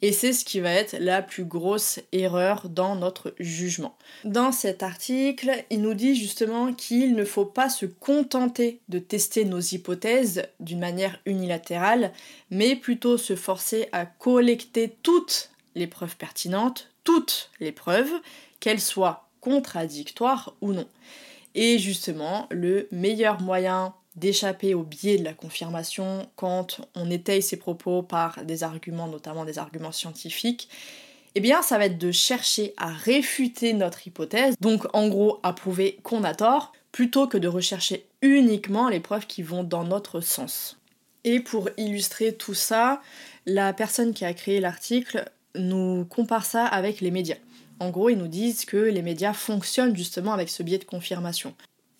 Et 0.00 0.12
c'est 0.12 0.32
ce 0.32 0.44
qui 0.44 0.60
va 0.60 0.70
être 0.70 0.96
la 1.00 1.22
plus 1.22 1.44
grosse 1.44 1.98
erreur 2.12 2.68
dans 2.68 2.94
notre 2.94 3.34
jugement. 3.40 3.96
Dans 4.24 4.52
cet 4.52 4.84
article, 4.84 5.50
il 5.70 5.82
nous 5.82 5.94
dit 5.94 6.14
justement 6.14 6.72
qu'il 6.72 7.16
ne 7.16 7.24
faut 7.24 7.44
pas 7.44 7.68
se 7.68 7.84
contenter 7.84 8.80
de 8.88 9.00
tester 9.00 9.44
nos 9.44 9.58
hypothèses 9.58 10.44
d'une 10.60 10.78
manière 10.78 11.18
unilatérale, 11.26 12.12
mais 12.50 12.76
plutôt 12.76 13.18
se 13.18 13.34
forcer 13.34 13.88
à 13.90 14.06
collecter 14.06 14.96
toutes 15.02 15.50
les 15.78 15.86
preuves 15.86 16.16
pertinentes, 16.16 16.90
toutes 17.04 17.50
les 17.60 17.72
preuves, 17.72 18.12
qu'elles 18.60 18.80
soient 18.80 19.28
contradictoires 19.40 20.54
ou 20.60 20.72
non. 20.72 20.86
Et 21.54 21.78
justement, 21.78 22.46
le 22.50 22.88
meilleur 22.92 23.40
moyen 23.40 23.94
d'échapper 24.16 24.74
au 24.74 24.82
biais 24.82 25.16
de 25.16 25.24
la 25.24 25.32
confirmation 25.32 26.28
quand 26.36 26.80
on 26.94 27.10
étaye 27.10 27.40
ses 27.40 27.56
propos 27.56 28.02
par 28.02 28.44
des 28.44 28.64
arguments, 28.64 29.06
notamment 29.06 29.44
des 29.44 29.58
arguments 29.58 29.92
scientifiques, 29.92 30.68
eh 31.34 31.40
bien 31.40 31.62
ça 31.62 31.78
va 31.78 31.86
être 31.86 31.98
de 31.98 32.10
chercher 32.10 32.74
à 32.76 32.88
réfuter 32.88 33.72
notre 33.72 34.06
hypothèse, 34.06 34.56
donc 34.60 34.86
en 34.92 35.08
gros 35.08 35.38
à 35.42 35.52
prouver 35.52 35.98
qu'on 36.02 36.24
a 36.24 36.34
tort, 36.34 36.72
plutôt 36.90 37.28
que 37.28 37.38
de 37.38 37.48
rechercher 37.48 38.06
uniquement 38.22 38.88
les 38.88 39.00
preuves 39.00 39.26
qui 39.26 39.42
vont 39.42 39.62
dans 39.62 39.84
notre 39.84 40.20
sens. 40.20 40.78
Et 41.24 41.40
pour 41.40 41.68
illustrer 41.76 42.34
tout 42.34 42.54
ça, 42.54 43.02
la 43.46 43.72
personne 43.72 44.14
qui 44.14 44.24
a 44.24 44.34
créé 44.34 44.60
l'article 44.60 45.30
nous 45.58 46.04
compare 46.04 46.44
ça 46.44 46.64
avec 46.66 47.00
les 47.00 47.10
médias. 47.10 47.36
En 47.80 47.90
gros, 47.90 48.08
ils 48.08 48.18
nous 48.18 48.28
disent 48.28 48.64
que 48.64 48.76
les 48.76 49.02
médias 49.02 49.32
fonctionnent 49.32 49.96
justement 49.96 50.32
avec 50.32 50.48
ce 50.48 50.62
biais 50.62 50.78
de 50.78 50.84
confirmation. 50.84 51.54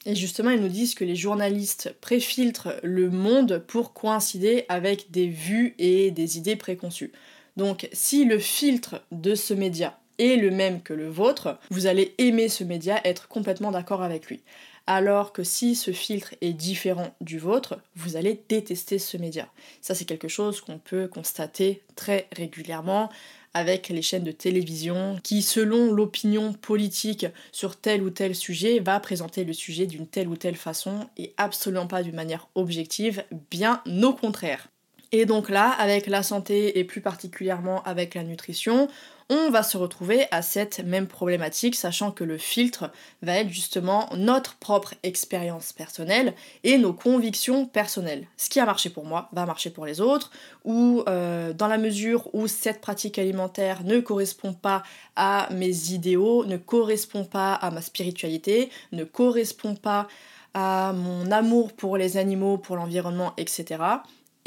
Et 0.07 0.15
justement, 0.15 0.51
ils 0.51 0.61
nous 0.61 0.69
disent 0.69 0.95
que 0.95 1.05
les 1.05 1.17
journalistes 1.17 1.95
préfiltrent 2.01 2.77
le 2.83 3.11
monde 3.11 3.63
pour 3.67 3.93
coïncider 3.93 4.65
avec 4.69 5.11
des 5.11 5.29
vues 5.29 5.75
et 5.79 6.11
des 6.11 6.39
idées 6.39 6.57
préconçues. 6.57 7.13
Donc, 7.57 7.89
si 7.93 8.25
le 8.25 8.39
filtre 8.39 9.03
de 9.13 9.35
ce 9.35 9.55
média 9.55 9.99
est 10.19 10.37
le 10.37 10.51
même 10.51 10.83
que 10.83 10.95
le 10.95 11.09
vôtre, 11.09 11.59
vous 11.71 11.87
allez 11.87 12.15
aimer 12.19 12.49
ce 12.49 12.65
média, 12.65 13.01
être 13.05 13.29
complètement 13.29 13.71
d'accord 13.71 14.03
avec 14.03 14.27
lui. 14.27 14.43
Alors 14.87 15.35
que 15.35 15.45
si 15.45 15.75
ce 15.75 15.93
filtre 15.93 16.35
est 16.41 16.55
différent 16.55 17.15
du 17.21 17.39
vôtre, 17.39 17.79
vous 17.95 18.17
allez 18.17 18.41
détester 18.49 18.99
ce 18.99 19.19
média. 19.19 19.47
Ça, 19.83 19.95
c'est 19.95 20.07
quelque 20.07 20.29
chose 20.29 20.63
qu'on 20.63 20.79
peut 20.79 21.09
constater 21.09 21.83
très 21.95 22.27
régulièrement 22.35 23.11
avec 23.55 23.89
les 23.89 24.03
chaînes 24.03 24.25
de 24.25 24.33
télévision 24.33 25.19
qui, 25.23 25.43
selon 25.43 25.93
l'opinion 25.93 26.53
politique 26.53 27.27
sur 27.53 27.77
tel 27.77 28.03
ou 28.03 28.11
tel 28.11 28.35
sujet, 28.35 28.81
va 28.81 28.99
présenter 29.01 29.45
le 29.45 29.53
sujet 29.53 29.87
d'une 29.87 30.07
telle 30.07 30.29
ou 30.29 30.37
telle 30.37 30.57
façon 30.57 31.09
et 31.17 31.35
absolument 31.37 31.87
pas 31.87 32.03
d'une 32.03 32.15
manière 32.17 32.49
objective, 32.55 33.25
bien 33.51 33.83
au 34.03 34.13
contraire. 34.13 34.69
Et 35.13 35.25
donc 35.25 35.49
là, 35.49 35.71
avec 35.71 36.07
la 36.07 36.23
santé 36.23 36.79
et 36.79 36.85
plus 36.85 37.01
particulièrement 37.01 37.83
avec 37.85 38.15
la 38.15 38.23
nutrition, 38.23 38.89
on 39.31 39.51
va 39.51 39.63
se 39.63 39.77
retrouver 39.77 40.27
à 40.31 40.41
cette 40.41 40.81
même 40.81 41.07
problématique, 41.07 41.75
sachant 41.75 42.11
que 42.11 42.25
le 42.25 42.39
filtre 42.39 42.91
va 43.23 43.35
être 43.37 43.51
justement 43.51 44.09
notre 44.17 44.57
propre 44.57 44.95
expérience 45.03 45.73
personnelle 45.73 46.35
et 46.65 46.79
nos 46.79 46.95
convictions 46.95 47.67
personnelles. 47.67 48.27
Ce 48.39 48.49
qui 48.49 48.59
a 48.59 48.65
marché 48.65 48.89
pour 48.89 49.05
moi 49.05 49.29
va 49.33 49.45
marcher 49.45 49.69
pour 49.69 49.85
les 49.85 50.01
autres, 50.01 50.31
ou 50.65 51.03
euh, 51.09 51.53
dans 51.53 51.69
la 51.69 51.77
mesure 51.77 52.35
où 52.35 52.47
cette 52.47 52.81
pratique 52.81 53.19
alimentaire 53.19 53.85
ne 53.85 54.01
correspond 54.01 54.55
pas 54.55 54.83
à 55.15 55.49
mes 55.53 55.91
idéaux, 55.91 56.47
ne 56.47 56.57
correspond 56.57 57.25
pas 57.25 57.53
à 57.55 57.71
ma 57.71 57.83
spiritualité, 57.83 58.71
ne 58.93 59.05
correspond 59.05 59.75
pas 59.75 60.09
à 60.55 60.95
mon 60.95 61.31
amour 61.31 61.75
pour 61.75 61.99
les 61.99 62.17
animaux, 62.17 62.57
pour 62.57 62.77
l'environnement, 62.77 63.35
etc., 63.37 63.77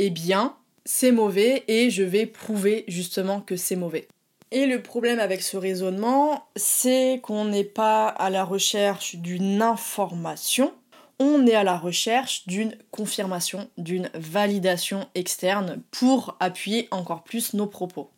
eh 0.03 0.09
bien, 0.09 0.55
c'est 0.83 1.11
mauvais 1.11 1.63
et 1.67 1.91
je 1.91 2.01
vais 2.01 2.25
prouver 2.25 2.85
justement 2.87 3.39
que 3.39 3.55
c'est 3.55 3.75
mauvais. 3.75 4.07
Et 4.49 4.65
le 4.65 4.81
problème 4.81 5.19
avec 5.19 5.43
ce 5.43 5.57
raisonnement, 5.57 6.43
c'est 6.55 7.19
qu'on 7.21 7.45
n'est 7.45 7.63
pas 7.63 8.07
à 8.07 8.31
la 8.31 8.43
recherche 8.43 9.17
d'une 9.17 9.61
information, 9.61 10.73
on 11.19 11.45
est 11.45 11.53
à 11.53 11.63
la 11.63 11.77
recherche 11.77 12.47
d'une 12.47 12.75
confirmation, 12.89 13.69
d'une 13.77 14.09
validation 14.15 15.07
externe 15.13 15.83
pour 15.91 16.35
appuyer 16.39 16.87
encore 16.89 17.23
plus 17.23 17.53
nos 17.53 17.67
propos. 17.67 18.09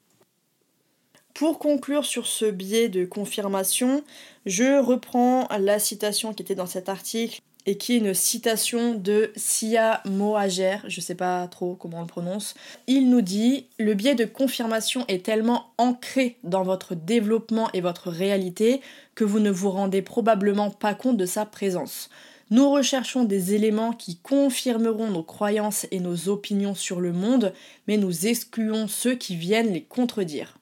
Pour 1.34 1.60
conclure 1.60 2.06
sur 2.06 2.28
ce 2.28 2.46
biais 2.46 2.88
de 2.88 3.04
confirmation, 3.04 4.06
je 4.46 4.82
reprends 4.82 5.50
la 5.60 5.80
citation 5.80 6.34
qui 6.34 6.44
était 6.44 6.56
dans 6.56 6.66
cet 6.66 6.88
article 6.88 7.42
et 7.66 7.78
qui 7.78 7.94
est 7.94 7.98
une 7.98 8.14
citation 8.14 8.94
de 8.94 9.32
Sia 9.36 10.02
Mohajer, 10.06 10.78
je 10.88 11.02
sais 11.02 11.16
pas 11.16 11.48
trop 11.48 11.76
comment 11.76 12.00
on 12.00 12.02
le 12.02 12.08
prononce. 12.08 12.56
Il 12.88 13.10
nous 13.10 13.22
dit 13.22 13.68
Le 13.80 13.94
biais 13.94 14.16
de 14.16 14.26
confirmation 14.26 15.06
est 15.08 15.26
tellement 15.26 15.72
ancré 15.78 16.38
dans 16.44 16.64
votre 16.64 16.96
développement 16.96 17.70
et 17.74 17.82
votre 17.82 18.10
réalité 18.10 18.82
que 19.16 19.24
vous 19.24 19.40
ne 19.40 19.52
vous 19.52 19.70
rendez 19.70 20.02
probablement 20.02 20.72
pas 20.72 20.94
compte 20.94 21.18
de 21.18 21.26
sa 21.26 21.46
présence. 21.46 22.10
Nous 22.50 22.70
recherchons 22.70 23.24
des 23.24 23.54
éléments 23.54 23.94
qui 23.94 24.18
confirmeront 24.18 25.10
nos 25.10 25.24
croyances 25.24 25.88
et 25.92 26.00
nos 26.00 26.30
opinions 26.30 26.76
sur 26.76 27.00
le 27.00 27.14
monde, 27.14 27.54
mais 27.88 27.98
nous 27.98 28.28
excluons 28.28 28.88
ceux 28.88 29.16
qui 29.16 29.36
viennent 29.36 29.74
les 29.74 29.84
contredire. 29.84 30.58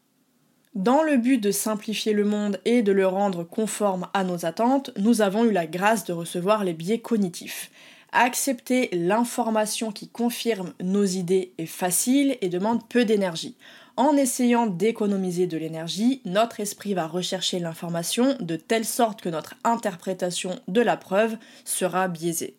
Dans 0.76 1.04
le 1.04 1.18
but 1.18 1.38
de 1.38 1.52
simplifier 1.52 2.14
le 2.14 2.24
monde 2.24 2.62
et 2.64 2.82
de 2.82 2.94
le 2.94 3.06
rendre 3.06 3.44
conforme 3.44 4.08
à 4.14 4.24
nos 4.24 4.46
attentes, 4.46 4.92
nous 4.98 5.22
avons 5.22 5.44
eu 5.44 5.52
la 5.52 5.68
grâce 5.68 6.06
de 6.06 6.14
recevoir 6.14 6.64
les 6.64 6.72
biais 6.72 7.00
cognitifs. 7.00 7.70
Accepter 8.14 8.88
l'information 8.94 9.92
qui 9.92 10.08
confirme 10.08 10.74
nos 10.82 11.04
idées 11.04 11.52
est 11.58 11.66
facile 11.66 12.38
et 12.40 12.48
demande 12.48 12.88
peu 12.88 13.04
d'énergie. 13.04 13.58
En 13.98 14.16
essayant 14.16 14.66
d'économiser 14.66 15.46
de 15.46 15.58
l'énergie, 15.58 16.22
notre 16.24 16.62
esprit 16.62 16.94
va 16.94 17.06
rechercher 17.06 17.60
l'information 17.60 18.38
de 18.40 18.56
telle 18.56 18.86
sorte 18.86 19.20
que 19.20 19.28
notre 19.30 19.56
interprétation 19.66 20.58
de 20.70 20.80
la 20.80 20.96
preuve 20.96 21.36
sera 21.66 22.08
biaisée. 22.08 22.56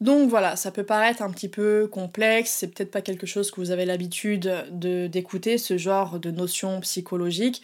Donc 0.00 0.28
voilà, 0.28 0.56
ça 0.56 0.70
peut 0.70 0.84
paraître 0.84 1.22
un 1.22 1.30
petit 1.30 1.48
peu 1.48 1.88
complexe, 1.88 2.50
c'est 2.50 2.68
peut-être 2.68 2.90
pas 2.90 3.00
quelque 3.00 3.26
chose 3.26 3.50
que 3.50 3.60
vous 3.60 3.70
avez 3.70 3.86
l'habitude 3.86 4.66
d'écouter, 4.70 5.56
ce 5.56 5.78
genre 5.78 6.20
de 6.20 6.30
notions 6.30 6.80
psychologiques, 6.80 7.62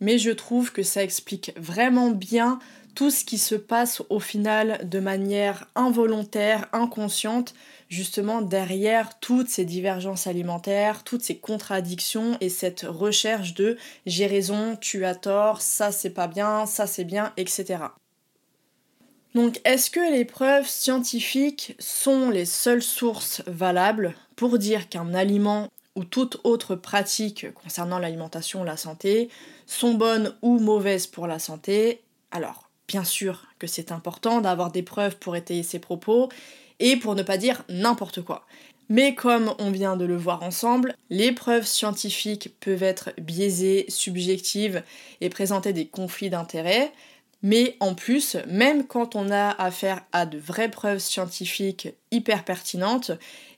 mais 0.00 0.18
je 0.18 0.30
trouve 0.30 0.72
que 0.72 0.82
ça 0.82 1.02
explique 1.02 1.52
vraiment 1.58 2.10
bien 2.10 2.58
tout 2.94 3.10
ce 3.10 3.24
qui 3.24 3.38
se 3.38 3.54
passe 3.54 4.02
au 4.10 4.20
final 4.20 4.86
de 4.88 5.00
manière 5.00 5.68
involontaire, 5.74 6.68
inconsciente, 6.72 7.54
justement 7.88 8.42
derrière 8.42 9.18
toutes 9.20 9.48
ces 9.48 9.64
divergences 9.64 10.26
alimentaires, 10.26 11.02
toutes 11.02 11.22
ces 11.22 11.38
contradictions 11.38 12.36
et 12.40 12.48
cette 12.50 12.82
recherche 12.82 13.54
de 13.54 13.78
j'ai 14.06 14.26
raison, 14.26 14.76
tu 14.76 15.04
as 15.06 15.14
tort, 15.14 15.62
ça 15.62 15.92
c'est 15.92 16.10
pas 16.10 16.28
bien, 16.28 16.66
ça 16.66 16.86
c'est 16.86 17.04
bien, 17.04 17.32
etc. 17.36 17.78
Donc 19.34 19.60
est-ce 19.64 19.90
que 19.90 20.12
les 20.12 20.24
preuves 20.24 20.68
scientifiques 20.68 21.76
sont 21.78 22.30
les 22.30 22.44
seules 22.44 22.82
sources 22.82 23.42
valables 23.46 24.14
pour 24.34 24.58
dire 24.58 24.88
qu'un 24.88 25.14
aliment 25.14 25.68
ou 25.94 26.04
toute 26.04 26.38
autre 26.44 26.74
pratique 26.74 27.52
concernant 27.54 27.98
l'alimentation 27.98 28.62
ou 28.62 28.64
la 28.64 28.76
santé 28.76 29.28
sont 29.66 29.94
bonnes 29.94 30.34
ou 30.42 30.58
mauvaises 30.58 31.06
pour 31.06 31.26
la 31.26 31.38
santé, 31.38 32.02
alors 32.30 32.70
bien 32.88 33.04
sûr 33.04 33.46
que 33.58 33.68
c'est 33.68 33.92
important 33.92 34.40
d'avoir 34.40 34.72
des 34.72 34.82
preuves 34.82 35.16
pour 35.16 35.36
étayer 35.36 35.62
ses 35.62 35.78
propos 35.78 36.28
et 36.80 36.96
pour 36.96 37.14
ne 37.14 37.22
pas 37.22 37.36
dire 37.36 37.62
n'importe 37.68 38.22
quoi. 38.22 38.46
Mais 38.88 39.14
comme 39.14 39.54
on 39.60 39.70
vient 39.70 39.96
de 39.96 40.04
le 40.04 40.16
voir 40.16 40.42
ensemble, 40.42 40.96
les 41.10 41.30
preuves 41.30 41.66
scientifiques 41.66 42.52
peuvent 42.58 42.82
être 42.82 43.10
biaisées, 43.20 43.84
subjectives 43.88 44.82
et 45.20 45.28
présenter 45.28 45.72
des 45.72 45.86
conflits 45.86 46.30
d'intérêts. 46.30 46.90
Mais 47.42 47.76
en 47.80 47.94
plus, 47.94 48.36
même 48.46 48.86
quand 48.86 49.16
on 49.16 49.30
a 49.30 49.50
affaire 49.50 50.02
à 50.12 50.26
de 50.26 50.38
vraies 50.38 50.70
preuves 50.70 50.98
scientifiques 50.98 51.88
hyper 52.10 52.44
pertinentes, 52.44 53.12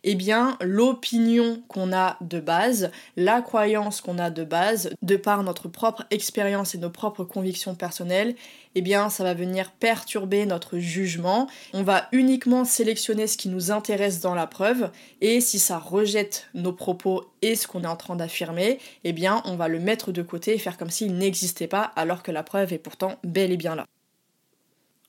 eh 0.04 0.14
bien 0.14 0.56
l'opinion 0.60 1.62
qu'on 1.68 1.92
a 1.92 2.16
de 2.20 2.40
base, 2.40 2.90
la 3.16 3.40
croyance 3.40 4.00
qu'on 4.00 4.18
a 4.18 4.30
de 4.30 4.44
base, 4.44 4.90
de 5.02 5.16
par 5.16 5.42
notre 5.42 5.68
propre 5.68 6.04
expérience 6.10 6.74
et 6.74 6.78
nos 6.78 6.90
propres 6.90 7.24
convictions 7.24 7.74
personnelles, 7.74 8.34
eh 8.74 8.80
bien 8.80 9.10
ça 9.10 9.24
va 9.24 9.34
venir 9.34 9.70
perturber 9.72 10.46
notre 10.46 10.78
jugement. 10.78 11.48
On 11.72 11.82
va 11.82 12.08
uniquement 12.12 12.64
sélectionner 12.64 13.26
ce 13.26 13.36
qui 13.36 13.48
nous 13.48 13.70
intéresse 13.70 14.20
dans 14.20 14.34
la 14.34 14.46
preuve 14.46 14.90
et 15.20 15.40
si 15.40 15.58
ça 15.58 15.78
rejette 15.78 16.48
nos 16.54 16.72
propos 16.72 17.24
et 17.42 17.54
ce 17.54 17.66
qu'on 17.66 17.84
est 17.84 17.88
en 17.88 17.96
train 17.96 18.16
d'affirmer, 18.16 18.78
eh 19.04 19.12
bien 19.12 19.42
on 19.44 19.56
va 19.56 19.68
le 19.68 19.78
mettre 19.78 20.12
de 20.12 20.22
côté 20.22 20.54
et 20.54 20.58
faire 20.58 20.78
comme 20.78 20.90
s'il 20.90 21.14
n'existait 21.14 21.66
pas 21.66 21.82
alors 21.96 22.22
que 22.22 22.32
la 22.32 22.42
preuve 22.42 22.72
est 22.72 22.78
pourtant 22.78 23.18
bel 23.24 23.52
et 23.52 23.56
bien 23.56 23.74
là 23.74 23.86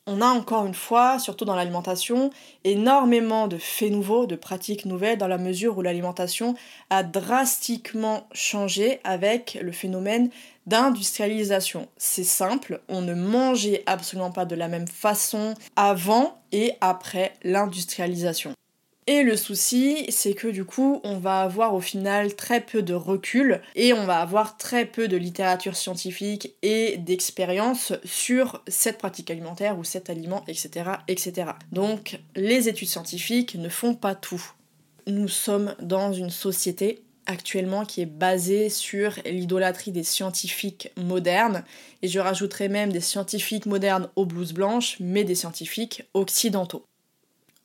on 0.06 0.22
a 0.22 0.28
encore 0.28 0.66
une 0.66 0.74
fois, 0.74 1.18
surtout 1.20 1.45
dans 1.45 1.56
l'alimentation, 1.56 2.30
énormément 2.64 3.47
de 3.47 3.58
faits 3.58 3.91
nouveaux, 3.91 4.26
de 4.26 4.36
pratiques 4.36 4.86
nouvelles, 4.86 5.18
dans 5.18 5.28
la 5.28 5.38
mesure 5.38 5.78
où 5.78 5.82
l'alimentation 5.82 6.56
a 6.89 7.04
drastiquement 7.04 8.28
changé 8.34 8.99
avec 9.04 9.58
le 9.62 9.72
phénomène 9.72 10.30
d'industrialisation. 10.66 11.88
C'est 11.97 12.24
simple, 12.24 12.82
on 12.89 13.01
ne 13.01 13.14
mangeait 13.14 13.84
absolument 13.86 14.32
pas 14.32 14.45
de 14.45 14.56
la 14.56 14.68
même 14.68 14.88
façon 14.88 15.54
avant 15.76 16.38
et 16.51 16.74
après 16.82 17.34
l'industrialisation. 17.43 18.54
Et 19.06 19.24
le 19.24 19.36
souci, 19.36 20.06
c'est 20.10 20.34
que 20.34 20.47
du 20.47 20.64
coup, 20.64 21.01
on 21.04 21.18
va 21.18 21.41
avoir 21.41 21.76
au 21.76 21.82
final 21.82 22.36
très 22.36 22.62
peu 22.62 22.82
de 22.82 22.93
recul 22.93 23.62
et 23.76 23.91
on 23.91 24.06
va 24.06 24.20
avoir 24.20 24.58
très 24.58 24.86
peu 24.86 25.10
de 25.10 25.18
littérature 25.18 25.76
scientifique 25.76 26.54
et 26.62 26.97
d'expérience 26.97 27.91
sur 28.06 28.64
cette 28.68 28.97
pratique 28.97 29.30
alimentaire 29.30 29.78
ou 29.78 29.84
cet 29.84 30.10
aliment, 30.10 30.45
etc., 30.47 30.91
etc. 31.10 31.51
Donc, 31.74 32.20
les 32.36 32.70
études 32.70 32.88
scientifiques 32.88 33.56
ne 33.56 33.68
font 33.68 33.93
pas 33.93 34.16
tout. 34.16 34.54
Nous 35.06 35.28
sommes 35.28 35.76
dans 35.82 36.14
une 36.14 36.30
société 36.30 37.04
actuellement 37.26 37.86
qui 37.86 38.01
est 38.01 38.06
basée 38.06 38.70
sur 38.70 39.14
l'idolâtrie 39.26 39.91
des 39.91 40.04
scientifiques 40.04 40.91
modernes, 40.97 41.64
et 42.01 42.08
je 42.08 42.20
rajouterai 42.20 42.70
même 42.70 42.91
des 42.91 43.01
scientifiques 43.01 43.66
modernes 43.66 44.10
aux 44.16 44.26
blouses 44.26 44.54
blanches, 44.54 44.97
mais 44.99 45.24
des 45.24 45.36
scientifiques 45.36 46.04
occidentaux. 46.14 46.86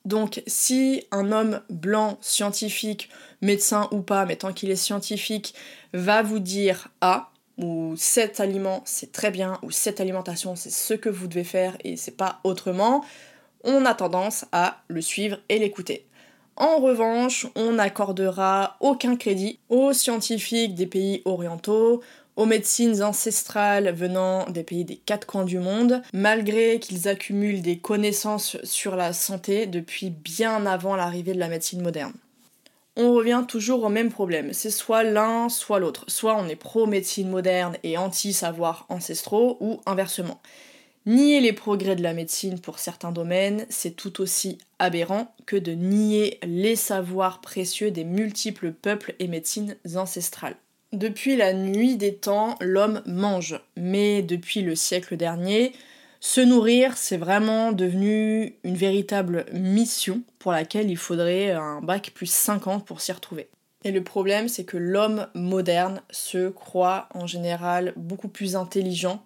Donc 0.09 0.42
si 0.46 1.04
un 1.11 1.32
homme 1.32 1.61
blanc, 1.68 2.16
scientifique, 2.22 3.11
médecin 3.42 3.88
ou 3.92 4.00
pas, 4.00 4.24
mais 4.24 4.36
tant 4.36 4.54
qu'il 4.54 4.70
est 4.70 4.76
scientifique, 4.76 5.54
va 5.92 6.22
vous 6.22 6.38
dire 6.38 6.88
A, 7.02 7.30
ou 7.59 7.92
cet 7.98 8.40
aliment 8.40 8.80
c'est 8.86 9.12
très 9.12 9.30
bien, 9.30 9.59
ou 9.62 9.70
cette 9.70 10.00
alimentation 10.00 10.56
c'est 10.56 10.70
ce 10.70 10.94
que 10.94 11.11
vous 11.11 11.26
devez 11.26 11.44
faire 11.44 11.76
et 11.84 11.98
c'est 11.98 12.16
pas 12.16 12.40
autrement, 12.42 13.04
on 13.64 13.84
a 13.84 13.92
tendance 13.92 14.46
à 14.50 14.78
le 14.88 15.02
suivre 15.02 15.40
et 15.50 15.59
l'écouter. 15.59 16.06
En 16.56 16.78
revanche, 16.78 17.46
on 17.54 17.72
n'accordera 17.72 18.78
aucun 18.80 19.14
crédit 19.14 19.61
aux 19.68 19.92
scientifiques 19.92 20.74
des 20.74 20.86
pays 20.86 21.20
orientaux, 21.26 22.02
aux 22.39 22.47
médecines 22.47 23.03
ancestrales 23.03 23.93
venant 23.93 24.49
des 24.49 24.62
pays 24.62 24.84
des 24.84 24.97
quatre 24.97 25.26
coins 25.26 25.45
du 25.45 25.59
monde, 25.59 26.03
malgré 26.12 26.78
qu'ils 26.78 27.09
accumulent 27.09 27.62
des 27.62 27.78
connaissances 27.78 28.57
sur 28.62 28.95
la 28.95 29.12
santé 29.12 29.66
depuis 29.66 30.11
bien 30.11 30.64
avant 30.64 30.95
l'arrivée 30.95 31.34
de 31.34 31.41
la 31.41 31.49
médecine 31.49 31.82
moderne. 31.82 32.12
On 32.95 33.12
revient 33.12 33.45
toujours 33.47 33.82
au 33.82 33.89
même 33.89 34.12
problème, 34.12 34.53
c'est 34.53 34.70
soit 34.70 35.03
l'un, 35.03 35.49
soit 35.49 35.80
l'autre. 35.80 36.05
Soit 36.07 36.36
on 36.36 36.49
est 36.49 36.55
pro-médecine 36.55 37.28
moderne 37.28 37.76
et 37.82 37.99
anti-savoirs 37.99 38.86
ancestraux, 38.89 39.57
ou 39.61 39.80
inversement. 39.84 40.41
Nier 41.07 41.41
les 41.41 41.53
progrès 41.53 41.97
de 41.97 42.05
la 42.05 42.14
médecine 42.14 42.61
pour 42.61 42.78
certains 42.78 43.12
domaines, 43.12 43.66
c'est 43.68 43.97
tout 43.97 44.20
aussi 44.20 44.59
aberrant 44.78 45.34
que 45.45 45.57
de 45.57 45.72
nier 45.72 46.39
les 46.45 46.76
savoirs 46.76 47.41
précieux 47.41 47.91
des 47.91 48.05
multiples 48.05 48.70
peuples 48.70 49.16
et 49.18 49.26
médecines 49.26 49.76
ancestrales. 49.97 50.57
Depuis 50.93 51.36
la 51.36 51.53
nuit 51.53 51.97
des 51.97 52.14
temps, 52.14 52.57
l'homme 52.61 53.03
mange, 53.05 53.61
mais 53.76 54.22
depuis 54.22 54.62
le 54.62 54.74
siècle 54.74 55.18
dernier, 55.18 55.72
se 56.20 56.41
nourrir, 56.41 56.97
c'est 56.97 57.18
vraiment 57.18 57.72
devenu 57.72 58.55
une 58.64 58.74
véritable 58.74 59.45
mission 59.53 60.22
pour 60.39 60.53
laquelle 60.53 60.91
il 60.91 60.97
faudrait 60.97 61.51
un 61.51 61.82
bac 61.82 62.12
plus 62.14 62.30
50 62.30 62.86
pour 62.86 63.03
s'y 63.03 63.12
retrouver. 63.12 63.49
Et 63.84 63.93
le 63.93 64.03
problème, 64.03 64.49
c'est 64.49 64.64
que 64.64 64.78
l'homme 64.78 65.28
moderne 65.34 66.01
se 66.11 66.49
croit 66.49 67.09
en 67.14 67.26
général 67.26 67.93
beaucoup 67.97 68.28
plus 68.28 68.57
intelligent 68.57 69.22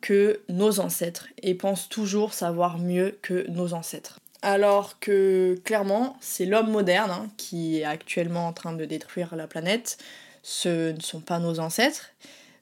que 0.00 0.40
nos 0.48 0.80
ancêtres 0.80 1.28
et 1.42 1.54
pense 1.54 1.90
toujours 1.90 2.32
savoir 2.32 2.78
mieux 2.78 3.18
que 3.20 3.48
nos 3.50 3.74
ancêtres. 3.74 4.18
Alors 4.40 4.98
que 4.98 5.60
clairement, 5.62 6.16
c'est 6.20 6.46
l'homme 6.46 6.70
moderne 6.70 7.10
hein, 7.12 7.28
qui 7.36 7.78
est 7.78 7.84
actuellement 7.84 8.48
en 8.48 8.52
train 8.52 8.72
de 8.72 8.84
détruire 8.84 9.36
la 9.36 9.46
planète, 9.46 9.98
ce 10.42 10.92
ne 10.92 11.00
sont 11.00 11.20
pas 11.20 11.38
nos 11.38 11.60
ancêtres. 11.60 12.10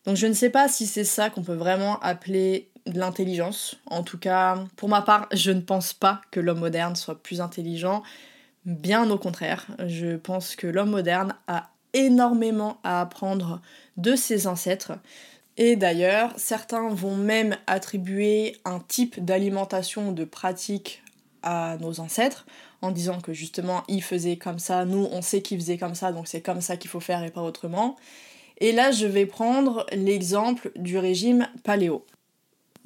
Donc 0.05 0.17
je 0.17 0.27
ne 0.27 0.33
sais 0.33 0.51
pas 0.51 0.69
si 0.69 0.87
c'est 0.87 1.05
ça 1.05 1.31
qu'on 1.31 1.43
peut 1.43 1.55
vraiment 1.55 1.99
appeler 2.01 2.71
de 2.87 2.99
l'intelligence. 2.99 3.77
En 3.87 4.03
tout 4.03 4.19
cas, 4.19 4.65
pour 4.77 4.89
ma 4.89 5.03
part, 5.03 5.29
je 5.33 5.51
ne 5.51 5.61
pense 5.61 5.93
pas 5.93 6.21
que 6.31 6.41
l'homme 6.41 6.61
moderne 6.61 6.97
soit 6.97 7.23
plus 7.23 7.41
intelligent. 7.41 8.03
Bien 8.65 9.11
au 9.11 9.19
contraire, 9.19 9.67
je 9.87 10.17
pense 10.17 10.57
que 10.57 10.67
l'homme 10.67 10.91
moderne 10.91 11.35
a 11.47 11.71
énormément 11.93 12.79
à 12.85 13.01
apprendre 13.01 13.61
de 13.97 14.15
ses 14.17 14.47
ancêtres. 14.47 14.93
Et 15.57 15.77
d'ailleurs, 15.77 16.33
certains 16.37 16.89
vont 16.89 17.17
même 17.17 17.57
attribuer 17.67 18.57
un 18.65 18.81
type 18.81 19.23
d'alimentation, 19.25 20.13
de 20.13 20.25
pratique 20.25 21.03
à 21.43 21.77
nos 21.81 22.01
ancêtres 22.01 22.47
en 22.83 22.91
disant 22.91 23.21
que 23.21 23.33
justement 23.33 23.83
ils 23.89 24.03
faisaient 24.03 24.37
comme 24.37 24.59
ça, 24.59 24.85
nous 24.85 25.09
on 25.13 25.23
sait 25.23 25.43
qu'ils 25.43 25.59
faisaient 25.59 25.79
comme 25.79 25.95
ça, 25.95 26.13
donc 26.13 26.29
c'est 26.29 26.41
comme 26.41 26.61
ça 26.61 26.77
qu'il 26.77 26.91
faut 26.91 27.01
faire 27.01 27.23
et 27.25 27.31
pas 27.31 27.43
autrement. 27.43 27.97
Et 28.59 28.73
là 28.73 28.91
je 28.91 29.07
vais 29.07 29.27
prendre 29.27 29.87
l'exemple 29.93 30.71
du 30.77 30.99
régime 30.99 31.49
paléo. 31.65 32.05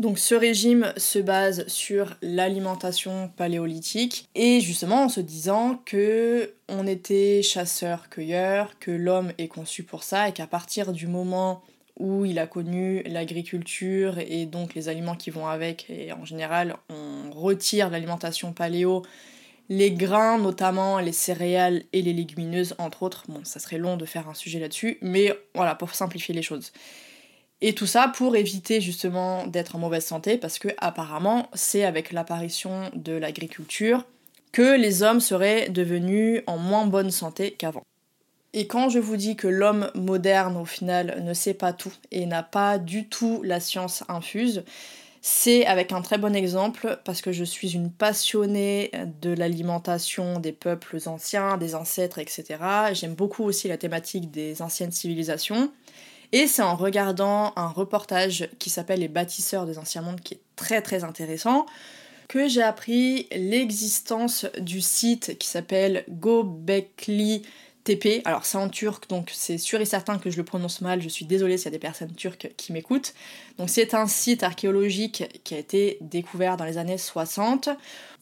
Donc 0.01 0.19
ce 0.19 0.35
régime 0.35 0.93
se 0.97 1.21
base 1.21 1.67
sur 1.69 2.17
l'alimentation 2.21 3.31
paléolithique 3.37 4.29
et 4.35 4.61
justement 4.61 5.05
en 5.05 5.09
se 5.09 5.21
disant 5.21 5.81
que 5.85 6.53
on 6.69 6.87
était 6.87 7.43
chasseur-cueilleur, 7.43 8.77
que 8.81 8.91
l'homme 8.91 9.33
est 9.39 9.47
conçu 9.47 9.85
pour 9.85 10.03
ça 10.03 10.29
et 10.29 10.33
qu'à 10.33 10.49
partir 10.49 10.93
du 10.93 11.07
moment 11.07 11.63
où 12.01 12.25
il 12.25 12.41
a 12.41 12.49
connu 12.49 13.05
l'agriculture 13.05 14.19
et 14.19 14.47
donc 14.47 14.75
les 14.75 14.89
aliments 14.89 15.15
qui 15.15 15.31
vont 15.31 15.47
avec 15.47 15.89
et 15.89 16.13
en 16.13 16.25
général 16.25 16.77
on 16.91 17.31
retire 17.31 17.89
l'alimentation 17.89 18.53
paléo 18.53 19.05
les 19.69 19.91
grains 19.91 20.39
notamment, 20.39 20.99
les 20.99 21.13
céréales 21.13 21.85
et 21.93 22.03
les 22.03 22.13
légumineuses 22.13 22.75
entre 22.79 23.03
autres. 23.03 23.25
Bon, 23.29 23.41
ça 23.45 23.61
serait 23.61 23.79
long 23.79 23.97
de 23.97 24.05
faire 24.05 24.29
un 24.29 24.35
sujet 24.35 24.59
là-dessus, 24.59 24.99
mais 25.01 25.33
voilà, 25.55 25.75
pour 25.75 25.95
simplifier 25.95 26.35
les 26.35 26.43
choses. 26.43 26.73
Et 27.61 27.75
tout 27.75 27.87
ça 27.87 28.09
pour 28.09 28.37
éviter 28.37 28.81
justement 28.81 29.47
d'être 29.47 29.77
en 29.77 29.79
mauvaise 29.79 30.05
santé, 30.05 30.37
parce 30.37 30.59
que 30.59 30.69
apparemment 30.79 31.49
c'est 31.55 31.85
avec 31.85 32.13
l'apparition 32.13 32.91
de 32.95 33.13
l'agriculture 33.13 34.05
que 34.53 34.77
les 34.77 35.03
hommes 35.03 35.21
seraient 35.21 35.69
devenus 35.69 36.43
en 36.47 36.59
moins 36.59 36.87
bonne 36.87 37.11
santé 37.11 37.53
qu'avant. 37.53 37.83
Et 38.53 38.69
quand 38.69 38.89
je 38.89 39.01
vous 39.01 39.17
dis 39.17 39.35
que 39.35 39.49
l'homme 39.49 39.91
moderne 39.97 40.57
au 40.57 40.65
final 40.65 41.25
ne 41.25 41.35
sait 41.35 41.55
pas 41.55 41.73
tout 41.73 41.93
et 42.13 42.25
n'a 42.25 42.45
pas 42.45 42.79
du 42.79 43.09
tout 43.09 43.41
la 43.43 43.59
science 43.59 44.05
infuse, 44.09 44.63
c'est 45.27 45.65
avec 45.65 45.93
un 45.93 46.03
très 46.03 46.19
bon 46.19 46.37
exemple 46.37 47.01
parce 47.03 47.23
que 47.23 47.33
je 47.33 47.45
suis 47.45 47.73
une 47.73 47.91
passionnée 47.91 48.91
de 49.23 49.33
l'alimentation 49.33 50.39
des 50.39 50.53
peuples 50.53 50.99
anciens, 51.07 51.57
des 51.57 51.75
ancêtres, 51.75 52.19
etc. 52.19 52.45
J'aime 52.93 53.15
beaucoup 53.15 53.43
aussi 53.43 53.67
la 53.67 53.79
thématique 53.79 54.31
des 54.31 54.61
anciennes 54.61 54.93
civilisations. 54.93 55.73
Et 56.33 56.47
c'est 56.47 56.61
en 56.61 56.77
regardant 56.77 57.55
un 57.57 57.69
reportage 57.69 58.51
qui 58.59 58.69
s'appelle 58.69 59.01
Les 59.01 59.09
bâtisseurs 59.09 59.65
des 59.65 59.79
anciens 59.79 60.03
mondes 60.03 60.21
qui 60.21 60.35
est 60.35 60.41
très 60.57 60.83
très 60.83 61.05
intéressant 61.05 61.65
que 62.29 62.47
j'ai 62.47 62.63
appris 62.63 63.27
l'existence 63.33 64.45
du 64.61 64.83
site 64.83 65.39
qui 65.39 65.49
s'appelle 65.49 66.05
Gobekli 66.11 67.45
TP. 67.85 68.23
Alors 68.25 68.47
c'est 68.47 68.59
en 68.59 68.69
turc, 68.69 69.09
donc 69.09 69.31
c'est 69.33 69.59
sûr 69.59 69.81
et 69.81 69.85
certain 69.85 70.19
que 70.19 70.31
je 70.31 70.37
le 70.37 70.45
prononce 70.45 70.81
mal. 70.81 71.03
Je 71.03 71.09
suis 71.09 71.27
désolée 71.27 71.59
s'il 71.59 71.67
y 71.67 71.69
a 71.69 71.71
des 71.73 71.79
personnes 71.79 72.15
turques 72.15 72.51
qui 72.57 72.73
m'écoutent. 72.73 73.15
Donc 73.59 73.69
c'est 73.71 73.95
un 73.95 74.07
site 74.07 74.43
archéologique 74.43 75.41
qui 75.45 75.55
a 75.55 75.59
été 75.59 75.99
découvert 76.01 76.57
dans 76.57 76.65
les 76.65 76.79
années 76.79 76.99
60. 76.99 77.69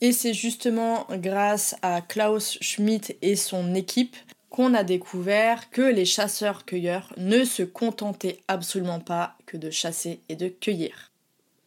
Et 0.01 0.13
c'est 0.13 0.35
justement 0.35 1.07
grâce 1.13 1.77
à 1.83 2.01
Klaus 2.01 2.59
Schmidt 2.61 3.17
et 3.23 3.37
son 3.37 3.75
équipe 3.75 4.17
qu'on 4.51 4.75
a 4.75 4.85
découvert 4.85 5.71
que 5.71 5.81
les 5.81 6.05
chasseurs-cueilleurs 6.05 7.15
ne 7.17 7.45
se 7.45 7.63
contentaient 7.63 8.41
absolument 8.49 9.01
pas 9.01 9.37
que 9.47 9.57
de 9.57 9.71
chasser 9.71 10.21
et 10.29 10.37
de 10.37 10.49
cueillir. 10.49 11.13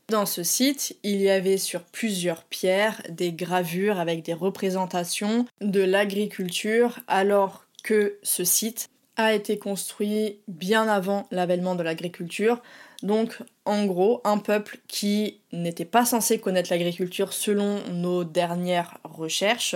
Dans 0.09 0.27
ce 0.27 0.43
site, 0.43 0.95
il 1.01 1.19
y 1.19 1.31
avait 1.31 1.57
sur 1.57 1.81
plusieurs 1.81 2.43
pierres 2.43 3.01
des 3.09 3.31
gravures 3.31 3.99
avec 3.99 4.21
des 4.21 4.35
représentations 4.35 5.47
de 5.61 5.81
l'agriculture 5.81 6.99
alors 7.07 7.64
que 7.85 8.17
ce 8.23 8.43
site 8.43 8.89
a 9.15 9.33
été 9.35 9.59
construit 9.59 10.39
bien 10.47 10.87
avant 10.87 11.27
l'avènement 11.29 11.75
de 11.75 11.83
l'agriculture. 11.83 12.63
Donc 13.03 13.37
en 13.63 13.85
gros, 13.85 14.21
un 14.23 14.39
peuple 14.39 14.79
qui 14.87 15.39
n'était 15.53 15.85
pas 15.85 16.03
censé 16.03 16.39
connaître 16.39 16.71
l'agriculture 16.71 17.31
selon 17.31 17.81
nos 17.91 18.23
dernières 18.23 18.97
recherches, 19.03 19.75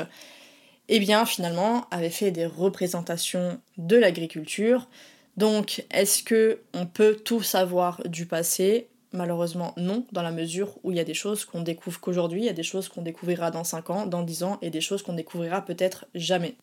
eh 0.87 0.99
bien 0.99 1.23
finalement 1.27 1.85
avait 1.91 2.09
fait 2.09 2.31
des 2.31 2.47
représentations 2.47 3.61
de 3.77 3.95
l'agriculture. 3.95 4.89
Donc 5.37 5.85
est-ce 5.91 6.23
que 6.23 6.61
on 6.73 6.87
peut 6.87 7.15
tout 7.15 7.43
savoir 7.43 8.01
du 8.07 8.25
passé? 8.25 8.87
Malheureusement 9.13 9.73
non, 9.77 10.03
dans 10.11 10.23
la 10.23 10.31
mesure 10.31 10.79
où 10.81 10.91
il 10.91 10.97
y 10.97 10.99
a 10.99 11.03
des 11.05 11.13
choses 11.13 11.45
qu'on 11.45 11.61
découvre 11.61 11.99
qu'aujourd'hui, 11.99 12.41
il 12.41 12.45
y 12.45 12.49
a 12.49 12.53
des 12.53 12.63
choses 12.63 12.89
qu'on 12.89 13.03
découvrira 13.03 13.51
dans 13.51 13.63
5 13.63 13.89
ans, 13.91 14.05
dans 14.07 14.23
10 14.23 14.43
ans, 14.43 14.57
et 14.63 14.71
des 14.71 14.81
choses 14.81 15.03
qu'on 15.03 15.13
découvrira 15.13 15.63
peut-être 15.63 16.07
jamais. 16.15 16.55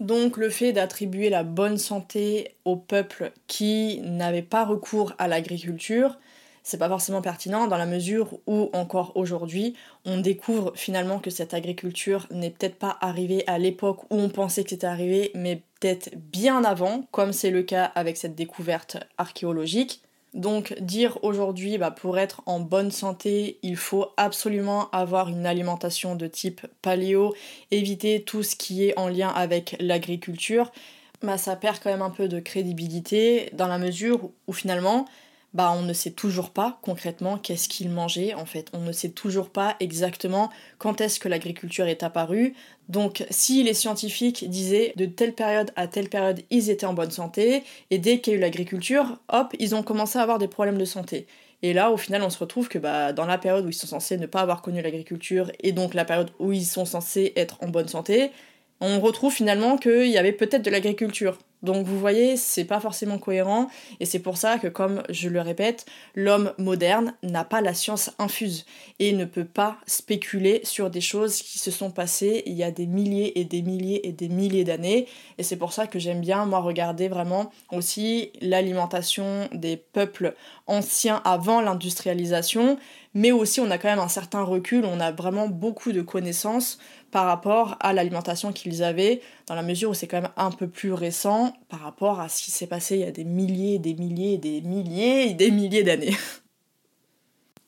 Donc 0.00 0.36
le 0.36 0.50
fait 0.50 0.72
d'attribuer 0.72 1.30
la 1.30 1.42
bonne 1.42 1.78
santé 1.78 2.54
au 2.64 2.76
peuple 2.76 3.32
qui 3.46 4.00
n'avait 4.02 4.42
pas 4.42 4.64
recours 4.64 5.14
à 5.18 5.26
l'agriculture, 5.26 6.18
c'est 6.62 6.78
pas 6.78 6.88
forcément 6.88 7.22
pertinent 7.22 7.66
dans 7.66 7.78
la 7.78 7.86
mesure 7.86 8.38
où 8.46 8.70
encore 8.74 9.12
aujourd'hui 9.14 9.74
on 10.04 10.20
découvre 10.20 10.72
finalement 10.74 11.18
que 11.18 11.30
cette 11.30 11.54
agriculture 11.54 12.26
n'est 12.30 12.50
peut-être 12.50 12.74
pas 12.74 12.98
arrivée 13.00 13.44
à 13.46 13.56
l'époque 13.56 14.02
où 14.10 14.16
on 14.16 14.28
pensait 14.28 14.64
que 14.64 14.70
c'était 14.70 14.86
arrivé, 14.86 15.30
mais 15.34 15.62
peut-être 15.80 16.10
bien 16.16 16.64
avant, 16.64 17.06
comme 17.12 17.32
c'est 17.32 17.50
le 17.50 17.62
cas 17.62 17.84
avec 17.84 18.16
cette 18.16 18.34
découverte 18.34 18.98
archéologique. 19.16 20.02
Donc 20.36 20.74
dire 20.80 21.18
aujourd'hui, 21.22 21.78
bah, 21.78 21.90
pour 21.90 22.18
être 22.18 22.42
en 22.44 22.60
bonne 22.60 22.90
santé, 22.90 23.58
il 23.62 23.76
faut 23.76 24.08
absolument 24.18 24.90
avoir 24.90 25.30
une 25.30 25.46
alimentation 25.46 26.14
de 26.14 26.26
type 26.26 26.60
paléo, 26.82 27.34
éviter 27.70 28.22
tout 28.22 28.42
ce 28.42 28.54
qui 28.54 28.86
est 28.86 28.98
en 28.98 29.08
lien 29.08 29.30
avec 29.30 29.76
l'agriculture, 29.80 30.72
bah, 31.22 31.38
ça 31.38 31.56
perd 31.56 31.78
quand 31.82 31.90
même 31.90 32.02
un 32.02 32.10
peu 32.10 32.28
de 32.28 32.38
crédibilité 32.38 33.48
dans 33.54 33.66
la 33.66 33.78
mesure 33.78 34.28
où 34.46 34.52
finalement, 34.52 35.06
bah 35.56 35.72
on 35.74 35.80
ne 35.80 35.94
sait 35.94 36.10
toujours 36.10 36.50
pas 36.50 36.78
concrètement 36.82 37.38
qu'est-ce 37.38 37.66
qu'ils 37.66 37.88
mangeaient 37.88 38.34
en 38.34 38.44
fait. 38.44 38.68
On 38.74 38.80
ne 38.80 38.92
sait 38.92 39.08
toujours 39.08 39.48
pas 39.48 39.74
exactement 39.80 40.50
quand 40.76 41.00
est-ce 41.00 41.18
que 41.18 41.28
l'agriculture 41.28 41.86
est 41.86 42.02
apparue. 42.02 42.54
Donc 42.90 43.24
si 43.30 43.62
les 43.62 43.72
scientifiques 43.72 44.50
disaient 44.50 44.92
de 44.96 45.06
telle 45.06 45.34
période 45.34 45.72
à 45.74 45.88
telle 45.88 46.10
période 46.10 46.42
ils 46.50 46.68
étaient 46.68 46.84
en 46.84 46.92
bonne 46.92 47.10
santé 47.10 47.64
et 47.90 47.96
dès 47.96 48.20
qu'il 48.20 48.34
y 48.34 48.36
a 48.36 48.38
eu 48.38 48.42
l'agriculture, 48.42 49.18
hop, 49.30 49.54
ils 49.58 49.74
ont 49.74 49.82
commencé 49.82 50.18
à 50.18 50.22
avoir 50.22 50.38
des 50.38 50.48
problèmes 50.48 50.78
de 50.78 50.84
santé. 50.84 51.26
Et 51.62 51.72
là, 51.72 51.90
au 51.90 51.96
final, 51.96 52.22
on 52.22 52.28
se 52.28 52.38
retrouve 52.38 52.68
que 52.68 52.78
bah, 52.78 53.14
dans 53.14 53.24
la 53.24 53.38
période 53.38 53.64
où 53.64 53.70
ils 53.70 53.74
sont 53.74 53.86
censés 53.86 54.18
ne 54.18 54.26
pas 54.26 54.42
avoir 54.42 54.60
connu 54.60 54.82
l'agriculture 54.82 55.50
et 55.60 55.72
donc 55.72 55.94
la 55.94 56.04
période 56.04 56.30
où 56.38 56.52
ils 56.52 56.66
sont 56.66 56.84
censés 56.84 57.32
être 57.34 57.56
en 57.62 57.68
bonne 57.68 57.88
santé, 57.88 58.30
on 58.80 59.00
retrouve 59.00 59.32
finalement 59.32 59.76
qu'il 59.78 60.08
y 60.08 60.18
avait 60.18 60.32
peut-être 60.32 60.62
de 60.62 60.70
l'agriculture. 60.70 61.38
Donc 61.62 61.86
vous 61.86 61.98
voyez, 61.98 62.36
c'est 62.36 62.64
pas 62.64 62.80
forcément 62.80 63.18
cohérent. 63.18 63.68
Et 63.98 64.04
c'est 64.04 64.18
pour 64.18 64.36
ça 64.36 64.58
que 64.58 64.68
comme 64.68 65.02
je 65.08 65.28
le 65.28 65.40
répète, 65.40 65.86
l'homme 66.14 66.52
moderne 66.58 67.14
n'a 67.22 67.44
pas 67.44 67.60
la 67.60 67.74
science 67.74 68.10
infuse 68.18 68.66
et 68.98 69.12
ne 69.12 69.24
peut 69.24 69.44
pas 69.44 69.78
spéculer 69.86 70.60
sur 70.64 70.90
des 70.90 71.00
choses 71.00 71.42
qui 71.42 71.58
se 71.58 71.70
sont 71.70 71.90
passées 71.90 72.42
il 72.46 72.52
y 72.52 72.62
a 72.62 72.70
des 72.70 72.86
milliers 72.86 73.40
et 73.40 73.44
des 73.44 73.62
milliers 73.62 74.06
et 74.06 74.12
des 74.12 74.28
milliers 74.28 74.64
d'années. 74.64 75.08
Et 75.38 75.42
c'est 75.42 75.56
pour 75.56 75.72
ça 75.72 75.86
que 75.86 75.98
j'aime 75.98 76.20
bien 76.20 76.44
moi 76.44 76.60
regarder 76.60 77.08
vraiment 77.08 77.50
aussi 77.72 78.30
l'alimentation 78.40 79.48
des 79.52 79.76
peuples 79.76 80.34
anciens 80.66 81.22
avant 81.24 81.60
l'industrialisation. 81.60 82.78
Mais 83.14 83.32
aussi 83.32 83.60
on 83.60 83.70
a 83.70 83.78
quand 83.78 83.88
même 83.88 83.98
un 83.98 84.08
certain 84.08 84.42
recul, 84.42 84.84
on 84.84 85.00
a 85.00 85.10
vraiment 85.10 85.48
beaucoup 85.48 85.92
de 85.92 86.02
connaissances 86.02 86.78
par 87.10 87.26
rapport 87.26 87.76
à 87.80 87.92
l'alimentation 87.92 88.52
qu'ils 88.52 88.82
avaient, 88.82 89.20
dans 89.46 89.54
la 89.54 89.62
mesure 89.62 89.90
où 89.90 89.94
c'est 89.94 90.06
quand 90.06 90.20
même 90.20 90.32
un 90.36 90.50
peu 90.50 90.68
plus 90.68 90.92
récent 90.92 91.52
par 91.68 91.80
rapport 91.80 92.20
à 92.20 92.28
ce 92.28 92.42
qui 92.42 92.50
s'est 92.50 92.66
passé 92.66 92.96
il 92.96 93.00
y 93.00 93.04
a 93.04 93.10
des 93.10 93.24
milliers, 93.24 93.78
des 93.78 93.94
milliers, 93.94 94.38
des 94.38 94.60
milliers 94.60 95.34
des 95.34 95.50
milliers 95.50 95.82
d'années. 95.82 96.16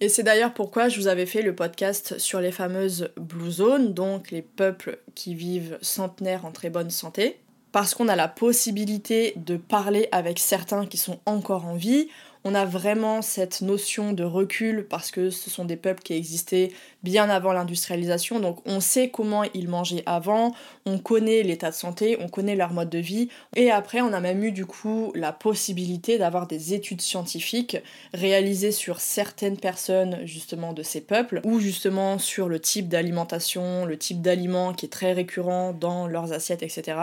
Et 0.00 0.08
c'est 0.08 0.22
d'ailleurs 0.22 0.54
pourquoi 0.54 0.88
je 0.88 1.00
vous 1.00 1.08
avais 1.08 1.26
fait 1.26 1.42
le 1.42 1.56
podcast 1.56 2.18
sur 2.18 2.40
les 2.40 2.52
fameuses 2.52 3.10
Blue 3.16 3.50
Zones, 3.50 3.94
donc 3.94 4.30
les 4.30 4.42
peuples 4.42 5.00
qui 5.16 5.34
vivent 5.34 5.76
centenaires 5.82 6.44
en 6.44 6.52
très 6.52 6.70
bonne 6.70 6.90
santé. 6.90 7.40
Parce 7.72 7.94
qu'on 7.94 8.08
a 8.08 8.16
la 8.16 8.28
possibilité 8.28 9.34
de 9.36 9.56
parler 9.56 10.08
avec 10.12 10.38
certains 10.38 10.86
qui 10.86 10.98
sont 10.98 11.18
encore 11.26 11.66
en 11.66 11.74
vie, 11.74 12.08
on 12.44 12.54
a 12.54 12.64
vraiment 12.64 13.22
cette 13.22 13.60
notion 13.60 14.12
de 14.12 14.24
recul 14.24 14.86
parce 14.88 15.10
que 15.10 15.30
ce 15.30 15.50
sont 15.50 15.64
des 15.64 15.76
peuples 15.76 16.02
qui 16.02 16.14
existaient 16.14 16.72
bien 17.02 17.30
avant 17.30 17.52
l'industrialisation, 17.52 18.40
donc 18.40 18.58
on 18.66 18.80
sait 18.80 19.08
comment 19.10 19.44
ils 19.54 19.68
mangeaient 19.68 20.02
avant, 20.06 20.54
on 20.86 20.98
connaît 20.98 21.42
l'état 21.42 21.70
de 21.70 21.74
santé, 21.74 22.16
on 22.20 22.28
connaît 22.28 22.56
leur 22.56 22.72
mode 22.72 22.90
de 22.90 22.98
vie, 22.98 23.28
et 23.56 23.70
après 23.70 24.00
on 24.00 24.12
a 24.12 24.20
même 24.20 24.42
eu 24.42 24.52
du 24.52 24.66
coup 24.66 25.12
la 25.14 25.32
possibilité 25.32 26.18
d'avoir 26.18 26.46
des 26.46 26.74
études 26.74 27.00
scientifiques 27.00 27.76
réalisées 28.14 28.72
sur 28.72 29.00
certaines 29.00 29.56
personnes 29.56 30.18
justement 30.24 30.72
de 30.72 30.82
ces 30.82 31.00
peuples, 31.00 31.40
ou 31.44 31.60
justement 31.60 32.18
sur 32.18 32.48
le 32.48 32.60
type 32.60 32.88
d'alimentation, 32.88 33.84
le 33.84 33.96
type 33.96 34.20
d'aliments 34.20 34.72
qui 34.72 34.86
est 34.86 34.90
très 34.90 35.12
récurrent 35.12 35.72
dans 35.72 36.06
leurs 36.06 36.32
assiettes, 36.32 36.62
etc., 36.62 36.98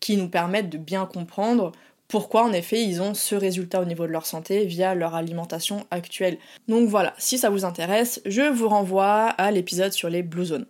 qui 0.00 0.16
nous 0.16 0.28
permettent 0.28 0.70
de 0.70 0.78
bien 0.78 1.06
comprendre 1.06 1.72
pourquoi 2.12 2.42
en 2.42 2.52
effet 2.52 2.84
ils 2.84 3.00
ont 3.00 3.14
ce 3.14 3.34
résultat 3.34 3.80
au 3.80 3.86
niveau 3.86 4.06
de 4.06 4.12
leur 4.12 4.26
santé 4.26 4.66
via 4.66 4.94
leur 4.94 5.14
alimentation 5.14 5.86
actuelle. 5.90 6.36
Donc 6.68 6.86
voilà, 6.90 7.14
si 7.16 7.38
ça 7.38 7.48
vous 7.48 7.64
intéresse, 7.64 8.20
je 8.26 8.42
vous 8.52 8.68
renvoie 8.68 9.28
à 9.28 9.50
l'épisode 9.50 9.94
sur 9.94 10.10
les 10.10 10.22
Blue 10.22 10.44
Zones. 10.44 10.66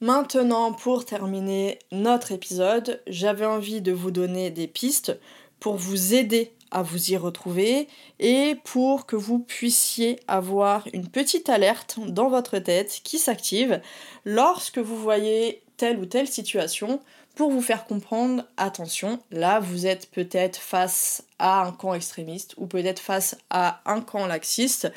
Maintenant, 0.00 0.72
pour 0.72 1.04
terminer 1.04 1.78
notre 1.92 2.32
épisode, 2.32 3.02
j'avais 3.06 3.44
envie 3.44 3.82
de 3.82 3.92
vous 3.92 4.10
donner 4.10 4.50
des 4.50 4.66
pistes 4.66 5.20
pour 5.60 5.76
vous 5.76 6.14
aider 6.14 6.54
à 6.70 6.82
vous 6.82 7.10
y 7.10 7.18
retrouver 7.18 7.86
et 8.18 8.54
pour 8.64 9.04
que 9.04 9.16
vous 9.16 9.40
puissiez 9.40 10.20
avoir 10.26 10.86
une 10.94 11.08
petite 11.08 11.50
alerte 11.50 11.98
dans 12.08 12.30
votre 12.30 12.58
tête 12.58 13.00
qui 13.04 13.18
s'active 13.18 13.82
lorsque 14.24 14.78
vous 14.78 14.96
voyez 14.96 15.64
telle 15.76 15.98
ou 15.98 16.06
telle 16.06 16.28
situation 16.28 17.00
pour 17.38 17.52
vous 17.52 17.62
faire 17.62 17.84
comprendre, 17.84 18.44
attention, 18.56 19.20
là 19.30 19.60
vous 19.60 19.86
êtes 19.86 20.10
peut-être 20.10 20.56
face 20.56 21.22
à 21.38 21.62
un 21.62 21.70
camp 21.70 21.94
extrémiste 21.94 22.54
ou 22.56 22.66
peut-être 22.66 22.98
face 22.98 23.38
à 23.48 23.80
un 23.86 24.00
camp 24.00 24.26
laxiste. 24.26 24.92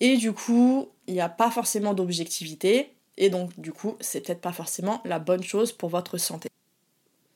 Et 0.00 0.16
du 0.16 0.32
coup 0.32 0.88
il 1.06 1.14
n'y 1.14 1.20
a 1.20 1.28
pas 1.28 1.48
forcément 1.48 1.94
d'objectivité. 1.94 2.90
Et 3.16 3.30
donc 3.30 3.52
du 3.60 3.72
coup 3.72 3.96
c'est 4.00 4.20
peut-être 4.26 4.40
pas 4.40 4.50
forcément 4.52 5.00
la 5.04 5.20
bonne 5.20 5.44
chose 5.44 5.70
pour 5.70 5.88
votre 5.88 6.18
santé. 6.18 6.48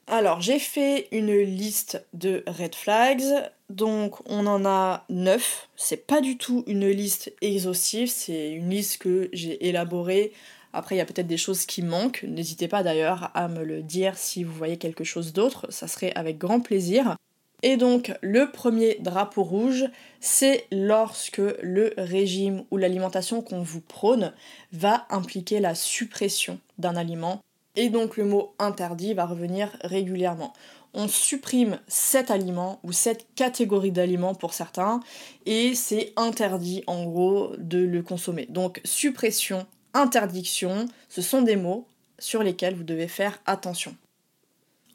Alors 0.08 0.40
j'ai 0.40 0.58
fait 0.58 1.06
une 1.12 1.32
liste 1.32 2.04
de 2.12 2.42
red 2.48 2.74
flags, 2.74 3.22
donc 3.68 4.16
on 4.28 4.48
en 4.48 4.64
a 4.64 5.04
9, 5.10 5.68
c'est 5.76 6.08
pas 6.08 6.20
du 6.20 6.36
tout 6.36 6.64
une 6.66 6.88
liste 6.88 7.32
exhaustive, 7.40 8.08
c'est 8.08 8.50
une 8.50 8.70
liste 8.70 8.98
que 8.98 9.30
j'ai 9.32 9.68
élaborée 9.68 10.32
après, 10.72 10.94
il 10.94 10.98
y 10.98 11.02
a 11.02 11.04
peut-être 11.04 11.26
des 11.26 11.36
choses 11.36 11.66
qui 11.66 11.82
manquent. 11.82 12.24
N'hésitez 12.28 12.68
pas 12.68 12.82
d'ailleurs 12.82 13.30
à 13.34 13.48
me 13.48 13.64
le 13.64 13.82
dire 13.82 14.16
si 14.16 14.44
vous 14.44 14.52
voyez 14.52 14.76
quelque 14.76 15.04
chose 15.04 15.32
d'autre. 15.32 15.66
Ça 15.70 15.88
serait 15.88 16.12
avec 16.14 16.38
grand 16.38 16.60
plaisir. 16.60 17.16
Et 17.62 17.76
donc, 17.76 18.12
le 18.22 18.50
premier 18.50 18.96
drapeau 19.00 19.42
rouge, 19.42 19.84
c'est 20.20 20.66
lorsque 20.70 21.42
le 21.62 21.92
régime 21.98 22.64
ou 22.70 22.76
l'alimentation 22.76 23.42
qu'on 23.42 23.62
vous 23.62 23.82
prône 23.82 24.32
va 24.72 25.06
impliquer 25.10 25.60
la 25.60 25.74
suppression 25.74 26.58
d'un 26.78 26.96
aliment. 26.96 27.40
Et 27.76 27.90
donc, 27.90 28.16
le 28.16 28.24
mot 28.24 28.54
interdit 28.58 29.12
va 29.12 29.26
revenir 29.26 29.76
régulièrement 29.82 30.52
on 30.94 31.08
supprime 31.08 31.78
cet 31.86 32.30
aliment 32.30 32.80
ou 32.82 32.92
cette 32.92 33.26
catégorie 33.34 33.92
d'aliments 33.92 34.34
pour 34.34 34.54
certains 34.54 35.00
et 35.46 35.74
c'est 35.74 36.12
interdit 36.16 36.82
en 36.86 37.04
gros 37.04 37.52
de 37.58 37.78
le 37.78 38.02
consommer. 38.02 38.46
Donc 38.50 38.80
suppression 38.84 39.66
interdiction, 39.94 40.86
ce 41.08 41.22
sont 41.22 41.42
des 41.42 41.56
mots 41.56 41.86
sur 42.18 42.42
lesquels 42.42 42.74
vous 42.74 42.84
devez 42.84 43.08
faire 43.08 43.40
attention. 43.46 43.96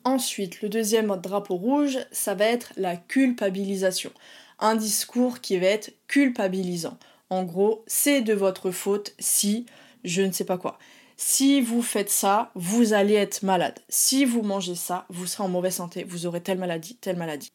Ensuite, 0.04 0.62
le 0.62 0.70
deuxième 0.70 1.16
drapeau 1.18 1.56
rouge, 1.56 1.98
ça 2.12 2.36
va 2.36 2.46
être 2.46 2.74
la 2.78 2.96
culpabilisation. 2.96 4.12
Un 4.60 4.76
discours 4.76 5.41
qui 5.41 5.58
va 5.58 5.68
être 5.68 5.91
culpabilisant. 6.08 6.98
En 7.30 7.43
gros, 7.43 7.84
c'est 7.88 8.22
de 8.22 8.34
votre 8.34 8.72
faute 8.72 9.14
si 9.20 9.66
je 10.04 10.22
ne 10.22 10.32
sais 10.32 10.46
pas 10.46 10.60
quoi. 10.60 10.78
Si 11.18 11.62
vous 11.62 11.82
faites 11.82 12.12
ça, 12.12 12.52
vous 12.56 12.93
allez 12.93 13.16
être 13.16 13.41
malade. 13.41 13.80
Si 13.89 14.26
vous 14.26 14.43
mangez 14.43 14.76
ça, 14.76 15.06
vous 15.10 15.26
serez 15.26 15.43
en 15.43 15.50
mauvaise 15.50 15.76
santé, 15.76 16.04
vous 16.04 16.26
aurez 16.26 16.41
telle 16.41 16.60
maladie, 16.60 16.98
telle 16.98 17.18
maladie. 17.18 17.50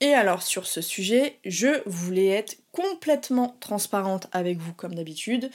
Et 0.00 0.14
alors 0.14 0.42
sur 0.42 0.66
ce 0.66 0.80
sujet, 0.80 1.38
je 1.44 1.82
voulais 1.86 2.26
être 2.26 2.56
complètement 2.72 3.56
transparente 3.60 4.26
avec 4.32 4.58
vous 4.58 4.74
comme 4.74 4.94
d'habitude, 4.94 5.50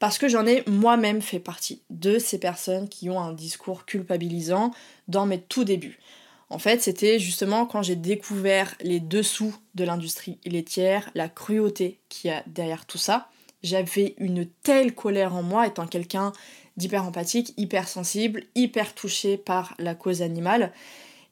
parce 0.00 0.18
que 0.18 0.28
j'en 0.28 0.46
ai 0.46 0.64
moi-même 0.66 1.22
fait 1.22 1.38
partie 1.38 1.82
de 1.90 2.18
ces 2.18 2.38
personnes 2.38 2.88
qui 2.88 3.10
ont 3.10 3.20
un 3.20 3.32
discours 3.32 3.84
culpabilisant 3.84 4.72
dans 5.06 5.26
mes 5.26 5.40
tout 5.40 5.62
débuts. 5.62 6.00
En 6.48 6.58
fait, 6.58 6.82
c'était 6.82 7.20
justement 7.20 7.66
quand 7.66 7.82
j'ai 7.82 7.96
découvert 7.96 8.74
les 8.80 8.98
dessous 8.98 9.54
de 9.76 9.84
l'industrie 9.84 10.38
laitière, 10.44 11.10
la 11.14 11.28
cruauté 11.28 12.00
qu'il 12.08 12.30
y 12.30 12.34
a 12.34 12.42
derrière 12.46 12.86
tout 12.86 12.98
ça. 12.98 13.28
J'avais 13.62 14.14
une 14.16 14.46
telle 14.46 14.94
colère 14.94 15.34
en 15.34 15.42
moi, 15.42 15.66
étant 15.66 15.86
quelqu'un 15.86 16.32
d'hyper 16.78 17.04
empathique, 17.04 17.52
hyper 17.58 17.86
sensible, 17.86 18.44
hyper 18.54 18.94
touché 18.94 19.36
par 19.36 19.74
la 19.78 19.94
cause 19.94 20.22
animale. 20.22 20.72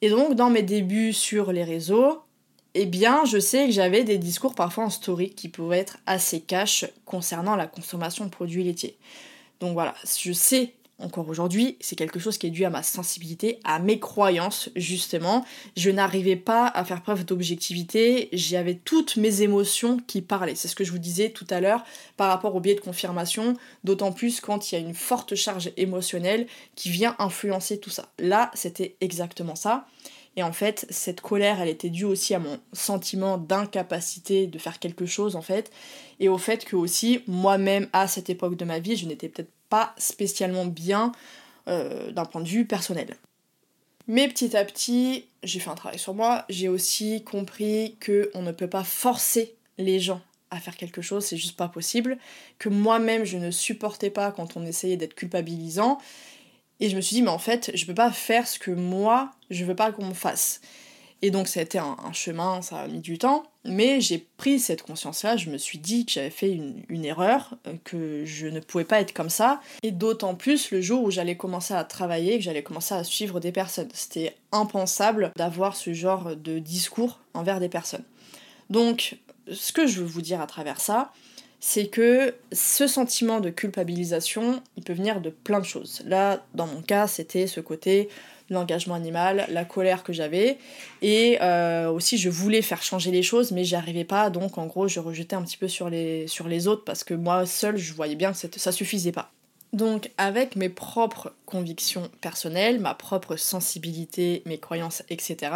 Et 0.03 0.11
donc, 0.11 0.35
dans 0.35 0.51
mes 0.51 0.63
débuts 0.63 1.15
sur 1.15 1.53
les 1.53 1.65
réseaux, 1.65 2.21
eh 2.81 2.87
bien, 2.87 3.25
je 3.25 3.39
sais 3.39 3.67
que 3.67 3.73
j'avais 3.73 4.05
des 4.05 4.19
discours 4.19 4.55
parfois 4.55 4.85
en 4.85 4.91
story 4.91 5.31
qui 5.31 5.49
pouvaient 5.49 5.79
être 5.79 5.99
assez 6.07 6.41
cash 6.41 6.87
concernant 7.05 7.57
la 7.57 7.67
consommation 7.67 8.25
de 8.25 8.31
produits 8.31 8.63
laitiers. 8.63 8.97
Donc 9.61 9.73
voilà, 9.73 9.95
je 10.23 10.33
sais 10.33 10.75
encore 11.01 11.29
aujourd'hui, 11.29 11.77
c'est 11.81 11.95
quelque 11.95 12.19
chose 12.19 12.39
qui 12.39 12.49
est 12.49 12.51
dû 12.51 12.65
à 12.65 12.71
ma 12.71 12.83
sensibilité, 12.83 13.61
à 13.63 13.79
mes 13.79 14.01
croyances, 14.01 14.69
justement. 14.75 15.45
Je 15.77 15.91
n'arrivais 15.91 16.35
pas 16.35 16.67
à 16.67 16.85
faire 16.85 17.03
preuve 17.03 17.25
d'objectivité, 17.25 18.29
j'avais 18.33 18.75
toutes 18.75 19.17
mes 19.17 19.43
émotions 19.43 19.99
qui 20.09 20.23
parlaient. 20.23 20.57
C'est 20.57 20.67
ce 20.67 20.75
que 20.75 20.83
je 20.83 20.91
vous 20.91 20.99
disais 20.99 21.31
tout 21.31 21.47
à 21.51 21.61
l'heure 21.61 21.85
par 22.17 22.29
rapport 22.29 22.55
au 22.57 22.61
biais 22.61 22.75
de 22.75 22.81
confirmation, 22.81 23.55
d'autant 23.85 24.11
plus 24.11 24.41
quand 24.41 24.73
il 24.73 24.75
y 24.75 24.79
a 24.79 24.81
une 24.81 24.95
forte 24.95 25.37
charge 25.37 25.71
émotionnelle 25.77 26.49
qui 26.75 26.91
vient 26.91 27.15
influencer 27.21 27.79
tout 27.79 27.91
ça. 27.91 28.09
Là, 28.19 28.51
c'était 28.55 28.97
exactement 29.01 29.55
ça. 29.55 29.87
Et 30.39 30.45
en 30.45 30.53
fait, 30.53 30.87
cette 30.89 31.21
colère, 31.21 31.61
elle 31.61 31.69
était 31.69 31.91
due 31.91 32.05
aussi 32.05 32.33
à 32.33 32.39
mon 32.39 32.61
sentiment 32.73 33.39
d'incapacité 33.39 34.47
de 34.47 34.57
faire 34.57 34.79
quelque 34.79 35.05
chose, 35.05 35.35
en 35.35 35.43
fait, 35.43 35.73
et 36.21 36.29
au 36.29 36.39
fait 36.39 36.65
que 36.65 36.77
aussi, 36.77 37.25
moi-même, 37.27 37.89
à 37.93 38.07
cette 38.07 38.31
époque 38.31 38.55
de 38.55 38.65
ma 38.65 38.79
vie, 38.79 38.95
je 38.95 39.07
n'étais 39.07 39.29
peut-être 39.29 39.51
pas 39.69 39.97
spécialement 39.99 40.65
bien 40.65 41.11
euh, 41.67 42.13
d'un 42.13 42.25
point 42.25 42.41
de 42.41 42.47
vue 42.47 42.67
personnel. 42.67 43.17
Mais 44.07 44.29
petit 44.29 44.57
à 44.57 44.65
petit, 44.65 45.25
j'ai 45.43 45.59
fait 45.59 45.71
un 45.71 45.75
travail 45.75 45.99
sur 45.99 46.15
moi, 46.15 46.45
j'ai 46.49 46.69
aussi 46.69 47.25
compris 47.25 47.97
que 47.99 48.31
on 48.35 48.43
ne 48.43 48.53
peut 48.53 48.71
pas 48.71 48.85
forcer 48.85 49.57
les 49.77 49.99
gens 49.99 50.21
à 50.53 50.61
faire 50.61 50.77
quelque 50.77 51.03
chose, 51.03 51.25
c'est 51.25 51.37
juste 51.37 51.57
pas 51.57 51.69
possible, 51.69 52.17
que 52.61 52.69
moi-même 52.69 53.25
je 53.25 53.39
ne 53.39 53.51
supportais 53.51 54.11
pas 54.11 54.31
quand 54.31 54.57
on 54.57 54.65
essayait 54.65 54.97
d'être 54.97 55.15
culpabilisant, 55.15 55.99
et 56.81 56.89
je 56.89 56.97
me 56.97 57.01
suis 57.01 57.15
dit, 57.15 57.23
mais 57.23 57.31
en 57.31 57.39
fait, 57.39 57.71
je 57.75 57.87
peux 57.87 57.95
pas 57.95 58.13
faire 58.13 58.47
ce 58.47 58.59
que 58.59 58.71
moi, 58.71 59.31
je 59.51 59.65
veux 59.65 59.75
pas 59.75 59.93
qu'on 59.93 60.07
me 60.07 60.15
fasse. 60.15 60.61
Et 61.21 61.33
donc 61.33 61.49
ça 61.49 61.59
a 61.59 61.65
été 61.65 61.79
un, 61.79 61.97
chemin, 62.13 62.63
ça 62.63 62.79
a 62.79 62.87
mis 62.87 63.01
du 63.01 63.19
temps, 63.19 63.43
mais 63.65 64.01
j'ai 64.01 64.19
pris 64.37 64.61
cette 64.61 64.83
conscience-là, 64.83 65.37
je 65.37 65.51
me 65.51 65.59
suis 65.59 65.79
dit 65.79 66.07
que 66.07 66.13
j'avais 66.13 66.31
fait 66.31 66.53
une, 66.53 67.05
erreur, 67.05 67.57
euh, 67.67 67.75
que 67.83 68.25
je 68.25 68.47
ne 68.47 68.61
pouvais 68.61 68.85
pas 68.85 69.01
être 69.01 69.13
comme 69.13 69.29
ça, 69.29 69.61
et 69.83 69.91
d'autant 69.91 70.37
plus 70.37 70.71
le 70.71 70.81
jour 70.81 71.03
où 71.03 71.11
j'allais 71.11 71.37
commencer 71.37 71.75
à 71.75 71.83
travailler, 71.83 72.39
que 72.39 72.45
j'allais 72.45 72.63
commencer 72.63 72.95
à 72.95 73.03
suivre 73.03 73.41
des 73.41 73.51
personnes. 73.51 73.89
C'était 73.95 74.37
impensable 74.53 75.33
d'avoir 75.35 75.75
ce 75.75 75.93
genre 75.93 76.37
de 76.37 76.61
discours 76.61 77.19
envers 77.35 77.59
des 77.59 77.69
personnes. 77.69 78.05
Donc 78.71 79.19
ce 79.51 79.73
que 79.73 79.89
je 79.89 80.01
veux 80.01 80.07
vous 80.07 80.23
dire 80.23 80.41
à 80.41 80.47
travers 80.47 80.81
ça, 80.81 81.11
c'est 81.61 81.89
que 81.89 82.35
ce 82.53 82.87
sentiment 82.87 83.41
de 83.41 83.51
culpabilisation, 83.51 84.63
il 84.77 84.85
peut 84.85 84.93
venir 84.93 85.21
de 85.21 85.31
plein 85.31 85.61
de 85.61 85.65
choses. 85.65 86.03
Là, 86.07 86.45
dans 86.55 86.67
mon 86.67 86.83
cas, 86.83 87.07
c'était 87.07 87.47
ce 87.47 87.61
côté 87.61 88.09
l'engagement 88.51 88.95
animal, 88.95 89.47
la 89.51 89.65
colère 89.65 90.03
que 90.03 90.13
j'avais, 90.13 90.59
et 91.03 91.39
euh, 91.43 91.91
aussi 91.91 92.17
je 92.17 92.31
voulais 92.31 92.63
faire 92.63 92.83
changer 92.83 93.11
les 93.11 93.23
choses, 93.23 93.51
mais 93.51 93.65
j'y 93.65 93.75
arrivais 93.75 94.05
pas, 94.05 94.31
donc 94.31 94.57
en 94.57 94.67
gros 94.67 94.89
je 94.89 95.01
rejetais 95.01 95.37
un 95.37 95.43
petit 95.43 95.59
peu 95.59 95.69
sur 95.69 95.91
les, 95.91 96.27
sur 96.29 96.49
les 96.49 96.67
autres, 96.67 96.85
parce 96.85 97.05
que 97.05 97.13
moi 97.13 97.45
seule 97.45 97.77
je 97.77 97.93
voyais 97.93 98.17
bien 98.17 98.33
que 98.33 98.39
ça 98.59 98.73
suffisait 98.73 99.13
pas. 99.13 99.33
Donc 99.75 100.11
avec 100.17 100.57
mes 100.57 100.71
propres 100.71 101.35
convictions 101.45 102.09
personnelles, 102.23 102.81
ma 102.81 102.95
propre 102.95 103.37
sensibilité, 103.37 104.43
mes 104.47 104.59
croyances, 104.59 105.03
etc., 105.11 105.53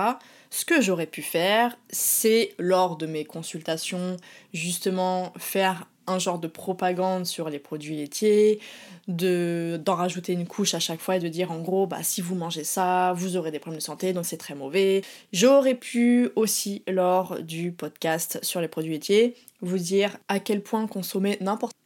ce 0.50 0.66
que 0.66 0.82
j'aurais 0.82 1.06
pu 1.06 1.22
faire, 1.22 1.78
c'est 1.88 2.54
lors 2.58 2.96
de 2.98 3.06
mes 3.06 3.24
consultations, 3.24 4.18
justement 4.52 5.32
faire 5.38 5.86
genre 6.18 6.38
de 6.38 6.48
propagande 6.48 7.26
sur 7.26 7.48
les 7.48 7.58
produits 7.58 7.96
laitiers, 7.96 8.60
de 9.08 9.80
d'en 9.84 9.94
rajouter 9.94 10.32
une 10.32 10.46
couche 10.46 10.74
à 10.74 10.80
chaque 10.80 11.00
fois 11.00 11.16
et 11.16 11.20
de 11.20 11.28
dire 11.28 11.50
en 11.50 11.60
gros 11.60 11.86
bah 11.86 12.02
si 12.02 12.20
vous 12.20 12.34
mangez 12.34 12.64
ça, 12.64 13.12
vous 13.16 13.36
aurez 13.36 13.50
des 13.50 13.58
problèmes 13.58 13.78
de 13.78 13.84
santé 13.84 14.12
donc 14.12 14.24
c'est 14.24 14.36
très 14.36 14.54
mauvais. 14.54 15.02
J'aurais 15.32 15.74
pu 15.74 16.30
aussi 16.36 16.82
lors 16.88 17.40
du 17.42 17.72
podcast 17.72 18.38
sur 18.42 18.60
les 18.60 18.68
produits 18.68 18.92
laitiers 18.92 19.36
vous 19.60 19.78
dire 19.78 20.18
à 20.28 20.40
quel 20.40 20.62
point 20.62 20.86
consommer 20.86 21.38
n'importe 21.40 21.76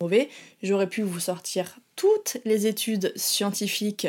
mauvais. 0.00 0.28
J'aurais 0.62 0.88
pu 0.88 1.02
vous 1.02 1.20
sortir 1.20 1.78
toutes 1.96 2.36
les 2.44 2.66
études 2.66 3.12
scientifiques 3.16 4.08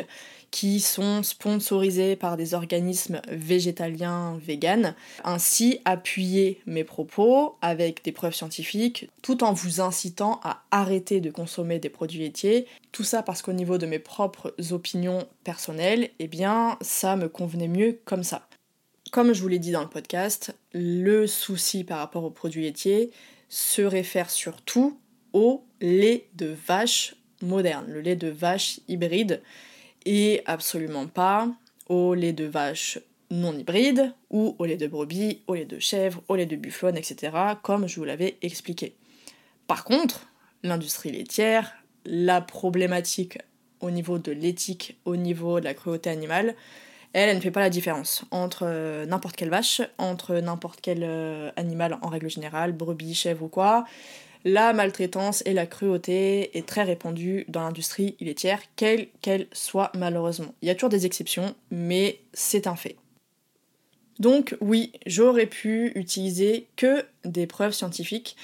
qui 0.50 0.80
sont 0.80 1.22
sponsorisés 1.22 2.16
par 2.16 2.36
des 2.36 2.54
organismes 2.54 3.20
végétaliens 3.28 4.38
véganes, 4.38 4.94
ainsi 5.24 5.80
appuyer 5.84 6.60
mes 6.66 6.84
propos 6.84 7.56
avec 7.60 8.02
des 8.04 8.12
preuves 8.12 8.34
scientifiques 8.34 9.10
tout 9.22 9.44
en 9.44 9.52
vous 9.52 9.80
incitant 9.80 10.40
à 10.42 10.62
arrêter 10.70 11.20
de 11.20 11.30
consommer 11.30 11.78
des 11.78 11.90
produits 11.90 12.20
laitiers. 12.20 12.66
Tout 12.92 13.04
ça 13.04 13.22
parce 13.22 13.42
qu'au 13.42 13.52
niveau 13.52 13.78
de 13.78 13.86
mes 13.86 13.98
propres 13.98 14.54
opinions 14.70 15.26
personnelles, 15.44 16.10
eh 16.18 16.28
bien 16.28 16.78
ça 16.80 17.16
me 17.16 17.28
convenait 17.28 17.68
mieux 17.68 18.00
comme 18.04 18.24
ça. 18.24 18.48
Comme 19.10 19.32
je 19.32 19.40
vous 19.40 19.48
l'ai 19.48 19.58
dit 19.58 19.70
dans 19.70 19.82
le 19.82 19.88
podcast, 19.88 20.54
le 20.72 21.26
souci 21.26 21.84
par 21.84 21.98
rapport 21.98 22.24
aux 22.24 22.30
produits 22.30 22.62
laitiers 22.62 23.10
se 23.48 23.82
réfère 23.82 24.30
surtout 24.30 24.98
au 25.32 25.64
lait 25.80 26.28
de 26.34 26.54
vache 26.66 27.14
moderne, 27.42 27.86
le 27.88 28.00
lait 28.00 28.16
de 28.16 28.28
vache 28.28 28.80
hybride 28.88 29.42
et 30.04 30.42
absolument 30.46 31.06
pas 31.06 31.48
au 31.88 32.14
lait 32.14 32.32
de 32.32 32.44
vache 32.44 32.98
non 33.30 33.56
hybride 33.56 34.14
ou 34.30 34.56
au 34.58 34.64
lait 34.64 34.76
de 34.76 34.86
brebis, 34.86 35.42
au 35.46 35.54
lait 35.54 35.64
de 35.64 35.78
chèvre, 35.78 36.22
au 36.28 36.36
lait 36.36 36.46
de 36.46 36.56
bufflonne, 36.56 36.96
etc., 36.96 37.32
comme 37.62 37.86
je 37.86 37.96
vous 37.96 38.04
l'avais 38.04 38.38
expliqué. 38.42 38.94
Par 39.66 39.84
contre, 39.84 40.28
l'industrie 40.62 41.12
laitière, 41.12 41.74
la 42.04 42.40
problématique 42.40 43.38
au 43.80 43.90
niveau 43.90 44.18
de 44.18 44.32
l'éthique, 44.32 44.98
au 45.04 45.16
niveau 45.16 45.60
de 45.60 45.64
la 45.64 45.74
cruauté 45.74 46.10
animale, 46.10 46.54
elle, 47.12 47.28
elle 47.28 47.36
ne 47.36 47.40
fait 47.40 47.50
pas 47.50 47.60
la 47.60 47.70
différence 47.70 48.24
entre 48.30 48.64
euh, 48.64 49.06
n'importe 49.06 49.36
quelle 49.36 49.50
vache, 49.50 49.80
entre 49.98 50.34
n'importe 50.36 50.80
quel 50.82 51.02
euh, 51.02 51.50
animal 51.56 51.98
en 52.02 52.08
règle 52.08 52.28
générale, 52.28 52.72
brebis, 52.72 53.14
chèvre 53.14 53.44
ou 53.44 53.48
quoi 53.48 53.84
la 54.44 54.72
maltraitance 54.72 55.42
et 55.46 55.52
la 55.52 55.66
cruauté 55.66 56.56
est 56.56 56.66
très 56.66 56.82
répandue 56.82 57.44
dans 57.48 57.62
l'industrie 57.62 58.16
laitière, 58.20 58.60
quelle 58.76 59.08
qu'elle 59.20 59.46
soit 59.52 59.90
malheureusement. 59.94 60.54
Il 60.62 60.68
y 60.68 60.70
a 60.70 60.74
toujours 60.74 60.90
des 60.90 61.06
exceptions, 61.06 61.54
mais 61.70 62.20
c'est 62.32 62.66
un 62.66 62.76
fait. 62.76 62.96
Donc 64.18 64.56
oui, 64.60 64.92
j'aurais 65.06 65.46
pu 65.46 65.92
utiliser 65.94 66.66
que 66.76 67.04
des 67.24 67.46
preuves 67.46 67.72
scientifiques 67.72 68.36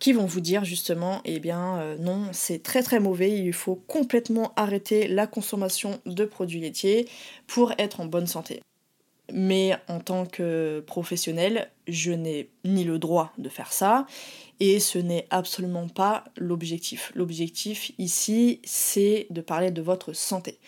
qui 0.00 0.12
vont 0.12 0.26
vous 0.26 0.40
dire 0.40 0.64
justement, 0.64 1.20
eh 1.24 1.38
bien 1.38 1.78
euh, 1.78 1.96
non, 1.98 2.28
c'est 2.32 2.62
très 2.62 2.82
très 2.82 3.00
mauvais, 3.00 3.32
il 3.38 3.52
faut 3.52 3.76
complètement 3.76 4.52
arrêter 4.56 5.06
la 5.08 5.26
consommation 5.26 6.00
de 6.04 6.24
produits 6.24 6.60
laitiers 6.60 7.08
pour 7.46 7.72
être 7.78 8.00
en 8.00 8.06
bonne 8.06 8.26
santé. 8.26 8.60
Mais 9.32 9.74
en 9.88 10.00
tant 10.00 10.26
que 10.26 10.80
professionnel, 10.86 11.70
je 11.88 12.12
n'ai 12.12 12.50
ni 12.64 12.84
le 12.84 12.98
droit 12.98 13.32
de 13.38 13.48
faire 13.48 13.72
ça, 13.72 14.06
et 14.60 14.80
ce 14.80 14.98
n'est 14.98 15.26
absolument 15.30 15.88
pas 15.88 16.24
l'objectif. 16.36 17.12
L'objectif 17.14 17.92
ici, 17.98 18.60
c'est 18.64 19.26
de 19.30 19.40
parler 19.40 19.70
de 19.70 19.82
votre 19.82 20.12
santé, 20.12 20.58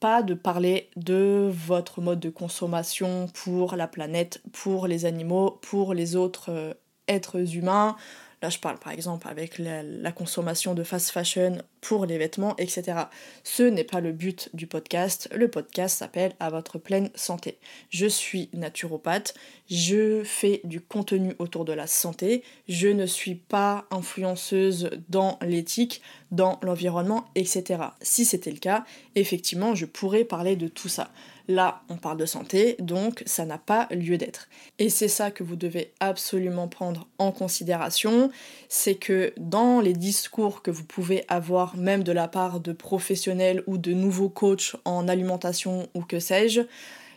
pas 0.00 0.22
de 0.22 0.34
parler 0.34 0.90
de 0.96 1.50
votre 1.52 2.00
mode 2.00 2.20
de 2.20 2.30
consommation 2.30 3.28
pour 3.34 3.76
la 3.76 3.88
planète, 3.88 4.42
pour 4.52 4.86
les 4.86 5.04
animaux, 5.04 5.58
pour 5.62 5.94
les 5.94 6.16
autres 6.16 6.50
euh, 6.50 6.74
êtres 7.08 7.54
humain, 7.56 7.96
Là, 8.42 8.50
je 8.50 8.58
parle 8.58 8.78
par 8.78 8.92
exemple 8.92 9.28
avec 9.28 9.58
la, 9.58 10.12
consommation 10.12 10.74
de 10.74 10.84
fast 10.84 11.10
fashion 11.10 11.58
pour 11.80 12.04
les 12.04 12.18
vêtements, 12.18 12.54
etc. 12.58 13.04
Ce 13.44 13.62
n'est 13.62 13.84
pas 13.84 14.00
le 14.00 14.12
but 14.12 14.50
du 14.52 14.66
podcast. 14.66 15.28
Le 15.34 15.48
podcast 15.48 15.98
s'appelle 15.98 16.32
À 16.38 16.50
votre 16.50 16.78
pleine 16.78 17.10
santé. 17.14 17.58
Je 17.88 18.06
suis 18.06 18.50
naturopathe, 18.52 19.34
je 19.70 20.22
fais 20.22 20.60
du 20.64 20.80
contenu 20.80 21.34
autour 21.38 21.64
de 21.64 21.72
la 21.72 21.86
santé, 21.86 22.42
je 22.68 22.88
ne 22.88 23.06
suis 23.06 23.36
pas 23.36 23.86
influenceuse 23.90 24.90
dans 25.08 25.38
l'éthique, 25.40 26.02
dans 26.30 26.58
l'environnement, 26.62 27.26
etc. 27.34 27.82
Si 28.00 28.24
c'était 28.24 28.50
le 28.50 28.58
cas, 28.58 28.84
effectivement, 29.14 29.74
je 29.74 29.86
pourrais 29.86 30.24
parler 30.24 30.56
de 30.56 30.68
tout 30.68 30.88
ça. 30.88 31.10
Là, 31.48 31.82
on 31.88 31.96
parle 31.96 32.18
de 32.18 32.26
santé, 32.26 32.74
donc 32.80 33.22
ça 33.24 33.44
n'a 33.44 33.58
pas 33.58 33.86
lieu 33.92 34.18
d'être. 34.18 34.48
Et 34.80 34.90
c'est 34.90 35.08
ça 35.08 35.30
que 35.30 35.44
vous 35.44 35.54
devez 35.54 35.92
absolument 36.00 36.66
prendre 36.66 37.06
en 37.18 37.30
considération, 37.30 38.30
c'est 38.68 38.96
que 38.96 39.32
dans 39.36 39.80
les 39.80 39.92
discours 39.92 40.62
que 40.62 40.72
vous 40.72 40.84
pouvez 40.84 41.24
avoir, 41.28 41.76
même 41.76 42.02
de 42.02 42.10
la 42.10 42.26
part 42.26 42.58
de 42.58 42.72
professionnels 42.72 43.62
ou 43.68 43.78
de 43.78 43.92
nouveaux 43.92 44.28
coachs 44.28 44.74
en 44.84 45.06
alimentation 45.06 45.86
ou 45.94 46.02
que 46.02 46.18
sais-je, 46.18 46.62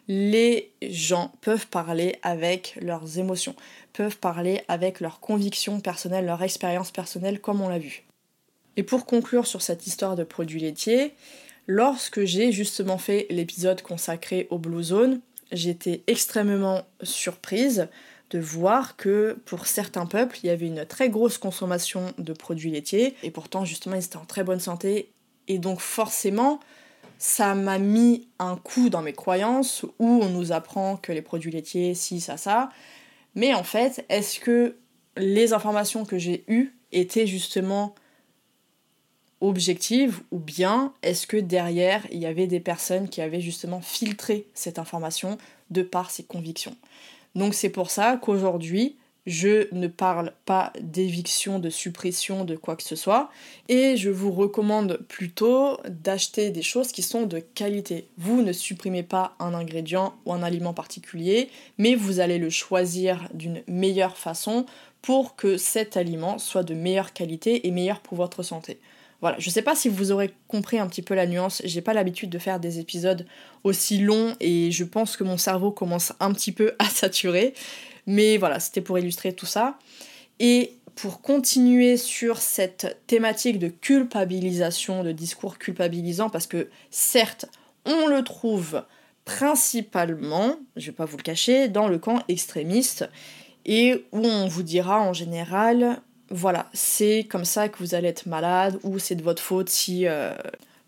les 0.08 0.72
gens 0.82 1.32
peuvent 1.42 1.68
parler 1.68 2.16
avec 2.22 2.78
leurs 2.82 3.20
émotions, 3.20 3.56
peuvent 3.94 4.18
parler 4.18 4.62
avec 4.68 5.00
leurs 5.00 5.20
convictions 5.20 5.80
personnelles, 5.80 6.26
leur 6.26 6.42
expérience 6.44 6.92
personnelle, 6.92 7.40
comme 7.40 7.62
on 7.62 7.70
l'a 7.70 7.80
vu. 7.80 8.09
Et 8.80 8.84
pour 8.84 9.06
conclure 9.06 9.46
sur 9.46 9.62
cette 9.62 9.88
histoire 9.88 10.16
de 10.16 10.24
produits 10.24 10.62
laitiers, 10.62 11.14
lorsque 11.68 12.24
j'ai 12.24 12.54
justement 12.54 12.98
fait 12.98 13.28
l'épisode 13.30 13.82
consacré 13.82 14.48
au 14.52 14.58
Blue 14.58 14.82
Zone, 14.82 15.20
j'étais 15.52 16.02
extrêmement 16.08 16.84
surprise 17.04 17.90
de 18.30 18.40
voir 18.40 18.96
que 18.96 19.38
pour 19.44 19.68
certains 19.68 20.06
peuples, 20.06 20.38
il 20.42 20.48
y 20.48 20.50
avait 20.50 20.68
une 20.68 20.86
très 20.86 21.10
grosse 21.10 21.38
consommation 21.38 22.14
de 22.18 22.32
produits 22.32 22.72
laitiers, 22.72 23.16
et 23.22 23.32
pourtant 23.32 23.66
justement 23.66 23.98
ils 23.98 24.06
étaient 24.06 24.16
en 24.16 24.24
très 24.24 24.46
bonne 24.46 24.62
santé, 24.62 25.12
et 25.50 25.58
donc 25.58 25.82
forcément, 25.82 26.62
ça 27.18 27.56
m'a 27.56 27.80
mis 27.80 28.30
un 28.40 28.56
coup 28.56 28.90
dans 28.90 29.02
mes 29.02 29.12
croyances 29.12 29.84
où 30.00 30.08
on 30.08 30.30
nous 30.30 30.54
apprend 30.54 30.96
que 30.96 31.12
les 31.12 31.22
produits 31.22 31.52
laitiers, 31.52 31.96
si, 31.96 32.22
ça, 32.22 32.38
ça. 32.38 32.70
Mais 33.36 33.54
en 33.54 33.64
fait, 33.66 34.06
est-ce 34.08 34.40
que 34.40 34.78
les 35.18 35.52
informations 35.52 36.06
que 36.06 36.18
j'ai 36.18 36.46
eues 36.48 36.74
étaient 36.94 37.28
justement 37.28 37.94
objectives 39.42 40.22
ou 40.32 40.40
bien 40.40 40.94
est-ce 41.02 41.28
que 41.28 41.38
derrière 41.38 42.06
il 42.12 42.20
y 42.20 42.26
avait 42.26 42.48
des 42.48 42.60
personnes 42.60 43.10
qui 43.10 43.22
avaient 43.22 43.42
justement 43.42 43.82
filtré 43.82 44.46
cette 44.54 44.80
information 44.80 45.38
de 45.70 45.82
par 45.82 46.12
ses 46.12 46.24
convictions? 46.24 46.76
Donc 47.36 47.54
c'est 47.54 47.70
pour 47.70 47.92
ça 47.92 48.18
qu'aujourd'hui 48.18 48.96
je 49.30 49.68
ne 49.74 49.88
parle 49.88 50.34
pas 50.46 50.74
d'éviction, 50.82 51.60
de 51.60 51.70
suppression, 51.70 52.46
de 52.46 52.56
quoi 52.56 52.76
que 52.76 52.84
ce 52.84 52.96
soit. 52.96 53.30
Et 53.68 53.96
je 53.96 54.10
vous 54.10 54.32
recommande 54.32 54.98
plutôt 55.08 55.78
d'acheter 55.88 56.50
des 56.50 56.64
choses 56.64 56.92
qui 56.92 57.04
sont 57.04 57.28
de 57.28 57.40
qualité. 57.40 58.08
Vous 58.18 58.42
ne 58.42 58.54
supprimez 58.54 59.04
pas 59.04 59.36
un 59.40 59.54
ingrédient 59.54 60.16
ou 60.26 60.34
un 60.34 60.42
aliment 60.42 60.74
particulier, 60.74 61.50
mais 61.78 61.94
vous 61.94 62.20
allez 62.20 62.40
le 62.40 62.50
choisir 62.50 63.30
d'une 63.34 63.62
meilleure 63.68 64.18
façon 64.18 64.66
pour 65.04 65.36
que 65.36 65.58
cet 65.58 65.96
aliment 65.96 66.40
soit 66.40 66.64
de 66.64 66.74
meilleure 66.74 67.14
qualité 67.14 67.68
et 67.68 67.72
meilleur 67.72 68.00
pour 68.00 68.18
votre 68.18 68.42
santé. 68.42 68.80
Voilà, 69.22 69.38
je 69.40 69.50
sais 69.50 69.62
pas 69.62 69.76
si 69.76 69.90
vous 69.90 70.12
aurez 70.12 70.34
compris 70.48 70.80
un 70.80 70.88
petit 70.88 71.02
peu 71.02 71.14
la 71.14 71.28
nuance, 71.28 71.62
j'ai 71.66 71.82
pas 71.82 71.94
l'habitude 71.94 72.30
de 72.30 72.40
faire 72.40 72.60
des 72.60 72.80
épisodes 72.80 73.26
aussi 73.66 73.98
longs 73.98 74.36
et 74.40 74.72
je 74.72 74.84
pense 74.86 75.18
que 75.18 75.26
mon 75.26 75.38
cerveau 75.38 75.72
commence 75.72 76.14
un 76.22 76.32
petit 76.32 76.54
peu 76.54 76.74
à 76.80 76.86
saturer. 76.86 77.54
Mais 78.06 78.38
voilà, 78.38 78.60
c'était 78.60 78.82
pour 78.82 78.98
illustrer 78.98 79.34
tout 79.34 79.46
ça. 79.46 79.78
Et 80.40 80.74
pour 80.96 81.22
continuer 81.22 81.98
sur 81.98 82.38
cette 82.40 82.98
thématique 83.08 83.60
de 83.60 83.68
culpabilisation, 83.68 85.04
de 85.04 85.12
discours 85.12 85.58
culpabilisant, 85.58 86.30
parce 86.30 86.48
que 86.48 86.70
certes, 86.90 87.46
on 87.86 88.08
le 88.08 88.24
trouve 88.24 88.84
principalement, 89.26 90.56
je 90.76 90.88
vais 90.88 90.92
pas 90.92 91.06
vous 91.06 91.18
le 91.18 91.24
cacher, 91.24 91.68
dans 91.68 91.88
le 91.88 92.00
camp 92.00 92.24
extrémiste, 92.28 93.08
et 93.66 94.06
où 94.12 94.26
on 94.26 94.48
vous 94.48 94.64
dira 94.64 95.02
en 95.02 95.14
général, 95.14 96.02
voilà, 96.32 96.68
c'est 96.74 97.26
comme 97.30 97.46
ça 97.46 97.70
que 97.70 97.80
vous 97.80 97.96
allez 97.96 98.08
être 98.08 98.26
malade, 98.28 98.80
ou 98.84 99.00
c'est 99.00 99.16
de 99.16 99.24
votre 99.24 99.42
faute 99.42 99.70
si 99.70 100.08
euh, 100.08 100.34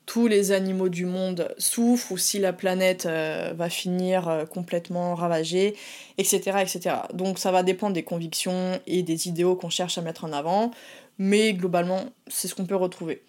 tous 0.06 0.28
les 0.28 0.52
animaux 0.52 0.90
du 0.90 1.06
monde 1.06 1.54
souffrent 1.58 2.12
ou 2.12 2.18
si 2.18 2.38
la 2.38 2.54
planète 2.54 3.06
euh, 3.06 3.54
va 3.56 3.70
finir 3.70 4.28
euh, 4.28 4.46
complètement 4.46 5.16
ravagée, 5.16 5.76
etc., 6.18 6.60
etc. 6.62 6.96
Donc 7.14 7.40
ça 7.40 7.52
va 7.52 7.64
dépendre 7.64 7.94
des 7.94 8.04
convictions 8.04 8.80
et 8.88 9.04
des 9.04 9.28
idéaux 9.28 9.56
qu'on 9.56 9.70
cherche 9.70 9.98
à 9.98 10.02
mettre 10.02 10.26
en 10.26 10.34
avant, 10.34 10.72
mais 11.18 11.54
globalement, 11.54 12.06
c'est 12.28 12.48
ce 12.48 12.56
qu'on 12.56 12.66
peut 12.66 12.76
retrouver. 12.76 13.22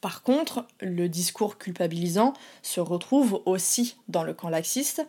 Par 0.00 0.22
contre, 0.22 0.64
le 0.80 1.08
discours 1.08 1.58
culpabilisant 1.58 2.34
se 2.62 2.80
retrouve 2.80 3.42
aussi 3.46 3.96
dans 4.08 4.22
le 4.22 4.32
camp 4.32 4.48
laxiste, 4.48 5.04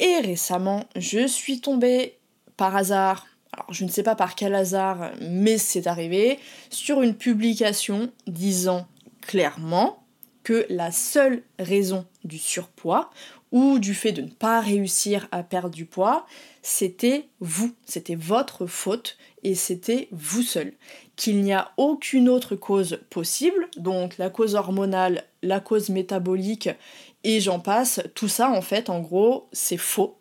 et 0.00 0.18
récemment, 0.18 0.84
je 0.96 1.26
suis 1.26 1.60
tombée 1.60 2.18
par 2.56 2.76
hasard, 2.76 3.26
alors 3.52 3.72
je 3.72 3.84
ne 3.84 3.90
sais 3.90 4.02
pas 4.02 4.14
par 4.14 4.34
quel 4.34 4.54
hasard, 4.54 5.10
mais 5.20 5.58
c'est 5.58 5.86
arrivé, 5.86 6.38
sur 6.70 7.02
une 7.02 7.14
publication 7.14 8.10
disant 8.26 8.86
clairement 9.20 10.02
que 10.42 10.66
la 10.70 10.92
seule 10.92 11.42
raison 11.58 12.06
du 12.24 12.38
surpoids 12.38 13.10
ou 13.52 13.78
du 13.78 13.94
fait 13.94 14.12
de 14.12 14.22
ne 14.22 14.28
pas 14.28 14.60
réussir 14.60 15.28
à 15.32 15.42
perdre 15.42 15.74
du 15.74 15.86
poids, 15.86 16.26
c'était 16.62 17.28
vous, 17.40 17.72
c'était 17.86 18.14
votre 18.14 18.66
faute 18.66 19.16
et 19.42 19.54
c'était 19.54 20.08
vous 20.10 20.42
seul. 20.42 20.72
Qu'il 21.16 21.42
n'y 21.42 21.52
a 21.52 21.72
aucune 21.76 22.28
autre 22.28 22.56
cause 22.56 23.00
possible, 23.10 23.68
donc 23.76 24.18
la 24.18 24.30
cause 24.30 24.54
hormonale, 24.54 25.24
la 25.42 25.60
cause 25.60 25.88
métabolique 25.88 26.68
et 27.24 27.40
j'en 27.40 27.60
passe, 27.60 28.00
tout 28.14 28.28
ça 28.28 28.50
en 28.50 28.62
fait 28.62 28.90
en 28.90 29.00
gros 29.00 29.48
c'est 29.52 29.76
faux 29.76 30.18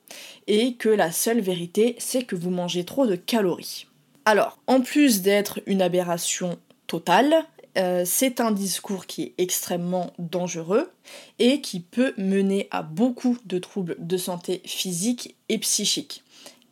et 0.48 0.76
que 0.76 0.90
la 0.90 1.12
seule 1.12 1.42
vérité 1.42 1.96
c'est 2.00 2.24
que 2.24 2.36
vous 2.36 2.50
mangez 2.50 2.84
trop 2.84 3.06
de 3.06 3.16
calories. 3.16 3.88
Alors, 4.26 4.58
en 4.68 4.82
plus 4.82 5.22
d'être 5.22 5.62
une 5.68 5.82
aberration 5.82 6.60
totale, 6.88 7.46
euh, 7.78 8.04
c'est 8.06 8.42
un 8.42 8.52
discours 8.52 9.06
qui 9.06 9.24
est 9.24 9.34
extrêmement 9.38 10.12
dangereux 10.18 10.92
et 11.40 11.62
qui 11.62 11.80
peut 11.80 12.14
mener 12.18 12.68
à 12.72 12.82
beaucoup 12.82 13.38
de 13.46 13.60
troubles 13.60 13.96
de 14.00 14.18
santé 14.18 14.62
physique 14.66 15.36
et 15.48 15.60
psychique. 15.60 16.24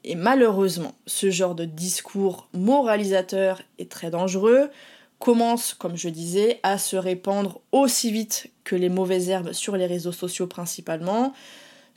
Et 0.03 0.15
malheureusement, 0.15 0.95
ce 1.05 1.29
genre 1.29 1.55
de 1.55 1.65
discours 1.65 2.49
moralisateur 2.53 3.61
est 3.79 3.89
très 3.89 4.09
dangereux, 4.09 4.69
commence, 5.19 5.73
comme 5.73 5.95
je 5.95 6.09
disais, 6.09 6.59
à 6.63 6.77
se 6.77 6.95
répandre 6.95 7.61
aussi 7.71 8.11
vite 8.11 8.47
que 8.63 8.75
les 8.75 8.89
mauvaises 8.89 9.29
herbes 9.29 9.53
sur 9.53 9.77
les 9.77 9.85
réseaux 9.85 10.11
sociaux 10.11 10.47
principalement. 10.47 11.33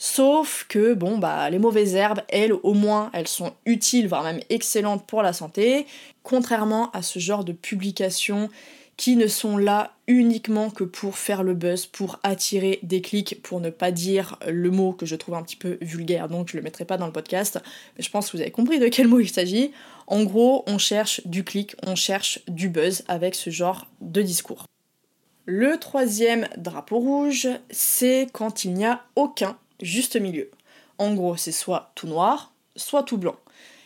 Sauf 0.00 0.64
que, 0.68 0.94
bon, 0.94 1.18
bah, 1.18 1.50
les 1.50 1.58
mauvaises 1.58 1.96
herbes, 1.96 2.22
elles, 2.28 2.52
au 2.52 2.72
moins, 2.72 3.10
elles 3.12 3.26
sont 3.26 3.52
utiles, 3.66 4.06
voire 4.06 4.22
même 4.22 4.40
excellentes 4.48 5.04
pour 5.06 5.22
la 5.22 5.32
santé, 5.32 5.86
contrairement 6.22 6.90
à 6.92 7.02
ce 7.02 7.18
genre 7.18 7.44
de 7.44 7.52
publications 7.52 8.48
qui 8.96 9.14
ne 9.14 9.28
sont 9.28 9.56
là 9.56 9.92
uniquement 10.08 10.70
que 10.70 10.82
pour 10.82 11.18
faire 11.18 11.44
le 11.44 11.54
buzz, 11.54 11.86
pour 11.86 12.18
attirer 12.24 12.80
des 12.82 13.00
clics, 13.00 13.40
pour 13.42 13.60
ne 13.60 13.70
pas 13.70 13.92
dire 13.92 14.36
le 14.46 14.70
mot 14.70 14.92
que 14.92 15.06
je 15.06 15.14
trouve 15.14 15.36
un 15.36 15.42
petit 15.42 15.56
peu 15.56 15.78
vulgaire, 15.80 16.28
donc 16.28 16.50
je 16.50 16.56
le 16.56 16.62
mettrai 16.62 16.84
pas 16.84 16.96
dans 16.96 17.06
le 17.06 17.12
podcast, 17.12 17.60
mais 17.96 18.02
je 18.02 18.10
pense 18.10 18.26
que 18.26 18.36
vous 18.36 18.40
avez 18.40 18.50
compris 18.50 18.80
de 18.80 18.88
quel 18.88 19.06
mot 19.06 19.20
il 19.20 19.28
s'agit. 19.28 19.72
En 20.11 20.24
gros, 20.24 20.64
on 20.66 20.78
cherche 20.78 21.20
du 21.26 21.44
clic, 21.44 21.76
on 21.86 21.94
cherche 21.94 22.40
du 22.48 22.70
buzz 22.70 23.04
avec 23.09 23.34
ce 23.34 23.50
genre 23.50 23.86
de 24.00 24.22
discours. 24.22 24.64
Le 25.44 25.78
troisième 25.78 26.48
drapeau 26.56 26.98
rouge, 26.98 27.46
c'est 27.70 28.26
quand 28.32 28.64
il 28.64 28.72
n'y 28.72 28.86
a 28.86 29.02
aucun 29.16 29.59
juste 29.82 30.16
milieu. 30.16 30.50
En 30.96 31.12
gros, 31.12 31.36
c'est 31.36 31.52
soit 31.52 31.92
tout 31.94 32.06
noir, 32.06 32.52
soit 32.74 33.02
tout 33.02 33.18
blanc. 33.18 33.36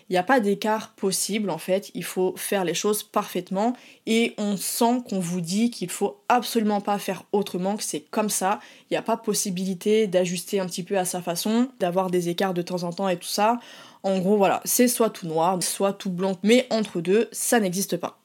Il 0.09 0.13
n'y 0.13 0.19
a 0.19 0.23
pas 0.23 0.41
d'écart 0.41 0.91
possible 0.91 1.51
en 1.51 1.59
fait, 1.59 1.91
il 1.95 2.05
faut 2.05 2.35
faire 2.37 2.65
les 2.65 2.75
choses 2.75 3.03
parfaitement 3.03 3.75
et 4.07 4.35
on 4.37 4.57
sent 4.57 5.03
qu'on 5.09 5.21
vous 5.21 5.41
dit 5.41 5.71
qu'il 5.71 5.89
faut 5.89 6.21
absolument 6.29 6.81
pas 6.81 6.99
faire 6.99 7.25
autrement, 7.33 7.77
que 7.77 7.83
c'est 7.83 8.05
comme 8.11 8.29
ça, 8.29 8.61
il 8.83 8.95
n'y 8.95 8.99
a 8.99 9.03
pas 9.03 9.17
possibilité 9.17 10.07
d'ajuster 10.07 10.61
un 10.61 10.67
petit 10.67 10.83
peu 10.83 10.99
à 10.99 11.05
sa 11.05 11.23
façon, 11.23 11.69
d'avoir 11.81 12.11
des 12.11 12.29
écarts 12.29 12.55
de 12.55 12.63
temps 12.63 12.83
en 12.83 12.93
temps 12.93 13.09
et 13.09 13.17
tout 13.17 13.27
ça. 13.27 13.59
En 14.03 14.19
gros 14.19 14.37
voilà, 14.37 14.61
c'est 14.65 14.89
soit 14.89 15.11
tout 15.11 15.27
noir, 15.27 15.63
soit 15.63 15.93
tout 15.93 16.11
blanc, 16.11 16.37
mais 16.43 16.67
entre 16.71 17.01
deux, 17.01 17.29
ça 17.33 17.61
n'existe 17.61 17.97
pas. 17.97 18.19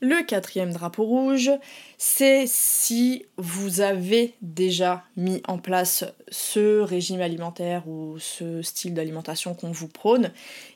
Le 0.00 0.22
quatrième 0.22 0.72
drapeau 0.72 1.04
rouge, 1.04 1.50
c'est 1.98 2.44
si 2.46 3.24
vous 3.38 3.80
avez 3.80 4.34
déjà 4.42 5.04
mis 5.16 5.40
en 5.46 5.56
place 5.56 6.04
ce 6.28 6.80
régime 6.80 7.20
alimentaire 7.20 7.88
ou 7.88 8.18
ce 8.18 8.60
style 8.60 8.92
d'alimentation 8.92 9.54
qu'on 9.54 9.70
vous 9.70 9.88
prône 9.88 10.32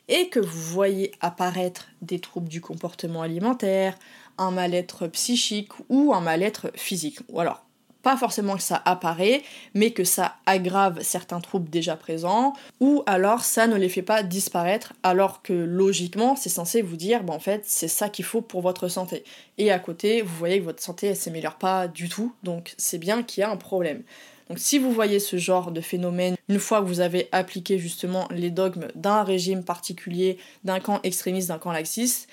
et 0.07 0.29
que 0.29 0.39
vous 0.39 0.61
voyez 0.61 1.11
apparaître 1.19 1.89
des 2.01 2.19
troubles 2.19 2.47
du 2.47 2.61
comportement 2.61 3.21
alimentaire, 3.21 3.99
un 4.37 4.51
mal-être 4.51 5.07
psychique 5.07 5.73
ou 5.89 6.13
un 6.13 6.21
mal-être 6.21 6.71
physique. 6.75 7.19
Ou 7.27 7.41
alors 7.41 7.65
pas 8.01 8.17
forcément 8.17 8.55
que 8.55 8.61
ça 8.61 8.81
apparaît, 8.85 9.43
mais 9.73 9.91
que 9.91 10.03
ça 10.03 10.35
aggrave 10.45 11.01
certains 11.01 11.41
troubles 11.41 11.69
déjà 11.69 11.95
présents, 11.95 12.53
ou 12.79 13.03
alors 13.05 13.43
ça 13.43 13.67
ne 13.67 13.75
les 13.75 13.89
fait 13.89 14.01
pas 14.01 14.23
disparaître, 14.23 14.93
alors 15.03 15.41
que 15.41 15.53
logiquement 15.53 16.35
c'est 16.35 16.49
censé 16.49 16.81
vous 16.81 16.95
dire, 16.95 17.23
bah 17.23 17.33
en 17.33 17.39
fait 17.39 17.63
c'est 17.65 17.87
ça 17.87 18.09
qu'il 18.09 18.25
faut 18.25 18.41
pour 18.41 18.61
votre 18.61 18.87
santé. 18.87 19.23
Et 19.57 19.71
à 19.71 19.79
côté, 19.79 20.21
vous 20.21 20.35
voyez 20.35 20.59
que 20.59 20.65
votre 20.65 20.81
santé 20.81 21.07
elle 21.07 21.15
s'améliore 21.15 21.55
pas 21.55 21.87
du 21.87 22.09
tout, 22.09 22.33
donc 22.43 22.73
c'est 22.77 22.99
bien 22.99 23.23
qu'il 23.23 23.41
y 23.41 23.43
a 23.43 23.51
un 23.51 23.57
problème. 23.57 24.03
Donc 24.49 24.57
si 24.57 24.79
vous 24.79 24.91
voyez 24.91 25.19
ce 25.19 25.37
genre 25.37 25.71
de 25.71 25.79
phénomène, 25.79 26.35
une 26.47 26.57
fois 26.59 26.81
que 26.81 26.87
vous 26.87 27.01
avez 27.01 27.29
appliqué 27.31 27.77
justement 27.77 28.27
les 28.31 28.49
dogmes 28.49 28.87
d'un 28.95 29.23
régime 29.23 29.63
particulier, 29.63 30.39
d'un 30.63 30.79
camp 30.79 30.99
extrémiste, 31.03 31.49
d'un 31.49 31.59
camp 31.59 31.71
laxiste, 31.71 32.27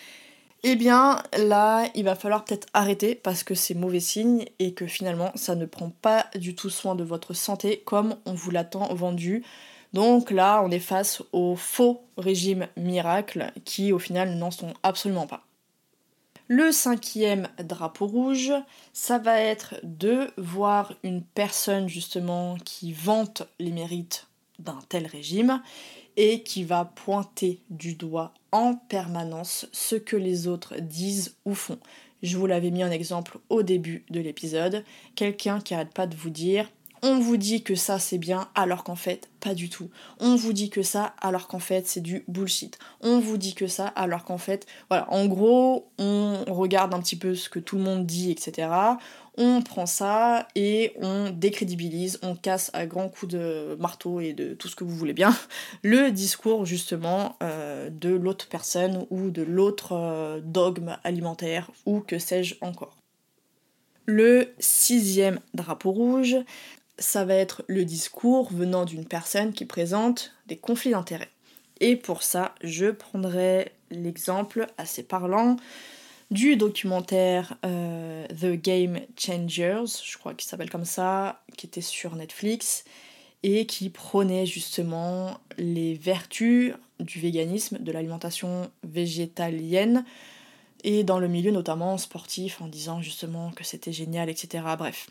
eh 0.62 0.76
bien 0.76 1.22
là, 1.36 1.88
il 1.94 2.04
va 2.04 2.14
falloir 2.14 2.44
peut-être 2.44 2.66
arrêter 2.74 3.14
parce 3.14 3.44
que 3.44 3.54
c'est 3.54 3.74
mauvais 3.74 4.00
signe 4.00 4.46
et 4.58 4.74
que 4.74 4.86
finalement 4.86 5.30
ça 5.34 5.54
ne 5.54 5.66
prend 5.66 5.90
pas 5.90 6.26
du 6.34 6.54
tout 6.54 6.70
soin 6.70 6.94
de 6.94 7.04
votre 7.04 7.34
santé 7.34 7.82
comme 7.84 8.16
on 8.24 8.34
vous 8.34 8.50
l'attend 8.50 8.92
vendu. 8.94 9.44
Donc 9.92 10.30
là, 10.30 10.62
on 10.64 10.70
est 10.70 10.78
face 10.78 11.22
au 11.32 11.56
faux 11.56 12.02
régime 12.16 12.68
miracle 12.76 13.52
qui 13.64 13.92
au 13.92 13.98
final 13.98 14.34
n'en 14.34 14.50
sont 14.50 14.74
absolument 14.82 15.26
pas. 15.26 15.46
Le 16.48 16.70
cinquième 16.70 17.48
drapeau 17.58 18.06
rouge, 18.06 18.52
ça 18.92 19.18
va 19.18 19.40
être 19.40 19.74
de 19.82 20.30
voir 20.36 20.92
une 21.02 21.22
personne 21.22 21.88
justement 21.88 22.56
qui 22.64 22.92
vante 22.92 23.42
les 23.58 23.72
mérites 23.72 24.28
d'un 24.58 24.78
tel 24.88 25.06
régime 25.06 25.60
et 26.16 26.42
qui 26.42 26.64
va 26.64 26.84
pointer 26.84 27.60
du 27.70 27.94
doigt 27.94 28.32
en 28.52 28.74
permanence 28.74 29.66
ce 29.72 29.96
que 29.96 30.16
les 30.16 30.48
autres 30.48 30.74
disent 30.80 31.36
ou 31.44 31.54
font. 31.54 31.78
Je 32.22 32.38
vous 32.38 32.46
l'avais 32.46 32.70
mis 32.70 32.84
en 32.84 32.90
exemple 32.90 33.38
au 33.50 33.62
début 33.62 34.04
de 34.10 34.20
l'épisode, 34.20 34.84
quelqu'un 35.14 35.60
qui 35.60 35.74
arrête 35.74 35.92
pas 35.92 36.06
de 36.06 36.16
vous 36.16 36.30
dire 36.30 36.66
on 37.02 37.20
vous 37.20 37.36
dit 37.36 37.62
que 37.62 37.74
ça 37.74 37.98
c'est 37.98 38.18
bien 38.18 38.48
alors 38.54 38.82
qu'en 38.82 38.96
fait 38.96 39.28
pas 39.40 39.54
du 39.54 39.68
tout. 39.68 39.90
On 40.18 40.34
vous 40.34 40.52
dit 40.52 40.70
que 40.70 40.82
ça 40.82 41.14
alors 41.20 41.46
qu'en 41.46 41.58
fait 41.58 41.86
c'est 41.86 42.00
du 42.00 42.24
bullshit. 42.26 42.78
On 43.00 43.20
vous 43.20 43.36
dit 43.36 43.54
que 43.54 43.66
ça 43.66 43.86
alors 43.88 44.24
qu'en 44.24 44.38
fait, 44.38 44.66
voilà, 44.88 45.06
en 45.12 45.26
gros 45.26 45.88
on 45.98 46.44
regarde 46.48 46.94
un 46.94 47.00
petit 47.00 47.16
peu 47.16 47.34
ce 47.34 47.48
que 47.48 47.58
tout 47.58 47.76
le 47.76 47.82
monde 47.82 48.06
dit, 48.06 48.30
etc 48.30 48.68
on 49.36 49.62
prend 49.62 49.86
ça 49.86 50.48
et 50.54 50.92
on 50.96 51.30
décrédibilise, 51.30 52.18
on 52.22 52.34
casse 52.34 52.70
à 52.72 52.86
grands 52.86 53.08
coups 53.08 53.32
de 53.32 53.76
marteau 53.78 54.20
et 54.20 54.32
de 54.32 54.54
tout 54.54 54.68
ce 54.68 54.76
que 54.76 54.84
vous 54.84 54.94
voulez 54.94 55.12
bien 55.12 55.36
le 55.82 56.10
discours 56.10 56.64
justement 56.64 57.36
euh, 57.42 57.90
de 57.90 58.10
l'autre 58.10 58.48
personne 58.48 59.06
ou 59.10 59.30
de 59.30 59.42
l'autre 59.42 59.92
euh, 59.92 60.40
dogme 60.42 60.96
alimentaire 61.04 61.70
ou 61.84 62.00
que 62.00 62.18
sais-je 62.18 62.56
encore. 62.60 62.96
Le 64.06 64.54
sixième 64.58 65.40
drapeau 65.52 65.90
rouge, 65.90 66.36
ça 66.98 67.24
va 67.24 67.34
être 67.34 67.64
le 67.66 67.84
discours 67.84 68.52
venant 68.52 68.84
d'une 68.84 69.04
personne 69.04 69.52
qui 69.52 69.64
présente 69.64 70.32
des 70.46 70.56
conflits 70.56 70.92
d'intérêts. 70.92 71.30
Et 71.80 71.96
pour 71.96 72.22
ça, 72.22 72.54
je 72.62 72.86
prendrai 72.86 73.72
l'exemple 73.90 74.66
assez 74.78 75.02
parlant 75.02 75.56
du 76.30 76.56
documentaire 76.56 77.56
euh, 77.64 78.26
The 78.28 78.60
Game 78.60 79.00
Changers, 79.16 79.84
je 80.04 80.18
crois 80.18 80.34
qu'il 80.34 80.48
s'appelle 80.48 80.70
comme 80.70 80.84
ça, 80.84 81.42
qui 81.56 81.66
était 81.66 81.80
sur 81.80 82.16
Netflix 82.16 82.84
et 83.42 83.66
qui 83.66 83.90
prônait 83.90 84.46
justement 84.46 85.38
les 85.56 85.94
vertus 85.94 86.74
du 86.98 87.20
véganisme, 87.20 87.78
de 87.78 87.92
l'alimentation 87.92 88.70
végétalienne 88.82 90.04
et 90.82 91.04
dans 91.04 91.18
le 91.18 91.28
milieu 91.28 91.50
notamment 91.50 91.98
sportif 91.98 92.60
en 92.60 92.66
disant 92.66 93.00
justement 93.02 93.50
que 93.52 93.64
c'était 93.64 93.92
génial, 93.92 94.28
etc. 94.28 94.64
Bref. 94.76 95.10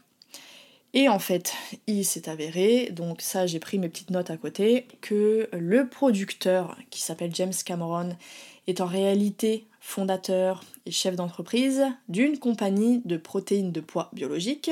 Et 0.94 1.10
en 1.10 1.20
fait, 1.20 1.54
il 1.88 2.06
s'est 2.06 2.30
avéré, 2.30 2.90
donc 2.92 3.22
ça 3.22 3.46
j'ai 3.48 3.60
pris 3.60 3.78
mes 3.80 3.90
petites 3.90 4.12
notes 4.12 4.30
à 4.30 4.38
côté, 4.38 4.88
que 5.02 5.50
le 5.52 5.88
producteur 5.88 6.78
qui 6.90 7.02
s'appelle 7.02 7.36
James 7.36 7.54
Cameron 7.66 8.16
est 8.68 8.80
en 8.80 8.86
réalité 8.86 9.66
fondateur 9.86 10.64
et 10.88 10.92
chef 10.92 11.16
d'entreprise 11.16 11.84
d'une 12.10 12.40
compagnie 12.40 13.04
de 13.06 13.18
protéines 13.18 13.72
de 13.72 13.82
poids 13.82 14.10
biologiques, 14.14 14.72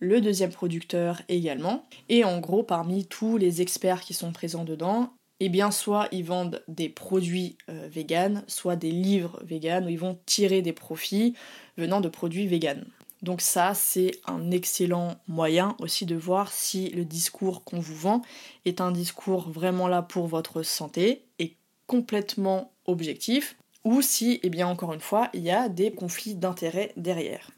le 0.00 0.22
deuxième 0.22 0.50
producteur 0.50 1.20
également. 1.28 1.84
Et 2.08 2.24
en 2.24 2.40
gros, 2.40 2.62
parmi 2.62 3.04
tous 3.04 3.36
les 3.36 3.60
experts 3.60 4.00
qui 4.00 4.14
sont 4.14 4.32
présents 4.32 4.64
dedans, 4.64 5.12
eh 5.40 5.50
bien 5.50 5.70
soit 5.70 6.08
ils 6.10 6.24
vendent 6.24 6.62
des 6.68 6.88
produits 6.88 7.58
euh, 7.68 7.86
véganes, 7.90 8.44
soit 8.46 8.76
des 8.76 8.90
livres 8.90 9.38
véganes 9.44 9.84
où 9.84 9.88
ils 9.90 9.98
vont 9.98 10.18
tirer 10.24 10.62
des 10.62 10.72
profits 10.72 11.34
venant 11.76 12.00
de 12.00 12.08
produits 12.08 12.46
véganes. 12.46 12.86
Donc 13.22 13.42
ça, 13.42 13.74
c'est 13.74 14.12
un 14.26 14.50
excellent 14.50 15.16
moyen 15.28 15.76
aussi 15.80 16.06
de 16.06 16.16
voir 16.16 16.50
si 16.50 16.88
le 16.90 17.04
discours 17.04 17.62
qu'on 17.62 17.78
vous 17.78 17.96
vend 17.96 18.22
est 18.64 18.80
un 18.80 18.90
discours 18.90 19.50
vraiment 19.50 19.86
là 19.86 20.00
pour 20.00 20.26
votre 20.26 20.62
santé 20.62 21.24
et 21.38 21.56
complètement 21.86 22.72
objectif, 22.86 23.56
ou 23.86 24.02
si, 24.02 24.32
et 24.32 24.40
eh 24.42 24.50
bien 24.50 24.66
encore 24.66 24.92
une 24.92 25.00
fois, 25.00 25.30
il 25.32 25.42
y 25.42 25.50
a 25.52 25.68
des 25.68 25.92
conflits 25.92 26.34
d'intérêts 26.34 26.92
derrière. 26.96 27.52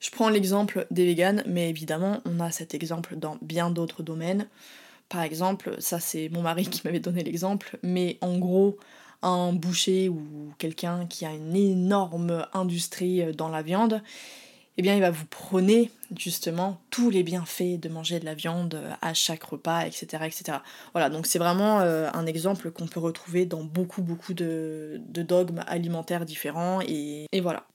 Je 0.00 0.10
prends 0.10 0.28
l'exemple 0.28 0.88
des 0.90 1.06
véganes, 1.06 1.44
mais 1.46 1.70
évidemment, 1.70 2.20
on 2.24 2.40
a 2.40 2.50
cet 2.50 2.74
exemple 2.74 3.14
dans 3.14 3.38
bien 3.40 3.70
d'autres 3.70 4.02
domaines. 4.02 4.48
Par 5.08 5.22
exemple, 5.22 5.76
ça 5.78 6.00
c'est 6.00 6.28
mon 6.30 6.42
mari 6.42 6.66
qui 6.66 6.82
m'avait 6.84 6.98
donné 6.98 7.22
l'exemple, 7.22 7.78
mais 7.84 8.18
en 8.22 8.38
gros, 8.38 8.76
un 9.22 9.52
boucher 9.52 10.08
ou 10.08 10.52
quelqu'un 10.58 11.06
qui 11.06 11.24
a 11.24 11.32
une 11.32 11.54
énorme 11.54 12.44
industrie 12.52 13.32
dans 13.32 13.48
la 13.48 13.62
viande, 13.62 14.02
eh 14.76 14.82
bien 14.82 14.94
il 14.94 15.00
va 15.00 15.10
vous 15.10 15.26
prôner 15.26 15.90
justement 16.16 16.80
tous 16.90 17.10
les 17.10 17.22
bienfaits 17.22 17.80
de 17.80 17.88
manger 17.88 18.20
de 18.20 18.24
la 18.24 18.34
viande 18.34 18.80
à 19.00 19.14
chaque 19.14 19.42
repas, 19.42 19.86
etc. 19.86 20.24
etc. 20.26 20.58
Voilà, 20.92 21.10
donc 21.10 21.26
c'est 21.26 21.38
vraiment 21.38 21.80
euh, 21.80 22.08
un 22.12 22.26
exemple 22.26 22.70
qu'on 22.70 22.86
peut 22.86 23.00
retrouver 23.00 23.46
dans 23.46 23.64
beaucoup 23.64 24.02
beaucoup 24.02 24.34
de, 24.34 25.00
dogmes 25.08 25.64
alimentaires 25.66 26.24
différents 26.24 26.80
et 26.82 27.26
voilà. 27.40 27.66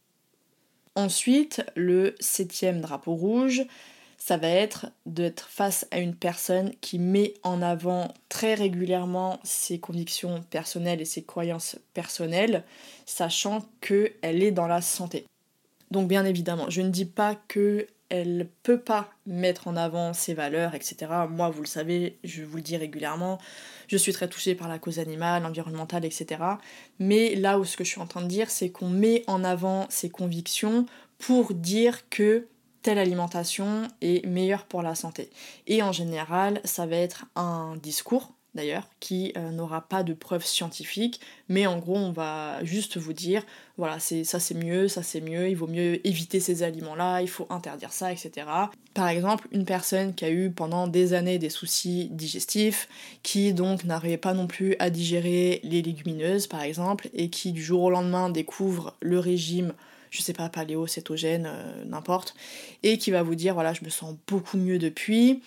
Ensuite, 0.95 1.63
le 1.75 2.15
septième 2.19 2.81
drapeau 2.81 3.15
rouge, 3.15 3.63
ça 4.17 4.37
va 4.37 4.49
être 4.49 4.87
d'être 5.05 5.47
face 5.49 5.87
à 5.89 5.99
une 5.99 6.15
personne 6.15 6.73
qui 6.81 6.99
met 6.99 7.33
en 7.43 7.61
avant 7.61 8.13
très 8.29 8.53
régulièrement 8.53 9.39
ses 9.43 9.79
convictions 9.79 10.43
personnelles 10.49 11.01
et 11.01 11.05
ses 11.05 11.23
croyances 11.23 11.79
personnelles, 11.93 12.63
sachant 13.05 13.65
qu'elle 13.79 14.43
est 14.43 14.51
dans 14.51 14.67
la 14.67 14.81
santé. 14.81 15.25
Donc 15.91 16.07
bien 16.07 16.25
évidemment, 16.25 16.69
je 16.69 16.81
ne 16.81 16.89
dis 16.89 17.05
pas 17.05 17.35
que 17.47 17.87
elle 18.11 18.49
peut 18.63 18.79
pas 18.79 19.09
mettre 19.25 19.69
en 19.69 19.77
avant 19.77 20.11
ses 20.11 20.33
valeurs, 20.33 20.75
etc. 20.75 21.07
Moi, 21.29 21.49
vous 21.49 21.61
le 21.61 21.67
savez, 21.67 22.17
je 22.25 22.43
vous 22.43 22.57
le 22.57 22.61
dis 22.61 22.75
régulièrement, 22.75 23.39
je 23.87 23.95
suis 23.95 24.11
très 24.11 24.27
touchée 24.27 24.53
par 24.53 24.67
la 24.67 24.79
cause 24.79 24.99
animale, 24.99 25.45
environnementale, 25.45 26.03
etc. 26.03 26.41
Mais 26.99 27.35
là 27.35 27.57
où 27.57 27.63
ce 27.63 27.77
que 27.77 27.85
je 27.85 27.89
suis 27.89 28.01
en 28.01 28.07
train 28.07 28.21
de 28.21 28.27
dire, 28.27 28.49
c'est 28.49 28.69
qu'on 28.69 28.89
met 28.89 29.23
en 29.27 29.45
avant 29.45 29.85
ses 29.89 30.09
convictions 30.09 30.85
pour 31.19 31.53
dire 31.53 32.09
que 32.09 32.47
telle 32.81 32.97
alimentation 32.97 33.87
est 34.01 34.25
meilleure 34.25 34.65
pour 34.65 34.81
la 34.81 34.95
santé. 34.95 35.29
Et 35.67 35.81
en 35.81 35.93
général, 35.93 36.59
ça 36.65 36.85
va 36.85 36.97
être 36.97 37.27
un 37.37 37.77
discours 37.77 38.33
d'ailleurs, 38.53 38.89
qui 38.99 39.31
euh, 39.37 39.51
n'aura 39.51 39.81
pas 39.81 40.03
de 40.03 40.13
preuves 40.13 40.45
scientifiques, 40.45 41.19
mais 41.47 41.67
en 41.67 41.77
gros 41.77 41.95
on 41.95 42.11
va 42.11 42.63
juste 42.63 42.97
vous 42.97 43.13
dire, 43.13 43.43
voilà, 43.77 43.99
c'est 43.99 44.23
ça 44.23 44.39
c'est 44.39 44.55
mieux, 44.55 44.87
ça 44.87 45.03
c'est 45.03 45.21
mieux, 45.21 45.49
il 45.49 45.55
vaut 45.55 45.67
mieux 45.67 46.05
éviter 46.05 46.39
ces 46.39 46.63
aliments-là, 46.63 47.21
il 47.21 47.29
faut 47.29 47.47
interdire 47.49 47.93
ça, 47.93 48.11
etc. 48.11 48.47
Par 48.93 49.07
exemple, 49.07 49.47
une 49.51 49.65
personne 49.65 50.13
qui 50.13 50.25
a 50.25 50.29
eu 50.29 50.51
pendant 50.51 50.87
des 50.87 51.13
années 51.13 51.39
des 51.39 51.49
soucis 51.49 52.09
digestifs, 52.11 52.89
qui 53.23 53.53
donc 53.53 53.85
n'arrivait 53.85 54.17
pas 54.17 54.33
non 54.33 54.47
plus 54.47 54.75
à 54.79 54.89
digérer 54.89 55.61
les 55.63 55.81
légumineuses 55.81 56.47
par 56.47 56.61
exemple, 56.61 57.09
et 57.13 57.29
qui 57.29 57.53
du 57.53 57.63
jour 57.63 57.83
au 57.83 57.89
lendemain 57.89 58.29
découvre 58.29 58.95
le 59.01 59.19
régime 59.19 59.73
je 60.11 60.21
sais 60.21 60.33
pas, 60.33 60.49
paléo, 60.49 60.87
cétogène, 60.87 61.47
euh, 61.47 61.85
n'importe, 61.85 62.35
et 62.83 62.97
qui 62.97 63.11
va 63.11 63.23
vous 63.23 63.35
dire 63.35 63.53
voilà, 63.53 63.73
je 63.73 63.83
me 63.83 63.89
sens 63.89 64.13
beaucoup 64.27 64.57
mieux 64.57 64.77
depuis, 64.77 65.41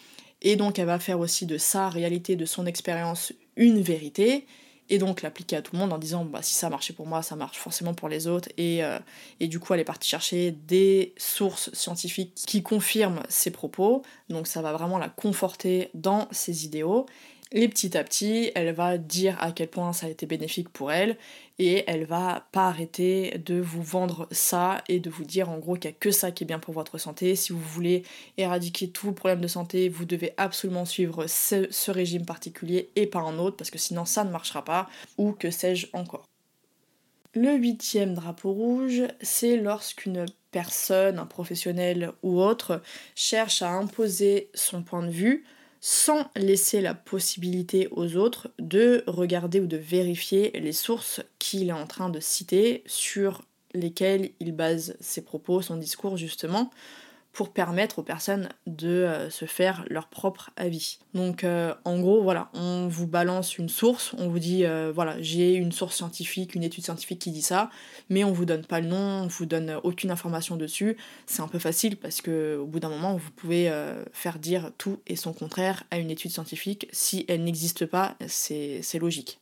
et 0.45 0.57
donc 0.57 0.79
elle 0.79 0.87
va 0.87 1.01
faire 1.01 1.19
aussi 1.19 1.47
de 1.47 1.59
sa 1.59 1.89
réalité, 1.89 2.37
de 2.37 2.45
son 2.45 2.67
expérience, 2.67 3.33
une 3.57 3.81
vérité, 3.81 4.47
et 4.91 4.99
donc 4.99 5.23
l'appliquer 5.23 5.57
à 5.57 5.63
tout 5.63 5.75
le 5.75 5.79
monde 5.79 5.95
en 5.95 5.99
disant 5.99 6.27
bah, 6.27 6.43
si 6.43 6.55
ça 6.55 6.69
marchait 6.69 6.93
pour 6.93 7.07
moi, 7.07 7.23
ça 7.23 7.35
marche 7.35 7.57
forcément 7.57 7.95
pour 7.95 8.09
les 8.09 8.27
autres, 8.27 8.51
et, 8.59 8.85
euh, 8.85 8.99
et 9.41 9.49
du 9.49 9.59
coup 9.59 9.73
elle 9.73 9.81
est 9.81 9.85
partie 9.85 10.09
chercher 10.09 10.53
des 10.53 11.15
sources 11.17 11.73
scientifiques 11.73 12.35
qui 12.35 12.63
confirment 12.63 13.23
ses 13.29 13.51
propos, 13.51 14.03
donc 14.29 14.47
ça 14.47 14.61
va 14.63 14.73
vraiment 14.73 14.99
la 14.99 15.09
conforter 15.09 15.91
dans 15.95 16.29
ses 16.31 16.67
idéaux, 16.67 17.07
et 17.53 17.69
petit 17.69 17.97
à 17.97 18.03
petit, 18.03 18.51
elle 18.55 18.73
va 18.73 18.99
dire 18.99 19.37
à 19.41 19.53
quel 19.53 19.69
point 19.69 19.93
ça 19.93 20.07
a 20.07 20.11
été 20.11 20.27
bénéfique 20.27 20.69
pour 20.69 20.91
elle 20.91 21.17
et 21.59 21.85
elle 21.87 22.05
va 22.05 22.49
pas 22.51 22.67
arrêter 22.67 23.39
de 23.39 23.61
vous 23.61 23.83
vendre 23.83 24.27
ça 24.33 24.83
et 24.89 24.99
de 24.99 25.09
vous 25.09 25.25
dire 25.25 25.51
en 25.51 25.59
gros 25.59 25.75
qu'il 25.75 25.91
n'y 25.91 25.97
a 25.97 25.99
que 25.99 26.11
ça 26.11 26.33
qui 26.33 26.45
est 26.45 26.47
bien 26.47 26.59
pour 26.59 26.75
votre 26.75 26.99
santé. 26.99 27.37
Si 27.37 27.53
vous 27.53 27.61
voulez 27.61 28.03
éradiquer 28.39 28.89
tout 28.89 29.13
problème 29.13 29.41
de 29.41 29.47
santé, 29.47 29.89
vous 29.89 30.05
devez 30.05 30.33
absolument 30.37 30.85
suivre 30.85 31.27
ce, 31.29 31.69
ce 31.71 31.91
régime 31.91 32.27
particulier 32.27 32.91
et 32.97 33.07
pas 33.07 33.21
un 33.21 33.39
autre 33.39 33.57
parce 33.57 33.71
que 33.71 33.79
sinon 33.79 34.05
ça 34.05 34.25
ne 34.25 34.31
marchera 34.31 34.65
pas 34.65 34.89
ou 35.17 35.33
que 35.33 35.51
sais-je 35.51 35.87
encore. 35.93 36.25
Le 37.35 37.57
huitième 37.57 38.15
drapeau 38.15 38.53
rouge, 38.53 39.03
c'est 39.21 39.57
lorsqu'une 39.57 40.27
personne, 40.51 41.19
un 41.19 41.27
professionnel 41.27 42.13
ou 42.23 42.41
autre, 42.41 42.81
cherche 43.17 43.61
à 43.61 43.71
imposer 43.71 44.51
son 44.55 44.83
point 44.83 45.03
de 45.03 45.11
vue 45.11 45.45
sans 45.87 46.31
laisser 46.35 46.81
la 46.81 46.95
possibilité 46.95 47.89
aux 47.91 48.17
autres 48.17 48.49
de 48.59 49.05
regarder 49.07 49.61
ou 49.61 49.67
de 49.67 49.77
vérifier 49.77 50.51
les 50.59 50.73
sources 50.73 51.21
qu'il 51.39 51.69
est 51.69 51.73
en 51.73 51.87
train 51.87 52.09
de 52.09 52.21
citer 52.21 52.83
sur 52.87 53.43
lesquelles 53.75 54.31
il 54.41 54.53
base 54.53 54.97
ses 55.01 55.23
propos, 55.23 55.61
son 55.61 55.77
discours 55.77 56.17
justement, 56.17 56.71
pour 57.35 57.53
permettre 57.53 57.99
aux 57.99 58.03
personnes 58.03 58.49
de 58.67 58.89
euh, 58.89 59.29
se 59.29 59.45
faire 59.45 59.85
leur 59.91 60.07
propre 60.07 60.53
avis. 60.57 61.01
Donc 61.15 61.43
euh, 61.43 61.75
en 61.85 61.99
gros, 61.99 62.23
voilà, 62.23 62.49
on 62.55 62.87
vous 62.87 63.09
balance 63.09 63.59
une 63.59 63.69
source, 63.69 64.15
on 64.19 64.29
vous 64.29 64.39
dit, 64.39 64.65
euh, 64.65 64.93
voilà, 64.95 65.21
j'ai 65.21 65.55
une 65.55 65.73
source 65.73 65.97
scientifique, 65.97 66.55
une 66.55 66.63
étude 66.63 66.85
scientifique 66.85 67.19
qui 67.19 67.33
dit 67.33 67.43
ça, 67.43 67.71
mais 68.09 68.23
on 68.23 68.33
vous 68.33 68.45
donne 68.45 68.65
pas 68.65 68.81
le 68.81 68.87
nom, 68.87 69.25
on 69.25 69.27
vous 69.27 69.47
donne 69.47 69.79
aucune 69.83 70.13
information 70.13 70.57
dessus. 70.57 70.97
C'est 71.27 71.43
un 71.43 71.49
peu 71.49 71.59
facile 71.59 71.97
parce 71.97 72.21
que 72.21 72.57
au 72.57 72.67
bout 72.67 72.79
d'un 72.79 72.89
moment, 72.89 73.17
vous 73.17 73.33
pouvez 73.33 73.71
faire 74.13 74.39
dire 74.39 74.71
tout 74.79 75.01
et 75.09 75.17
son 75.17 75.33
contraire 75.33 75.83
à 75.91 75.99
une 75.99 76.11
étude 76.11 76.31
scientifique. 76.31 76.89
Si 76.93 77.25
elle 77.27 77.43
n'existe 77.43 77.87
pas, 77.87 78.17
c'est 78.29 78.99
logique. 79.01 79.41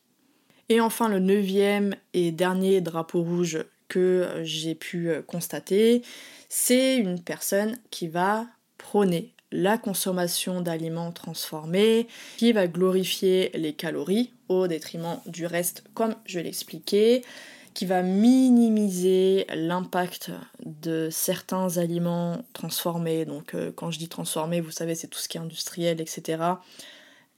Et 0.69 0.79
enfin, 0.79 1.09
le 1.09 1.19
neuvième 1.19 1.95
et 2.13 2.31
dernier 2.31 2.81
drapeau 2.81 3.21
rouge 3.21 3.63
que 3.93 4.41
j'ai 4.43 4.75
pu 4.75 5.11
constater, 5.27 6.01
c'est 6.49 6.97
une 6.97 7.19
personne 7.19 7.77
qui 7.91 8.07
va 8.07 8.47
prôner 8.77 9.33
la 9.51 9.77
consommation 9.77 10.61
d'aliments 10.61 11.11
transformés, 11.11 12.07
qui 12.37 12.53
va 12.53 12.67
glorifier 12.67 13.51
les 13.53 13.73
calories 13.73 14.33
au 14.49 14.67
détriment 14.67 15.19
du 15.27 15.45
reste, 15.45 15.83
comme 15.93 16.15
je 16.25 16.39
l'expliquais, 16.39 17.21
qui 17.75 17.85
va 17.85 18.01
minimiser 18.01 19.45
l'impact 19.53 20.31
de 20.65 21.09
certains 21.11 21.77
aliments 21.77 22.43
transformés. 22.53 23.25
Donc 23.25 23.53
euh, 23.53 23.71
quand 23.75 23.91
je 23.91 23.99
dis 23.99 24.09
transformés, 24.09 24.59
vous 24.59 24.71
savez, 24.71 24.95
c'est 24.95 25.07
tout 25.07 25.19
ce 25.19 25.27
qui 25.27 25.37
est 25.37 25.41
industriel, 25.41 26.01
etc 26.01 26.37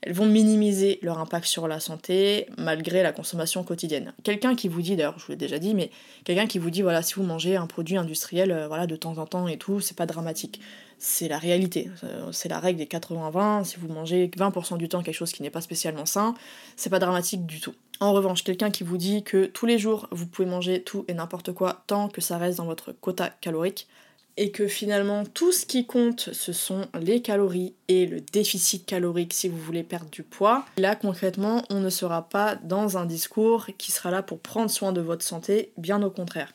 elles 0.05 0.13
vont 0.13 0.27
minimiser 0.27 0.99
leur 1.01 1.19
impact 1.19 1.47
sur 1.47 1.67
la 1.67 1.79
santé 1.79 2.47
malgré 2.57 3.01
la 3.01 3.11
consommation 3.11 3.63
quotidienne. 3.63 4.13
Quelqu'un 4.23 4.55
qui 4.55 4.67
vous 4.67 4.81
dit, 4.81 4.95
d'ailleurs 4.95 5.17
je 5.17 5.25
vous 5.25 5.31
l'ai 5.31 5.37
déjà 5.37 5.57
dit, 5.57 5.73
mais 5.73 5.89
quelqu'un 6.23 6.45
qui 6.45 6.59
vous 6.59 6.69
dit 6.69 6.83
voilà 6.83 7.01
si 7.01 7.15
vous 7.15 7.23
mangez 7.23 7.55
un 7.55 7.65
produit 7.65 7.97
industriel 7.97 8.51
euh, 8.51 8.67
voilà 8.67 8.85
de 8.85 8.95
temps 8.95 9.17
en 9.17 9.25
temps 9.25 9.47
et 9.47 9.57
tout, 9.57 9.79
c'est 9.79 9.97
pas 9.97 10.05
dramatique. 10.05 10.61
C'est 10.99 11.27
la 11.27 11.39
réalité, 11.39 11.89
euh, 12.03 12.31
c'est 12.31 12.47
la 12.47 12.59
règle 12.59 12.77
des 12.77 12.85
80-20, 12.85 13.65
si 13.65 13.77
vous 13.77 13.87
mangez 13.87 14.27
20% 14.27 14.77
du 14.77 14.87
temps 14.87 15.01
quelque 15.01 15.15
chose 15.15 15.31
qui 15.31 15.41
n'est 15.41 15.49
pas 15.49 15.61
spécialement 15.61 16.05
sain, 16.05 16.35
c'est 16.77 16.89
pas 16.89 16.99
dramatique 16.99 17.45
du 17.45 17.59
tout. 17.59 17.73
En 17.99 18.13
revanche, 18.13 18.43
quelqu'un 18.43 18.69
qui 18.69 18.83
vous 18.83 18.97
dit 18.97 19.23
que 19.23 19.45
tous 19.45 19.65
les 19.65 19.79
jours 19.79 20.07
vous 20.11 20.27
pouvez 20.27 20.47
manger 20.47 20.83
tout 20.83 21.03
et 21.07 21.13
n'importe 21.13 21.51
quoi 21.51 21.83
tant 21.87 22.09
que 22.09 22.21
ça 22.21 22.37
reste 22.37 22.59
dans 22.59 22.65
votre 22.65 22.91
quota 22.91 23.29
calorique, 23.41 23.87
et 24.37 24.51
que 24.51 24.67
finalement 24.67 25.23
tout 25.25 25.51
ce 25.51 25.65
qui 25.65 25.85
compte 25.85 26.29
ce 26.33 26.53
sont 26.53 26.87
les 26.99 27.21
calories 27.21 27.73
et 27.87 28.05
le 28.05 28.21
déficit 28.21 28.85
calorique 28.85 29.33
si 29.33 29.47
vous 29.47 29.57
voulez 29.57 29.83
perdre 29.83 30.09
du 30.09 30.23
poids. 30.23 30.65
Là 30.77 30.95
concrètement 30.95 31.63
on 31.69 31.79
ne 31.79 31.89
sera 31.89 32.27
pas 32.29 32.55
dans 32.55 32.97
un 32.97 33.05
discours 33.05 33.67
qui 33.77 33.91
sera 33.91 34.11
là 34.11 34.21
pour 34.21 34.39
prendre 34.39 34.69
soin 34.69 34.91
de 34.91 35.01
votre 35.01 35.23
santé, 35.23 35.71
bien 35.77 36.01
au 36.03 36.09
contraire. 36.09 36.53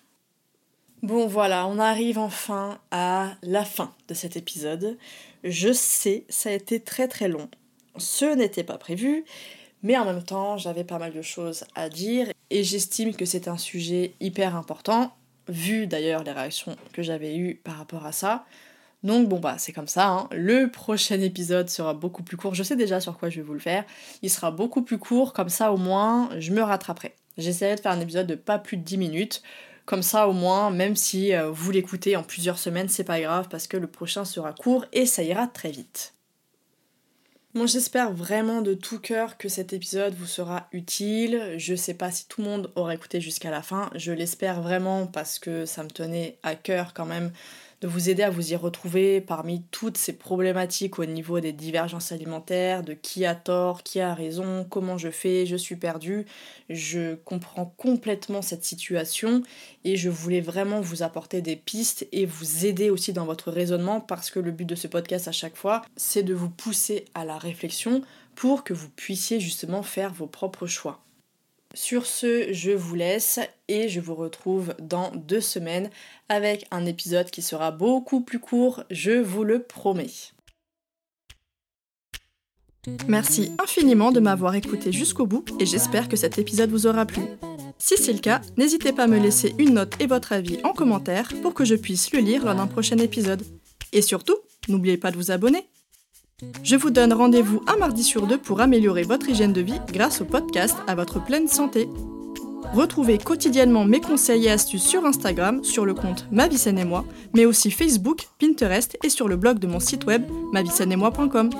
Bon 1.02 1.26
voilà, 1.26 1.66
on 1.66 1.78
arrive 1.78 2.18
enfin 2.18 2.78
à 2.90 3.32
la 3.42 3.64
fin 3.64 3.94
de 4.08 4.14
cet 4.14 4.36
épisode. 4.36 4.98
Je 5.44 5.72
sais, 5.72 6.24
ça 6.28 6.50
a 6.50 6.52
été 6.52 6.80
très 6.80 7.08
très 7.08 7.28
long. 7.28 7.48
Ce 7.96 8.26
n'était 8.26 8.64
pas 8.64 8.76
prévu, 8.76 9.24
mais 9.82 9.96
en 9.96 10.04
même 10.04 10.22
temps 10.22 10.58
j'avais 10.58 10.84
pas 10.84 10.98
mal 10.98 11.14
de 11.14 11.22
choses 11.22 11.64
à 11.74 11.88
dire 11.88 12.28
et 12.50 12.64
j'estime 12.64 13.14
que 13.14 13.24
c'est 13.24 13.48
un 13.48 13.56
sujet 13.56 14.12
hyper 14.20 14.56
important 14.56 15.12
vu 15.50 15.86
d'ailleurs 15.86 16.24
les 16.24 16.32
réactions 16.32 16.76
que 16.92 17.02
j'avais 17.02 17.36
eues 17.36 17.56
par 17.56 17.76
rapport 17.76 18.06
à 18.06 18.12
ça. 18.12 18.44
Donc 19.02 19.28
bon 19.28 19.40
bah 19.40 19.56
c'est 19.58 19.72
comme 19.72 19.88
ça, 19.88 20.08
hein. 20.08 20.28
le 20.30 20.70
prochain 20.70 21.20
épisode 21.20 21.70
sera 21.70 21.94
beaucoup 21.94 22.22
plus 22.22 22.36
court, 22.36 22.54
je 22.54 22.62
sais 22.62 22.76
déjà 22.76 23.00
sur 23.00 23.16
quoi 23.16 23.30
je 23.30 23.36
vais 23.36 23.46
vous 23.46 23.54
le 23.54 23.58
faire, 23.58 23.84
il 24.20 24.28
sera 24.28 24.50
beaucoup 24.50 24.82
plus 24.82 24.98
court, 24.98 25.32
comme 25.32 25.48
ça 25.48 25.72
au 25.72 25.78
moins 25.78 26.28
je 26.38 26.52
me 26.52 26.60
rattraperai. 26.60 27.14
J'essaierai 27.38 27.76
de 27.76 27.80
faire 27.80 27.92
un 27.92 28.00
épisode 28.00 28.26
de 28.26 28.34
pas 28.34 28.58
plus 28.58 28.76
de 28.76 28.82
10 28.82 28.98
minutes, 28.98 29.42
comme 29.86 30.02
ça 30.02 30.28
au 30.28 30.34
moins 30.34 30.70
même 30.70 30.96
si 30.96 31.34
euh, 31.34 31.50
vous 31.50 31.70
l'écoutez 31.70 32.14
en 32.14 32.22
plusieurs 32.22 32.58
semaines 32.58 32.90
c'est 32.90 33.04
pas 33.04 33.20
grave 33.20 33.48
parce 33.48 33.66
que 33.66 33.78
le 33.78 33.86
prochain 33.86 34.26
sera 34.26 34.52
court 34.52 34.84
et 34.92 35.06
ça 35.06 35.22
ira 35.22 35.46
très 35.46 35.70
vite. 35.70 36.12
Moi 37.52 37.66
j'espère 37.66 38.12
vraiment 38.12 38.62
de 38.62 38.74
tout 38.74 39.00
cœur 39.00 39.36
que 39.36 39.48
cet 39.48 39.72
épisode 39.72 40.14
vous 40.14 40.26
sera 40.26 40.68
utile. 40.70 41.54
Je 41.56 41.74
sais 41.74 41.94
pas 41.94 42.12
si 42.12 42.28
tout 42.28 42.42
le 42.42 42.48
monde 42.48 42.70
aura 42.76 42.94
écouté 42.94 43.20
jusqu'à 43.20 43.50
la 43.50 43.60
fin. 43.60 43.90
Je 43.96 44.12
l'espère 44.12 44.62
vraiment 44.62 45.08
parce 45.08 45.40
que 45.40 45.66
ça 45.66 45.82
me 45.82 45.90
tenait 45.90 46.38
à 46.44 46.54
cœur 46.54 46.94
quand 46.94 47.06
même 47.06 47.32
de 47.80 47.88
vous 47.88 48.10
aider 48.10 48.22
à 48.22 48.30
vous 48.30 48.52
y 48.52 48.56
retrouver 48.56 49.20
parmi 49.20 49.62
toutes 49.70 49.96
ces 49.96 50.12
problématiques 50.12 50.98
au 50.98 51.04
niveau 51.06 51.40
des 51.40 51.52
divergences 51.52 52.12
alimentaires, 52.12 52.82
de 52.82 52.92
qui 52.92 53.24
a 53.24 53.34
tort, 53.34 53.82
qui 53.82 54.00
a 54.00 54.12
raison, 54.12 54.66
comment 54.68 54.98
je 54.98 55.10
fais, 55.10 55.46
je 55.46 55.56
suis 55.56 55.76
perdue. 55.76 56.26
Je 56.68 57.14
comprends 57.14 57.72
complètement 57.76 58.42
cette 58.42 58.64
situation 58.64 59.42
et 59.84 59.96
je 59.96 60.10
voulais 60.10 60.42
vraiment 60.42 60.80
vous 60.80 61.02
apporter 61.02 61.40
des 61.40 61.56
pistes 61.56 62.06
et 62.12 62.26
vous 62.26 62.66
aider 62.66 62.90
aussi 62.90 63.12
dans 63.12 63.24
votre 63.24 63.50
raisonnement 63.50 64.00
parce 64.00 64.30
que 64.30 64.40
le 64.40 64.50
but 64.50 64.66
de 64.66 64.74
ce 64.74 64.86
podcast 64.86 65.26
à 65.26 65.32
chaque 65.32 65.56
fois, 65.56 65.82
c'est 65.96 66.22
de 66.22 66.34
vous 66.34 66.50
pousser 66.50 67.06
à 67.14 67.24
la 67.24 67.38
réflexion 67.38 68.02
pour 68.34 68.62
que 68.62 68.74
vous 68.74 68.90
puissiez 68.90 69.40
justement 69.40 69.82
faire 69.82 70.12
vos 70.12 70.26
propres 70.26 70.66
choix. 70.66 71.00
Sur 71.74 72.06
ce, 72.06 72.52
je 72.52 72.72
vous 72.72 72.96
laisse 72.96 73.38
et 73.68 73.88
je 73.88 74.00
vous 74.00 74.16
retrouve 74.16 74.74
dans 74.80 75.12
deux 75.14 75.40
semaines 75.40 75.88
avec 76.28 76.66
un 76.72 76.84
épisode 76.84 77.30
qui 77.30 77.42
sera 77.42 77.70
beaucoup 77.70 78.22
plus 78.22 78.40
court, 78.40 78.82
je 78.90 79.12
vous 79.12 79.44
le 79.44 79.62
promets. 79.62 80.10
Merci 83.06 83.52
infiniment 83.62 84.10
de 84.10 84.20
m'avoir 84.20 84.54
écouté 84.54 84.90
jusqu'au 84.90 85.26
bout 85.26 85.44
et 85.60 85.66
j'espère 85.66 86.08
que 86.08 86.16
cet 86.16 86.38
épisode 86.38 86.70
vous 86.70 86.86
aura 86.86 87.06
plu. 87.06 87.22
Si 87.78 87.96
c'est 87.96 88.12
le 88.12 88.18
cas, 88.18 88.40
n'hésitez 88.56 88.92
pas 88.92 89.04
à 89.04 89.06
me 89.06 89.18
laisser 89.18 89.54
une 89.58 89.74
note 89.74 89.94
et 90.00 90.06
votre 90.06 90.32
avis 90.32 90.58
en 90.64 90.72
commentaire 90.72 91.32
pour 91.40 91.54
que 91.54 91.64
je 91.64 91.76
puisse 91.76 92.12
le 92.12 92.18
lire 92.18 92.44
lors 92.44 92.54
d'un 92.54 92.66
prochain 92.66 92.98
épisode. 92.98 93.42
Et 93.92 94.02
surtout, 94.02 94.36
n'oubliez 94.68 94.96
pas 94.96 95.10
de 95.10 95.16
vous 95.16 95.30
abonner. 95.30 95.66
Je 96.62 96.76
vous 96.76 96.90
donne 96.90 97.12
rendez-vous 97.12 97.62
un 97.66 97.76
mardi 97.76 98.02
sur 98.02 98.26
deux 98.26 98.38
pour 98.38 98.60
améliorer 98.60 99.02
votre 99.02 99.28
hygiène 99.28 99.52
de 99.52 99.60
vie 99.60 99.80
grâce 99.92 100.20
au 100.20 100.24
podcast 100.24 100.76
à 100.86 100.94
votre 100.94 101.22
pleine 101.24 101.48
santé. 101.48 101.88
Retrouvez 102.72 103.18
quotidiennement 103.18 103.84
mes 103.84 104.00
conseils 104.00 104.46
et 104.46 104.50
astuces 104.50 104.84
sur 104.84 105.04
Instagram, 105.04 105.64
sur 105.64 105.84
le 105.84 105.94
compte 105.94 106.26
Ma 106.30 106.46
et 106.46 106.84
moi, 106.84 107.04
mais 107.34 107.44
aussi 107.44 107.70
Facebook, 107.70 108.28
Pinterest 108.38 108.96
et 109.02 109.08
sur 109.08 109.26
le 109.28 109.36
blog 109.36 109.58
de 109.58 109.66
mon 109.66 109.80
site 109.80 110.04
web 110.06 110.22
moi.com. 110.52 111.50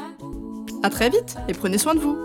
A 0.82 0.90
très 0.90 1.10
vite 1.10 1.36
et 1.48 1.52
prenez 1.52 1.78
soin 1.78 1.94
de 1.94 2.00
vous. 2.00 2.16